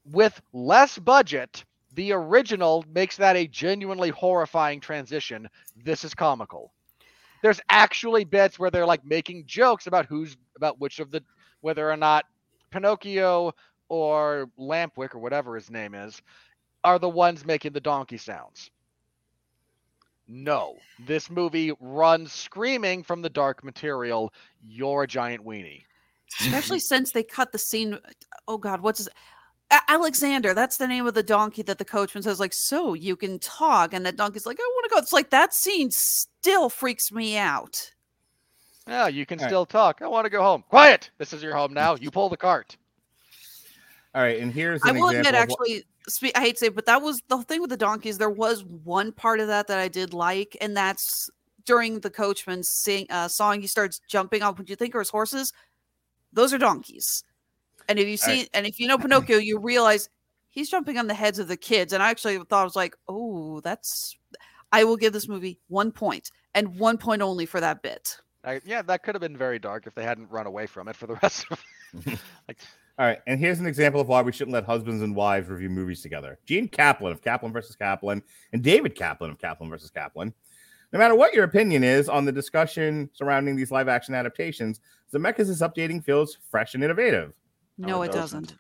[0.06, 1.64] With less budget,
[1.95, 5.49] the original makes that a genuinely horrifying transition.
[5.84, 6.72] This is comical.
[7.41, 11.24] There's actually bits where they're like making jokes about who's about which of the
[11.61, 12.26] whether or not
[12.70, 13.53] Pinocchio
[13.90, 16.22] or Lampwick or whatever his name is
[16.84, 18.72] are the ones making the donkey sounds.
[20.28, 20.76] No,
[21.07, 24.32] this movie runs screaming from the dark material.
[24.64, 25.84] You're a giant weenie.
[26.40, 27.98] Especially since they cut the scene.
[28.48, 29.10] Oh God, what's his?
[29.72, 33.16] A- Alexander, that's the name of the donkey that the coachman says, like, so you
[33.16, 33.94] can talk.
[33.94, 34.99] And that donkey's like, I want to go.
[34.99, 37.91] It's like that scene still freaks me out.
[38.88, 39.49] Yeah, you can All right.
[39.49, 40.02] still talk.
[40.02, 40.64] I want to go home.
[40.70, 41.11] Quiet.
[41.20, 41.95] This is your home now.
[41.95, 42.78] You pull the cart.
[44.15, 46.88] All right, and here's I will admit, actually, spe- I hate to say, it, but
[46.88, 48.18] that was the thing with the donkeys.
[48.18, 51.30] There was one part of that that I did like, and that's
[51.65, 53.61] during the coachman sing uh, song.
[53.61, 54.57] He starts jumping up.
[54.57, 55.53] What you think are his horses?
[56.34, 57.23] Those are donkeys.
[57.88, 60.10] And if you see, and if you know Pinocchio, you realize
[60.49, 61.94] he's jumping on the heads of the kids.
[61.94, 64.18] And I actually thought I was like, oh, that's.
[64.72, 65.91] I will give this movie one
[66.53, 68.18] and one point only for that bit.
[68.49, 70.95] I, yeah, that could have been very dark if they hadn't run away from it
[70.95, 71.63] for the rest of.
[72.47, 72.57] like,
[72.97, 75.69] All right, and here's an example of why we shouldn't let husbands and wives review
[75.69, 76.39] movies together.
[76.45, 80.34] Gene Kaplan of Kaplan versus Kaplan and David Kaplan of Kaplan versus Kaplan.
[80.91, 84.81] No matter what your opinion is on the discussion surrounding these live action adaptations,
[85.13, 87.34] Zemeckis' updating feels fresh and innovative.
[87.77, 88.55] No, it doesn't.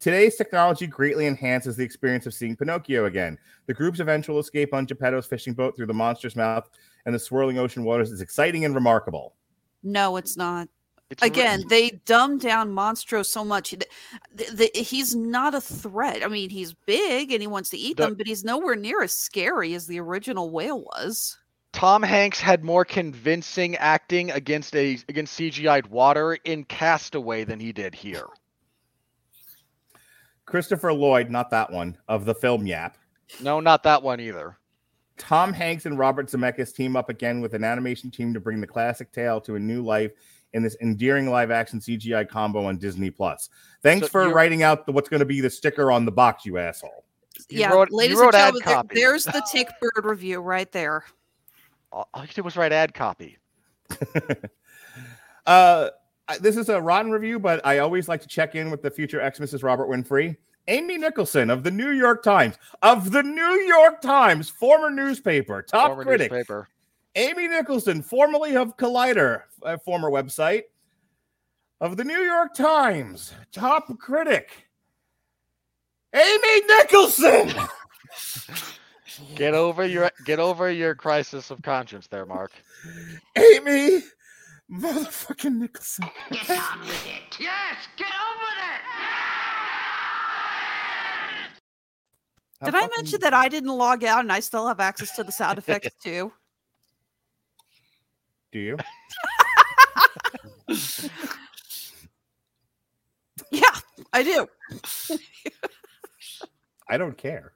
[0.00, 3.38] Today's technology greatly enhances the experience of seeing Pinocchio again.
[3.66, 6.68] The group's eventual escape on Geppetto's fishing boat through the monster's mouth
[7.06, 9.34] and the swirling ocean waters is exciting and remarkable.
[9.82, 10.68] No, it's not.
[11.10, 13.70] it's re- Again, they dumbed down Monstro so much.
[13.70, 16.24] Th- th- he's not a threat.
[16.24, 19.02] I mean, he's big and he wants to eat The- them, but he's nowhere near
[19.02, 21.38] as scary as the original whale was.
[21.72, 27.72] Tom Hanks had more convincing acting against a against CGI'd water in Castaway than he
[27.72, 28.26] did here.
[30.44, 32.98] Christopher Lloyd, not that one, of the film Yap.
[33.40, 34.58] No, not that one either.
[35.18, 38.66] Tom Hanks and Robert Zemeckis team up again with an animation team to bring the
[38.66, 40.12] classic tale to a new life
[40.54, 43.48] in this endearing live action CGI combo on Disney Plus.
[43.82, 46.44] Thanks So for writing out the, what's going to be the sticker on the box,
[46.44, 47.04] you asshole.
[47.48, 50.70] You yeah, wrote- you ladies wrote and gentlemen, there- there's the Tick Bird review right
[50.72, 51.04] there.
[51.90, 53.38] All, all you did was write ad copy.
[55.46, 55.88] Uh,
[56.40, 59.20] this is a rotten review, but I always like to check in with the future
[59.20, 59.62] ex Mrs.
[59.64, 60.36] Robert Winfree.
[60.68, 65.88] Amy Nicholson of the New York Times, of the New York Times, former newspaper, top
[65.88, 66.30] Former critic.
[66.30, 66.68] newspaper.
[67.14, 70.62] Amy Nicholson, formerly of Collider, a former website,
[71.80, 74.50] of the New York Times, top critic.
[76.14, 77.52] Amy Nicholson.
[79.34, 82.50] Get over your get over your crisis of conscience there, Mark.
[83.36, 84.00] Amy
[84.70, 86.08] motherfucking Nicholson.
[86.30, 87.38] Get on with it.
[87.38, 89.21] Yes, get on with
[92.62, 92.66] it.
[92.66, 95.32] Did I mention that I didn't log out and I still have access to the
[95.32, 96.32] sound effects too?
[98.52, 98.76] Do you?
[103.50, 103.64] Yeah,
[104.14, 104.46] I do.
[106.88, 107.52] I don't care.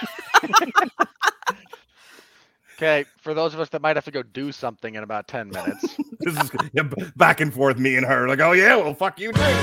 [2.77, 5.49] Okay, for those of us that might have to go do something in about ten
[5.49, 5.95] minutes.
[6.19, 8.27] This is yeah, b- back and forth, me and her.
[8.27, 9.55] Like, oh yeah, well, fuck you, too.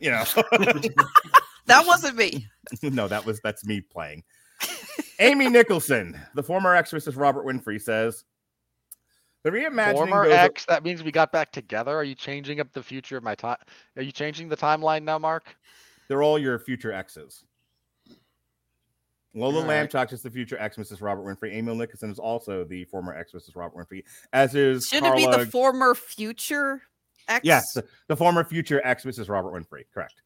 [0.00, 0.24] You know.
[1.66, 2.46] That wasn't me.
[2.82, 4.22] no, that was that's me playing.
[5.20, 7.16] Amy Nicholson, the former ex Mrs.
[7.16, 8.24] Robert Winfree, says
[9.42, 11.94] the reimagining Former goes- ex, that means we got back together.
[11.96, 13.58] Are you changing up the future of my time?
[13.96, 15.54] Are you changing the timeline now, Mark?
[16.08, 17.44] They're all your future exes.
[19.36, 19.90] Lola All right.
[19.90, 21.02] Lamchock is the future ex Mrs.
[21.02, 21.52] Robert Winfree.
[21.52, 23.56] Amy Nicholson is also the former ex Mrs.
[23.56, 26.82] Robert Winfree, as is Should it be the former future
[27.28, 27.44] ex?
[27.44, 29.28] yes, the, the former future ex Mrs.
[29.28, 29.84] Robert Winfree.
[29.92, 30.22] Correct.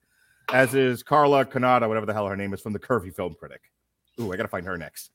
[0.53, 3.61] As is Carla Canada, whatever the hell her name is, from the Curvy Film Critic.
[4.21, 5.11] Ooh, I gotta find her next.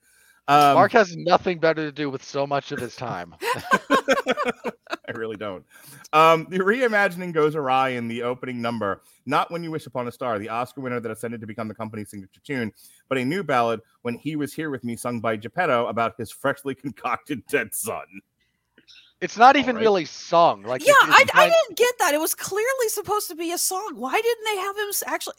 [0.48, 3.34] Um, Mark has nothing better to do with so much of his time.
[3.90, 5.66] I really don't.
[6.12, 10.12] Um, the reimagining goes awry in the opening number, not When You Wish Upon a
[10.12, 12.72] Star, the Oscar winner that ascended to become the company's signature tune,
[13.10, 16.32] but a new ballad, When He Was Here With Me, sung by Geppetto about his
[16.32, 18.06] freshly concocted dead son.
[19.24, 19.82] It's not even right.
[19.82, 20.64] really sung.
[20.64, 22.14] Like Yeah, I, I didn't get that.
[22.14, 23.94] It was clearly supposed to be a song.
[23.96, 25.36] Why didn't they have him actually?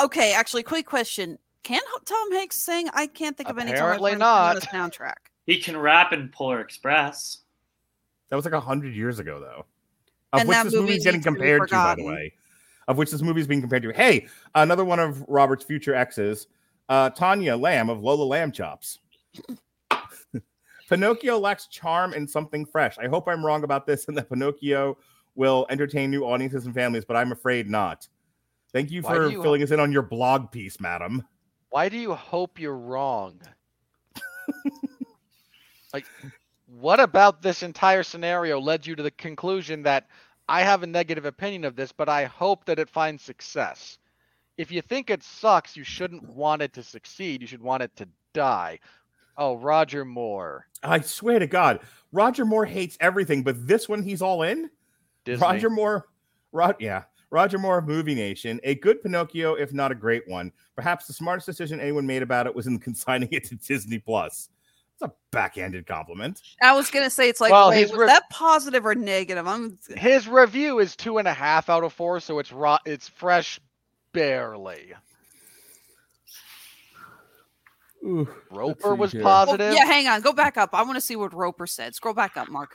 [0.00, 2.88] Okay, actually, quick question: Can Tom Hanks sing?
[2.94, 4.62] I can't think of any Apparently heard him on a not.
[4.62, 5.14] soundtrack.
[5.46, 7.38] He can rap in Polar Express.
[8.30, 9.66] That was like a hundred years ago, though.
[10.32, 12.32] Of And which that this movie movie's getting needs to compared to, by the way.
[12.86, 13.92] Of which this movie is being compared to.
[13.92, 16.46] Hey, another one of Robert's future exes,
[16.88, 19.00] uh, Tanya Lamb of Lola Lamb Chops.
[20.88, 22.98] Pinocchio lacks charm and something fresh.
[22.98, 24.98] I hope I'm wrong about this and that Pinocchio
[25.34, 28.08] will entertain new audiences and families, but I'm afraid not.
[28.72, 31.24] Thank you Why for do you- filling us in on your blog piece, madam.
[31.70, 33.40] Why do you hope you're wrong?
[35.92, 36.06] like,
[36.66, 40.06] what about this entire scenario led you to the conclusion that
[40.48, 43.98] I have a negative opinion of this, but I hope that it finds success?
[44.56, 47.40] If you think it sucks, you shouldn't want it to succeed.
[47.40, 48.78] You should want it to die.
[49.36, 50.66] Oh, Roger Moore.
[50.82, 51.80] I swear to God,
[52.12, 54.70] Roger Moore hates everything, but this one he's all in.
[55.24, 55.42] Disney.
[55.42, 56.06] Roger Moore,
[56.52, 60.52] Rod, yeah, Roger Moore of Movie Nation, a good Pinocchio, if not a great one.
[60.76, 64.50] Perhaps the smartest decision anyone made about it was in consigning it to Disney Plus.
[64.94, 66.40] It's a backhanded compliment.
[66.62, 69.48] I was gonna say it's like, Well, wait, his was re- that positive or negative?
[69.48, 72.78] I'm His review is two and a half out of four, so it's raw.
[72.86, 73.58] It's fresh,
[74.12, 74.94] barely.
[78.50, 79.22] Roeper was here.
[79.24, 79.74] Well, positive.
[79.74, 79.84] yeah.
[79.86, 80.70] Hang on, go back up.
[80.72, 81.94] I want to see what Roeper said.
[81.94, 82.72] Scroll back up, Mark.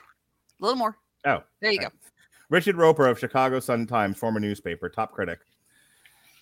[0.62, 0.98] A little more.
[1.26, 1.88] Oh, There you okay.
[1.90, 1.94] go.
[2.50, 5.40] Richard Roeper of Chicago Sun Times, former newspaper, top critic.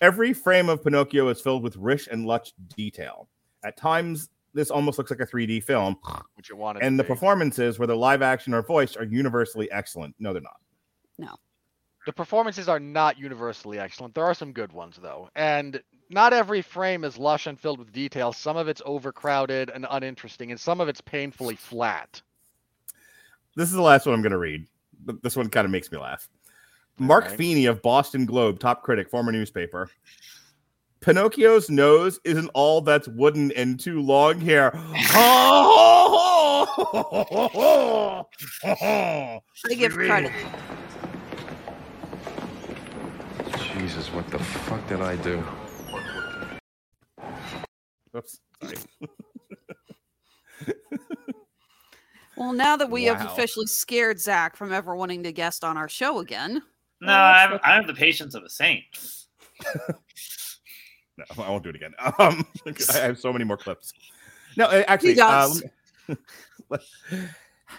[0.00, 3.28] Every frame of Pinocchio is filled with rich and lush detail.
[3.64, 5.96] At times, this almost looks like a 3D film,
[6.34, 6.82] which you wanted.
[6.82, 7.08] and the be.
[7.08, 10.14] performances, whether live action or voiced, are universally excellent.
[10.18, 10.56] No, they're not.
[11.18, 11.34] No.
[12.06, 14.14] The performances are not universally excellent.
[14.14, 17.92] There are some good ones though, and not every frame is lush and filled with
[17.92, 18.32] detail.
[18.32, 22.20] Some of it's overcrowded and uninteresting, and some of it's painfully flat.
[23.56, 24.66] This is the last one I'm going to read.
[25.04, 26.28] but This one kind of makes me laugh.
[26.98, 27.38] Mark Alright.
[27.38, 29.90] Feeney of Boston Globe, top critic, former newspaper.
[31.00, 34.72] Pinocchio's nose isn't all that's wooden and too long hair.
[34.74, 35.04] I
[39.76, 40.32] give credit.
[43.78, 45.42] Jesus, what the fuck did I do?
[48.18, 48.76] Oops, sorry.
[52.36, 55.88] Well, now that we have officially scared Zach from ever wanting to guest on our
[55.88, 56.62] show again,
[57.00, 58.84] No, I have, I have the patience of a saint.
[61.18, 61.94] No, I won't do it again.
[62.20, 62.46] Um,
[62.94, 63.92] I have so many more clips.
[64.56, 65.64] No, uh, actually, does.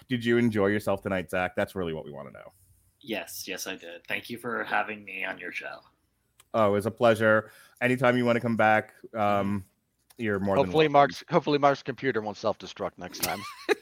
[0.09, 1.55] did you enjoy yourself tonight, Zach?
[1.55, 2.51] That's really what we want to know.
[2.99, 4.05] Yes, yes, I did.
[4.09, 5.79] Thank you for having me on your show.
[6.53, 7.49] Oh, it was a pleasure.
[7.81, 9.63] Anytime you want to come back, um,
[10.19, 10.91] you're more Hopefully, than.
[10.93, 13.41] Mark's hopefully Mark's computer won't self-destruct next time.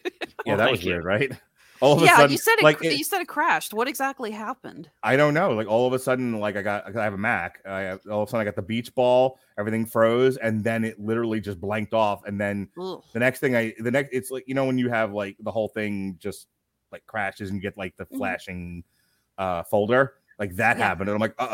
[0.45, 0.91] Yeah, Well, that was you.
[0.91, 1.31] weird, right?
[1.81, 2.63] All of a yeah, sudden, you said it.
[2.63, 3.73] like cr- you said it crashed.
[3.73, 4.89] What exactly happened?
[5.03, 5.51] I don't know.
[5.51, 7.59] Like all of a sudden, like I got, I have a Mac.
[7.67, 9.37] I all of a sudden I got the beach ball.
[9.59, 12.23] Everything froze, and then it literally just blanked off.
[12.25, 13.03] And then Ugh.
[13.13, 15.51] the next thing I, the next, it's like you know when you have like the
[15.51, 16.47] whole thing just
[16.91, 18.17] like crashes and you get like the Mhm.
[18.17, 18.83] flashing
[19.37, 20.87] uh folder, like that Yeah.
[20.87, 21.47] happened, and I'm like, uh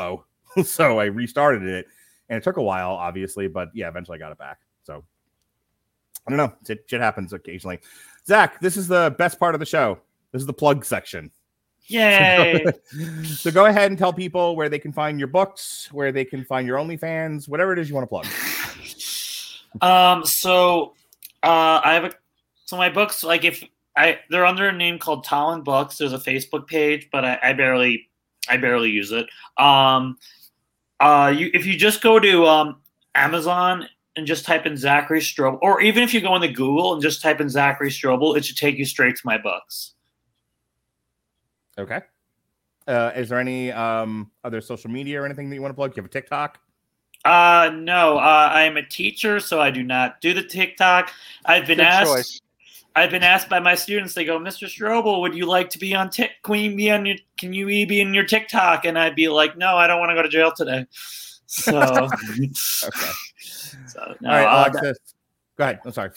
[0.56, 0.64] oh.
[0.64, 1.88] so I restarted it,
[2.30, 4.60] and it took a while, obviously, but yeah, eventually I got it back.
[4.84, 5.04] So
[6.28, 6.54] I don't know.
[6.66, 7.80] Shit, shit happens occasionally.
[8.26, 10.00] Zach, this is the best part of the show.
[10.32, 11.32] This is the plug section.
[11.88, 12.64] Yay!
[13.26, 16.46] so go ahead and tell people where they can find your books, where they can
[16.46, 18.26] find your OnlyFans, whatever it is you want to plug.
[19.82, 20.94] Um, so
[21.42, 22.12] uh, I have a
[22.66, 23.64] so my books like if
[23.96, 25.98] I they're under a name called Talon Books.
[25.98, 28.10] There's a Facebook page, but I, I barely
[28.48, 29.28] I barely use it.
[29.58, 30.18] Um,
[31.00, 32.82] uh, you if you just go to um
[33.16, 37.02] Amazon and just type in Zachary Strobel, or even if you go into Google and
[37.02, 39.94] just type in Zachary Strobel, it should take you straight to my books.
[41.78, 42.02] Okay.
[42.88, 45.92] Uh, is there any um, other social media or anything that you want to plug?
[45.92, 46.60] Do you have a TikTok?
[47.26, 51.12] Uh, no, uh, I am a teacher, so I do not do the TikTok.
[51.46, 52.12] I've been Good asked.
[52.12, 52.42] choice.
[52.96, 54.14] I've been asked by my students.
[54.14, 54.68] They go, "Mr.
[54.68, 56.32] Strobel, would you like to be on Tik?
[56.44, 57.16] Can you be on your?
[57.38, 60.16] Can you be in your TikTok?" And I'd be like, "No, I don't want to
[60.16, 60.86] go to jail today."
[61.56, 61.78] So,
[62.88, 63.12] Okay.
[63.86, 64.30] so no.
[64.30, 64.98] All right, uh, Alexis.
[65.56, 65.80] Go ahead.
[65.86, 66.10] I'm sorry.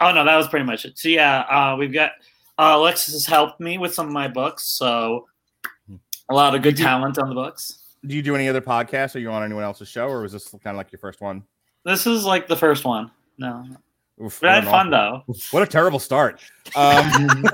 [0.00, 0.98] oh no, that was pretty much it.
[0.98, 2.12] So yeah, uh, we've got
[2.58, 5.26] uh, Alexis has helped me with some of my books, so
[6.28, 7.78] a lot of good talent on the books.
[8.04, 9.14] Do you do any other podcasts?
[9.14, 11.44] Are you on anyone else's show, or was this kind of like your first one?
[11.84, 13.10] This is like the first one.
[13.38, 13.64] No,
[14.22, 15.42] Oof, but I had fun awful- though.
[15.52, 16.40] What a terrible start.
[16.74, 17.44] Um,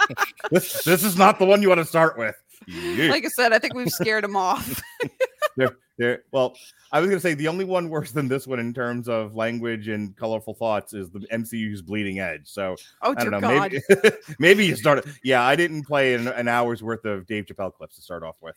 [0.50, 2.34] this, this is not the one you want to start with.
[2.66, 3.10] Yeah.
[3.10, 4.80] Like I said, I think we've scared him off.
[5.60, 6.56] They're- they're- well,
[6.92, 9.34] I was going to say the only one worse than this one in terms of
[9.34, 12.48] language and colorful thoughts is the MCU's Bleeding Edge.
[12.48, 13.40] So Oh I don't know.
[13.40, 13.72] God!
[13.88, 15.04] Maybe maybe you started.
[15.22, 18.36] Yeah, I didn't play an, an hour's worth of Dave Chappelle clips to start off
[18.40, 18.56] with.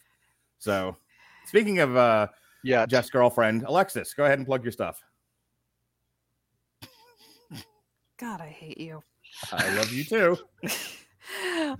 [0.59, 0.95] So
[1.45, 2.27] speaking of uh,
[2.63, 5.01] Yeah, Jeff's girlfriend, Alexis, go ahead and plug your stuff.
[8.17, 9.03] God, I hate you.
[9.51, 10.37] I love you too.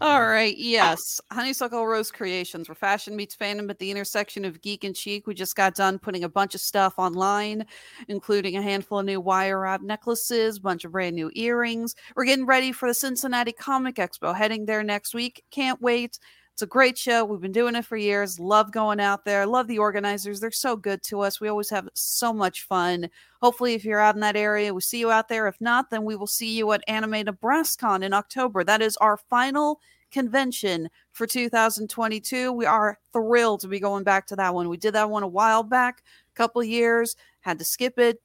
[0.01, 1.21] All right, yes.
[1.31, 5.27] Honeysuckle Rose Creations, where fashion meets fandom at the intersection of geek and chic.
[5.27, 7.65] We just got done putting a bunch of stuff online,
[8.07, 11.95] including a handful of new wire wrap necklaces, a bunch of brand new earrings.
[12.15, 15.43] We're getting ready for the Cincinnati Comic Expo, heading there next week.
[15.51, 16.19] Can't wait.
[16.53, 17.25] It's a great show.
[17.25, 18.39] We've been doing it for years.
[18.39, 19.43] Love going out there.
[19.47, 20.39] Love the organizers.
[20.39, 21.41] They're so good to us.
[21.41, 23.09] We always have so much fun.
[23.41, 25.47] Hopefully, if you're out in that area, we see you out there.
[25.47, 28.63] If not, then we will see you at Anime Nebraska in October.
[28.63, 29.79] That is our final
[30.11, 32.51] convention for 2022.
[32.51, 34.69] We are thrilled to be going back to that one.
[34.69, 38.21] We did that one a while back, a couple years, had to skip it.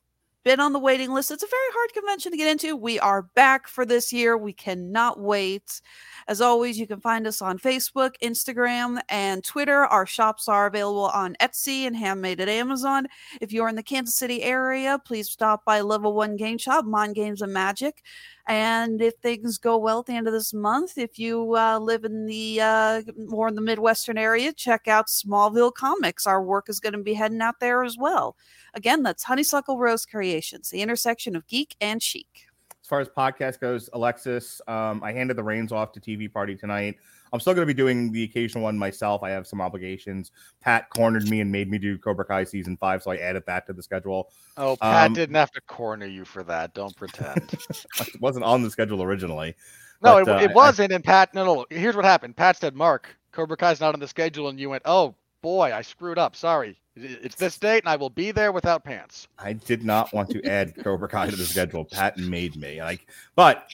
[0.49, 1.31] Been on the waiting list.
[1.31, 2.75] It's a very hard convention to get into.
[2.75, 4.39] We are back for this year.
[4.39, 5.83] We cannot wait.
[6.27, 9.85] As always, you can find us on Facebook, Instagram, and Twitter.
[9.85, 13.09] Our shops are available on Etsy and handmade at Amazon.
[13.43, 17.13] If you're in the Kansas City area, please stop by Level One Game Shop, Mon
[17.13, 18.03] Games and Magic.
[18.49, 22.05] And if things go well at the end of this month, if you uh, live
[22.05, 26.27] in the uh, more in the Midwestern area, check out Smallville Comics.
[26.27, 28.37] Our work is going to be heading out there as well.
[28.73, 32.47] Again, that's Honeysuckle Rose Creations, the intersection of geek and chic.
[32.83, 36.57] As far as podcast goes, Alexis, um, I handed the reins off to TV Party
[36.57, 36.97] tonight.
[37.33, 39.23] I'm still going to be doing the occasional one myself.
[39.23, 40.33] I have some obligations.
[40.61, 43.67] Pat cornered me and made me do Cobra Kai season five, so I added that
[43.67, 44.31] to the schedule.
[44.57, 46.75] Oh, Pat Um, didn't have to corner you for that.
[46.75, 47.55] Don't pretend.
[48.01, 49.55] It wasn't on the schedule originally.
[50.03, 50.93] no, but, it, uh, it wasn't.
[50.93, 51.67] And Pat, no, no.
[51.71, 52.37] Here's what happened.
[52.37, 55.83] Pat said, "Mark, Cobra Kai's not on the schedule," and you went, "Oh boy, I
[55.83, 56.37] screwed up.
[56.37, 56.79] Sorry.
[56.97, 60.45] It's this date, and I will be there without pants." I did not want to
[60.45, 61.85] add Cobra Kai to the schedule.
[61.85, 63.07] Pat made me like,
[63.37, 63.69] but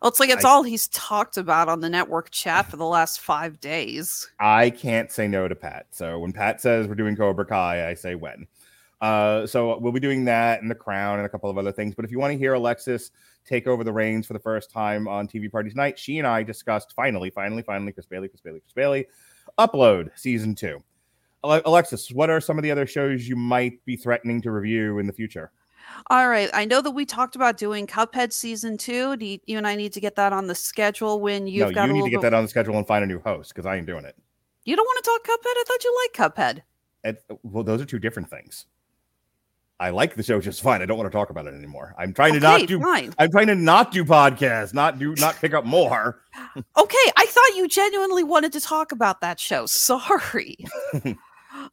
[0.00, 2.86] Well, it's like it's I- all he's talked about on the network chat for the
[2.86, 4.28] last five days.
[4.38, 5.86] I can't say no to Pat.
[5.90, 8.46] So when Pat says we're doing Cobra Kai, I say when.
[9.00, 11.94] Uh, so we'll be doing that and The Crown and a couple of other things.
[11.94, 13.10] But if you want to hear Alexis
[13.46, 16.42] take over the reins for the first time on TV Party tonight, she and I
[16.42, 19.06] discussed finally, finally, finally, Chris Bailey, Chris Bailey, Chris Bailey,
[19.58, 20.82] upload season two.
[21.42, 25.06] Alexis, what are some of the other shows you might be threatening to review in
[25.06, 25.50] the future?
[26.08, 26.48] All right.
[26.52, 29.16] I know that we talked about doing Cuphead season two.
[29.16, 31.74] Do you, you and I need to get that on the schedule when you've no,
[31.74, 33.66] got you need to get that on the schedule and find a new host because
[33.66, 34.16] I ain't doing it.
[34.64, 35.52] You don't want to talk Cuphead?
[35.56, 36.62] I thought you liked Cuphead.
[37.04, 38.66] It, uh, well, those are two different things.
[39.78, 40.82] I like the show just fine.
[40.82, 41.94] I don't want to talk about it anymore.
[41.98, 42.80] I'm trying to Okay, not do.
[42.80, 43.14] fine.
[43.18, 46.22] I'm trying to not do podcasts, not do, not pick up more.
[46.76, 49.66] Okay, I thought you genuinely wanted to talk about that show.
[49.66, 50.56] Sorry.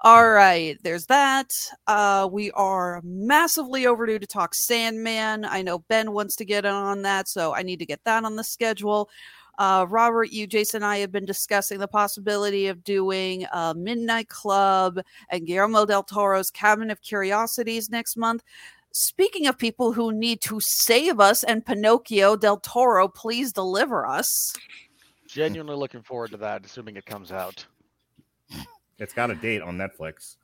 [0.01, 1.51] All right, there's that.
[1.87, 5.43] Uh, we are massively overdue to talk Sandman.
[5.43, 8.35] I know Ben wants to get on that, so I need to get that on
[8.35, 9.09] the schedule.
[9.57, 14.29] Uh, Robert, you, Jason, and I have been discussing the possibility of doing uh, Midnight
[14.29, 14.99] Club
[15.29, 18.43] and Guillermo del Toro's Cabinet of Curiosities next month.
[18.91, 24.53] Speaking of people who need to save us and Pinocchio, Del Toro, please deliver us.
[25.27, 27.65] Genuinely looking forward to that, assuming it comes out.
[28.99, 30.37] It's got a date on Netflix.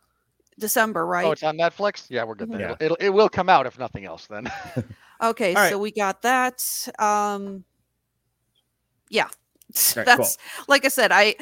[0.59, 1.25] December, right?
[1.25, 2.05] Oh, it's on Netflix.
[2.09, 2.59] Yeah, we're good then.
[2.59, 2.75] Yeah.
[2.79, 4.27] It'll, it'll, it will come out if nothing else.
[4.27, 4.51] Then.
[5.21, 5.69] Okay, All right.
[5.69, 6.61] so we got that.
[6.99, 7.63] Um
[9.09, 9.27] yeah.
[9.95, 11.35] right, That's like I said, I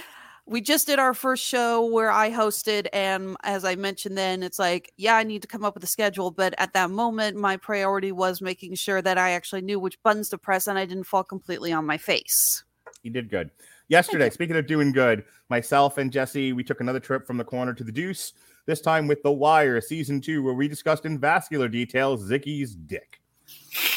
[0.46, 4.60] we just did our first show where I hosted and as I mentioned then it's
[4.60, 7.58] like, yeah, I need to come up with a schedule, but at that moment my
[7.58, 11.06] priority was making sure that I actually knew which buttons to press and I didn't
[11.06, 12.64] fall completely on my face.
[13.02, 13.50] You did good.
[13.91, 17.73] Yesterday, speaking of doing good, myself and Jesse, we took another trip from the corner
[17.73, 18.31] to the deuce,
[18.65, 23.22] this time with The Wire season two, where we discussed in vascular detail Ziggy's dick.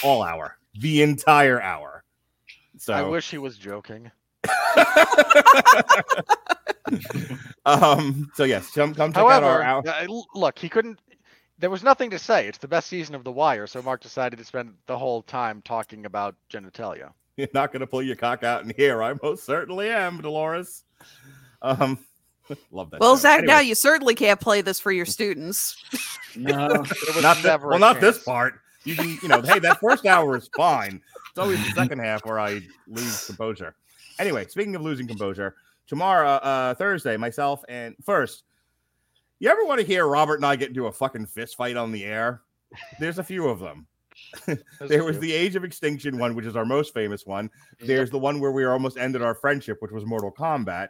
[0.03, 2.03] All hour, the entire hour.
[2.77, 4.11] So I wish he was joking.
[7.65, 10.11] um, so yes, come come check out our However, hour.
[10.11, 10.99] uh, look, he couldn't.
[11.59, 12.49] There was nothing to say.
[12.49, 15.63] It's the best season of The Wire, so Mark decided to spend the whole time
[15.63, 17.13] talking about genitalia.
[17.37, 19.03] You're not gonna pull your cock out in here.
[19.03, 20.85] I most certainly am, Dolores.
[21.63, 21.99] Um,
[22.71, 23.01] love that.
[23.01, 23.23] Well, show.
[23.23, 25.77] Zach, Anyway, now you certainly can't play this for your students.
[26.37, 26.67] No.
[27.21, 28.55] Not thi- never well, not this part.
[28.83, 31.01] You can, you know, hey, that first hour is fine.
[31.31, 33.77] It's always the second half where I lose composure.
[34.19, 35.55] Anyway, speaking of losing composure,
[35.87, 38.43] tomorrow, uh, Thursday, myself and first,
[39.39, 41.93] you ever want to hear Robert and I get into a fucking fist fight on
[41.93, 42.43] the air?
[42.99, 43.87] There's a few of them.
[44.47, 45.23] There's a There was few.
[45.29, 47.51] the Age of Extinction one, which is our most famous one.
[47.81, 50.89] There's the one where we almost ended our friendship, which was Mortal Kombat.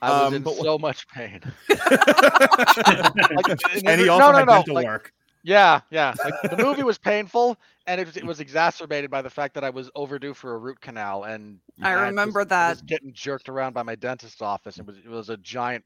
[0.00, 1.40] I was um, in but- so much pain.
[1.68, 3.48] Like,
[3.84, 5.12] and he also no, had no, dental like- work.
[5.44, 6.14] Yeah, yeah.
[6.24, 7.56] Like the movie was painful,
[7.88, 10.58] and it was, it was exacerbated by the fact that I was overdue for a
[10.58, 12.86] root canal, and I was- remember was that.
[12.86, 14.78] getting jerked around by my dentist's office.
[14.78, 15.84] It was it was a giant.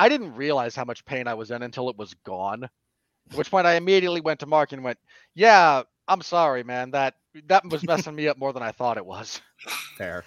[0.00, 2.64] I didn't realize how much pain I was in until it was gone.
[2.64, 4.98] At which point I immediately went to Mark and went,
[5.34, 6.90] "Yeah, I'm sorry, man.
[6.92, 7.14] That
[7.46, 9.40] that was messing me up more than I thought it was."
[9.96, 10.24] Fair.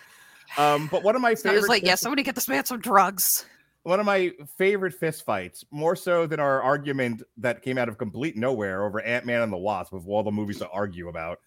[0.57, 2.47] Um, but one of my So I favorite was like, yeah, fist- somebody get this
[2.47, 3.45] man some drugs.
[3.83, 7.97] one of my favorite fist fights, more so than our argument that came out of
[7.97, 11.39] complete nowhere over Ant Man and the Wasp, of all the movies to argue about,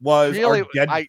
[0.00, 1.08] was Really, our, Dead- I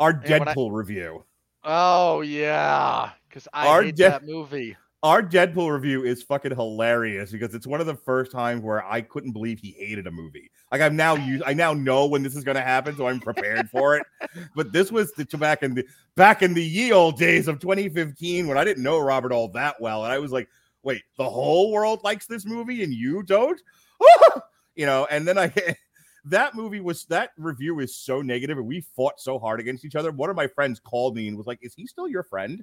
[0.00, 1.24] our Yeah, when I- Deadpool review.
[1.64, 4.76] oh yeah, because I Our hate de- that movie.
[5.04, 9.00] Our Deadpool review is fucking hilarious because it's one of the first times where I
[9.00, 10.50] couldn't believe he hated a movie.
[10.72, 13.20] Like I'm now used, I now know when this is going to happen, so I'm
[13.20, 14.04] prepared for it.
[14.56, 15.84] But this was the back in the
[16.16, 19.80] back in the ye old days of 2015 when I didn't know Robert all that
[19.80, 20.48] well, and I was like,
[20.82, 23.60] wait, the whole world likes this movie and you don't,
[24.74, 25.06] you know?
[25.10, 25.52] And then I.
[26.24, 29.94] That movie was that review is so negative, and we fought so hard against each
[29.94, 30.10] other.
[30.10, 32.62] One of my friends called me and was like, "Is he still your friend?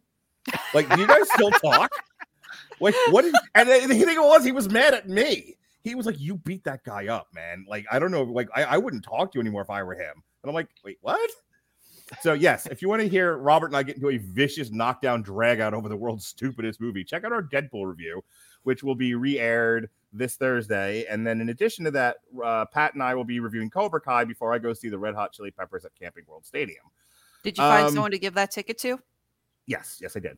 [0.72, 1.90] Like, do you guys still talk?"
[2.80, 3.26] Like, what?
[3.26, 5.56] Is, and the thing was, he was mad at me.
[5.84, 7.66] He was like, "You beat that guy up, man.
[7.68, 8.24] Like, I don't know.
[8.24, 10.70] Like, I, I wouldn't talk to you anymore if I were him." And I'm like,
[10.84, 11.30] "Wait, what?"
[12.22, 15.24] So yes, if you want to hear Robert and I get into a vicious knockdown
[15.24, 18.24] drag out over the world's stupidest movie, check out our Deadpool review,
[18.64, 21.06] which will be re-aired this Thursday.
[21.10, 24.24] And then in addition to that, uh, Pat and I will be reviewing Cobra Kai
[24.24, 26.86] before I go see the Red Hot Chili Peppers at Camping World Stadium.
[27.44, 29.00] Did you find Um, someone to give that ticket to?
[29.66, 30.38] Yes, yes, I did.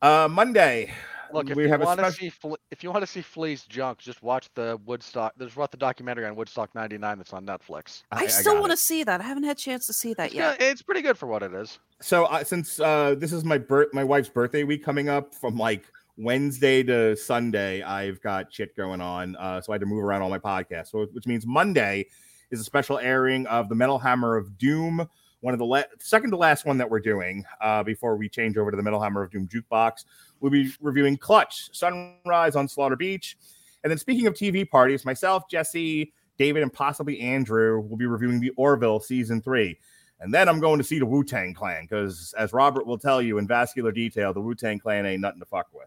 [0.00, 0.92] Uh, Monday,
[1.32, 2.18] Look, if we you have a want to special.
[2.20, 5.34] see Fle- if you want to see Flea's junk, just watch the Woodstock.
[5.36, 8.04] There's what the documentary on Woodstock '99 that's on Netflix.
[8.12, 9.20] I, still want to see that.
[9.20, 10.62] I haven't had a chance to see that Yeah, yet.
[10.62, 11.78] it's pretty good for what it is.
[12.00, 15.56] So uh, since uh, this is my birth, my wife's birthday week coming up from
[15.58, 15.84] like
[16.16, 19.34] Wednesday to Sunday, I've got shit going on.
[19.36, 20.92] Uh, so I had to move around all my podcasts.
[20.92, 22.06] So which means Monday
[22.50, 25.08] is a special airing of the Metal Hammer of Doom,
[25.40, 28.56] one of the la- second to last one that we're doing uh, before we change
[28.56, 30.04] over to the Metal Hammer of Doom jukebox.
[30.40, 33.36] We'll be reviewing Clutch, Sunrise on Slaughter Beach,
[33.84, 38.40] and then speaking of TV parties, myself, Jesse, David, and possibly Andrew will be reviewing
[38.40, 39.78] the Orville season three.
[40.20, 43.22] And then I'm going to see the Wu Tang Clan because, as Robert will tell
[43.22, 45.86] you in vascular detail, the Wu Tang Clan ain't nothing to fuck with.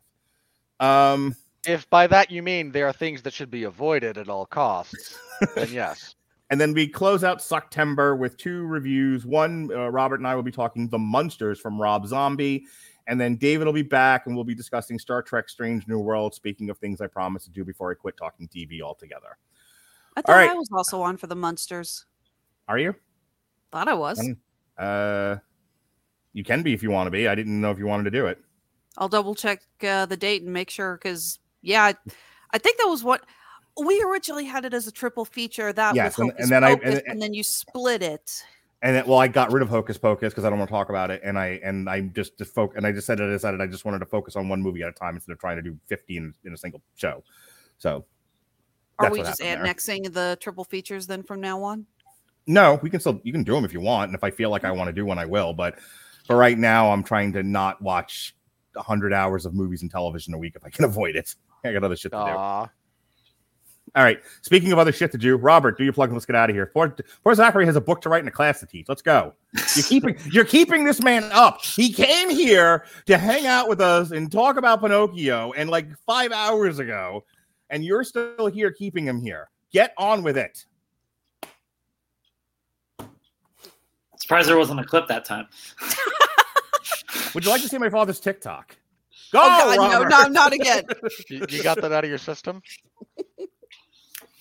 [0.79, 1.35] Um,
[1.67, 5.17] If by that you mean there are things that should be avoided at all costs,
[5.55, 6.15] then yes.
[6.51, 9.25] And then we close out September with two reviews.
[9.25, 12.65] One, uh, Robert and I will be talking The Munsters from Rob Zombie.
[13.07, 16.35] And then David will be back and we'll be discussing Star Trek Strange New World.
[16.35, 19.37] Speaking of things I promised to do before I quit talking TV altogether.
[20.17, 20.49] I thought right.
[20.49, 22.05] I was also on for the Munsters.
[22.67, 22.95] Are you?
[23.71, 24.21] Thought I was.
[24.77, 25.37] Uh,
[26.33, 27.29] you can be if you want to be.
[27.29, 28.39] I didn't know if you wanted to do it.
[28.97, 31.95] I'll double check uh, the date and make sure because yeah, I,
[32.51, 33.23] I think that was what
[33.79, 35.71] we originally had it as a triple feature.
[35.73, 38.43] That Yes, was and- Hocus and then I- and- and then you split it.
[38.83, 40.89] And then, well, I got rid of Hocus Pocus because I don't want to talk
[40.89, 43.25] about it, and I and I just just focus, and I just said it.
[43.25, 45.39] I decided I just wanted to focus on one movie at a time instead of
[45.39, 47.23] trying to do fifty in, in a single show.
[47.77, 48.05] So,
[48.97, 49.63] Are we just happened there.
[49.63, 51.85] annexing the triple features then from now on?
[52.47, 54.49] No, we can still you can do them if you want, and if I feel
[54.49, 54.79] like I mm-hmm.
[54.79, 55.53] want to do one, I will.
[55.53, 55.77] But
[56.25, 58.35] for right now, I'm trying to not watch
[58.75, 61.35] hundred hours of movies and television a week if I can avoid it.
[61.63, 62.80] I got other shit to do.
[63.95, 63.99] Aw.
[63.99, 64.19] All right.
[64.41, 66.55] Speaking of other shit to do, Robert, do your plug and let's get out of
[66.55, 66.67] here.
[66.67, 68.87] Poor, poor Zachary has a book to write and a class to teach.
[68.87, 69.33] Let's go.
[69.75, 71.61] You're keeping you're keeping this man up.
[71.63, 76.31] He came here to hang out with us and talk about Pinocchio and like five
[76.31, 77.25] hours ago,
[77.69, 79.49] and you're still here keeping him here.
[79.71, 80.65] Get on with it.
[84.21, 85.47] Surprised there wasn't a clip that time.
[87.33, 88.77] Would you like to see my father's TikTok?
[89.33, 90.09] Oh, go, oh God, no, Robert.
[90.09, 90.83] no, not again.
[91.29, 92.61] You, you got that out of your system?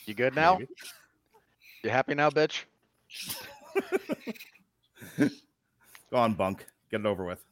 [0.07, 0.55] You good now?
[0.59, 0.69] Maybe.
[1.85, 2.65] You happy now, bitch?
[6.11, 6.67] Go on, bunk.
[6.91, 7.43] Get it over with.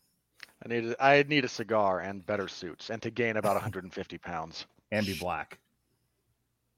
[0.64, 4.18] I need a, I need a cigar and better suits, and to gain about 150
[4.18, 4.66] pounds.
[4.90, 5.58] And be black.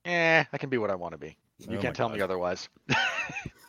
[0.05, 1.37] Eh, I can be what I want to be.
[1.59, 2.69] You Oh can't tell me otherwise.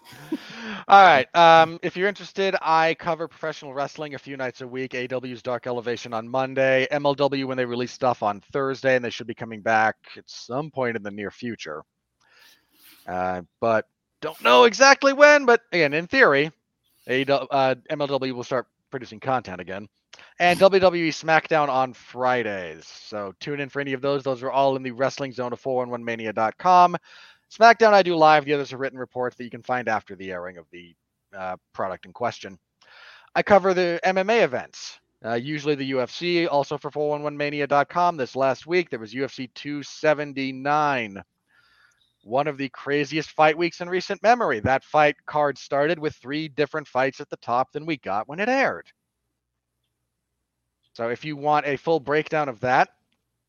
[0.88, 1.28] All right.
[1.36, 4.92] Um, if you're interested, I cover professional wrestling a few nights a week.
[4.92, 9.28] AEW's Dark Elevation on Monday, MLW when they release stuff on Thursday, and they should
[9.28, 11.84] be coming back at some point in the near future.
[13.08, 13.88] Uh, but
[14.22, 15.46] don't know exactly when.
[15.46, 16.52] But again, in theory,
[17.10, 19.88] AW, uh, MLW will start producing content again.
[20.40, 22.86] And WWE SmackDown on Fridays.
[22.86, 24.24] So tune in for any of those.
[24.24, 26.98] Those are all in the wrestling zone of 411mania.com.
[27.52, 28.46] SmackDown, I do live.
[28.46, 30.96] The others are written reports that you can find after the airing of the
[31.38, 32.58] uh, product in question.
[33.36, 38.16] I cover the MMA events, uh, usually the UFC, also for 411mania.com.
[38.16, 41.22] This last week, there was UFC 279,
[42.24, 44.62] one of the craziest fight weeks in recent memory.
[44.62, 48.40] That fight card started with three different fights at the top than we got when
[48.40, 48.88] it aired.
[50.94, 52.90] So if you want a full breakdown of that,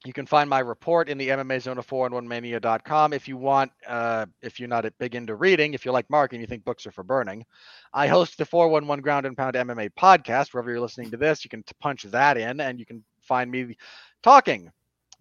[0.04, 3.12] you can find my report in the MMA Zone of 411mania.com.
[3.12, 6.40] If you want, uh, if you're not big into reading, if you're like Mark and
[6.40, 7.44] you think books are for burning,
[7.92, 10.52] I host the 411 Ground and Pound MMA podcast.
[10.52, 13.76] Wherever you're listening to this, you can punch that in and you can find me
[14.22, 14.70] talking.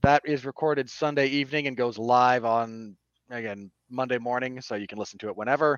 [0.02, 2.96] That is recorded Sunday evening and goes live on,
[3.30, 4.62] again, Monday morning.
[4.62, 5.78] So you can listen to it whenever.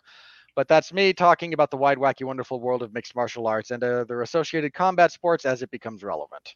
[0.55, 3.83] But that's me talking about the wide, wacky, wonderful world of mixed martial arts and
[3.83, 6.55] uh, their associated combat sports as it becomes relevant.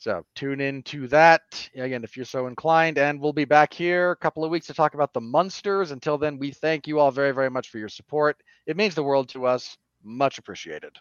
[0.00, 4.12] So tune in to that again if you're so inclined, and we'll be back here
[4.12, 5.90] a couple of weeks to talk about the Munsters.
[5.90, 8.42] Until then, we thank you all very, very much for your support.
[8.64, 9.76] It means the world to us.
[10.02, 10.96] Much appreciated.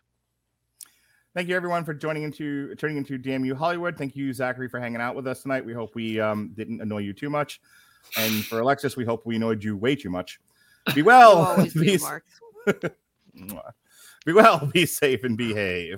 [1.34, 3.98] Thank you everyone for joining into turning into Damn You Hollywood.
[3.98, 5.64] Thank you, Zachary, for hanging out with us tonight.
[5.64, 7.62] We hope we um, didn't annoy you too much.
[8.18, 10.42] And for Alexis, we hope we annoyed you way too much.
[10.94, 11.38] Be well.
[11.38, 12.26] Always be, be, Mark.
[14.26, 15.98] be well, be safe, and behave.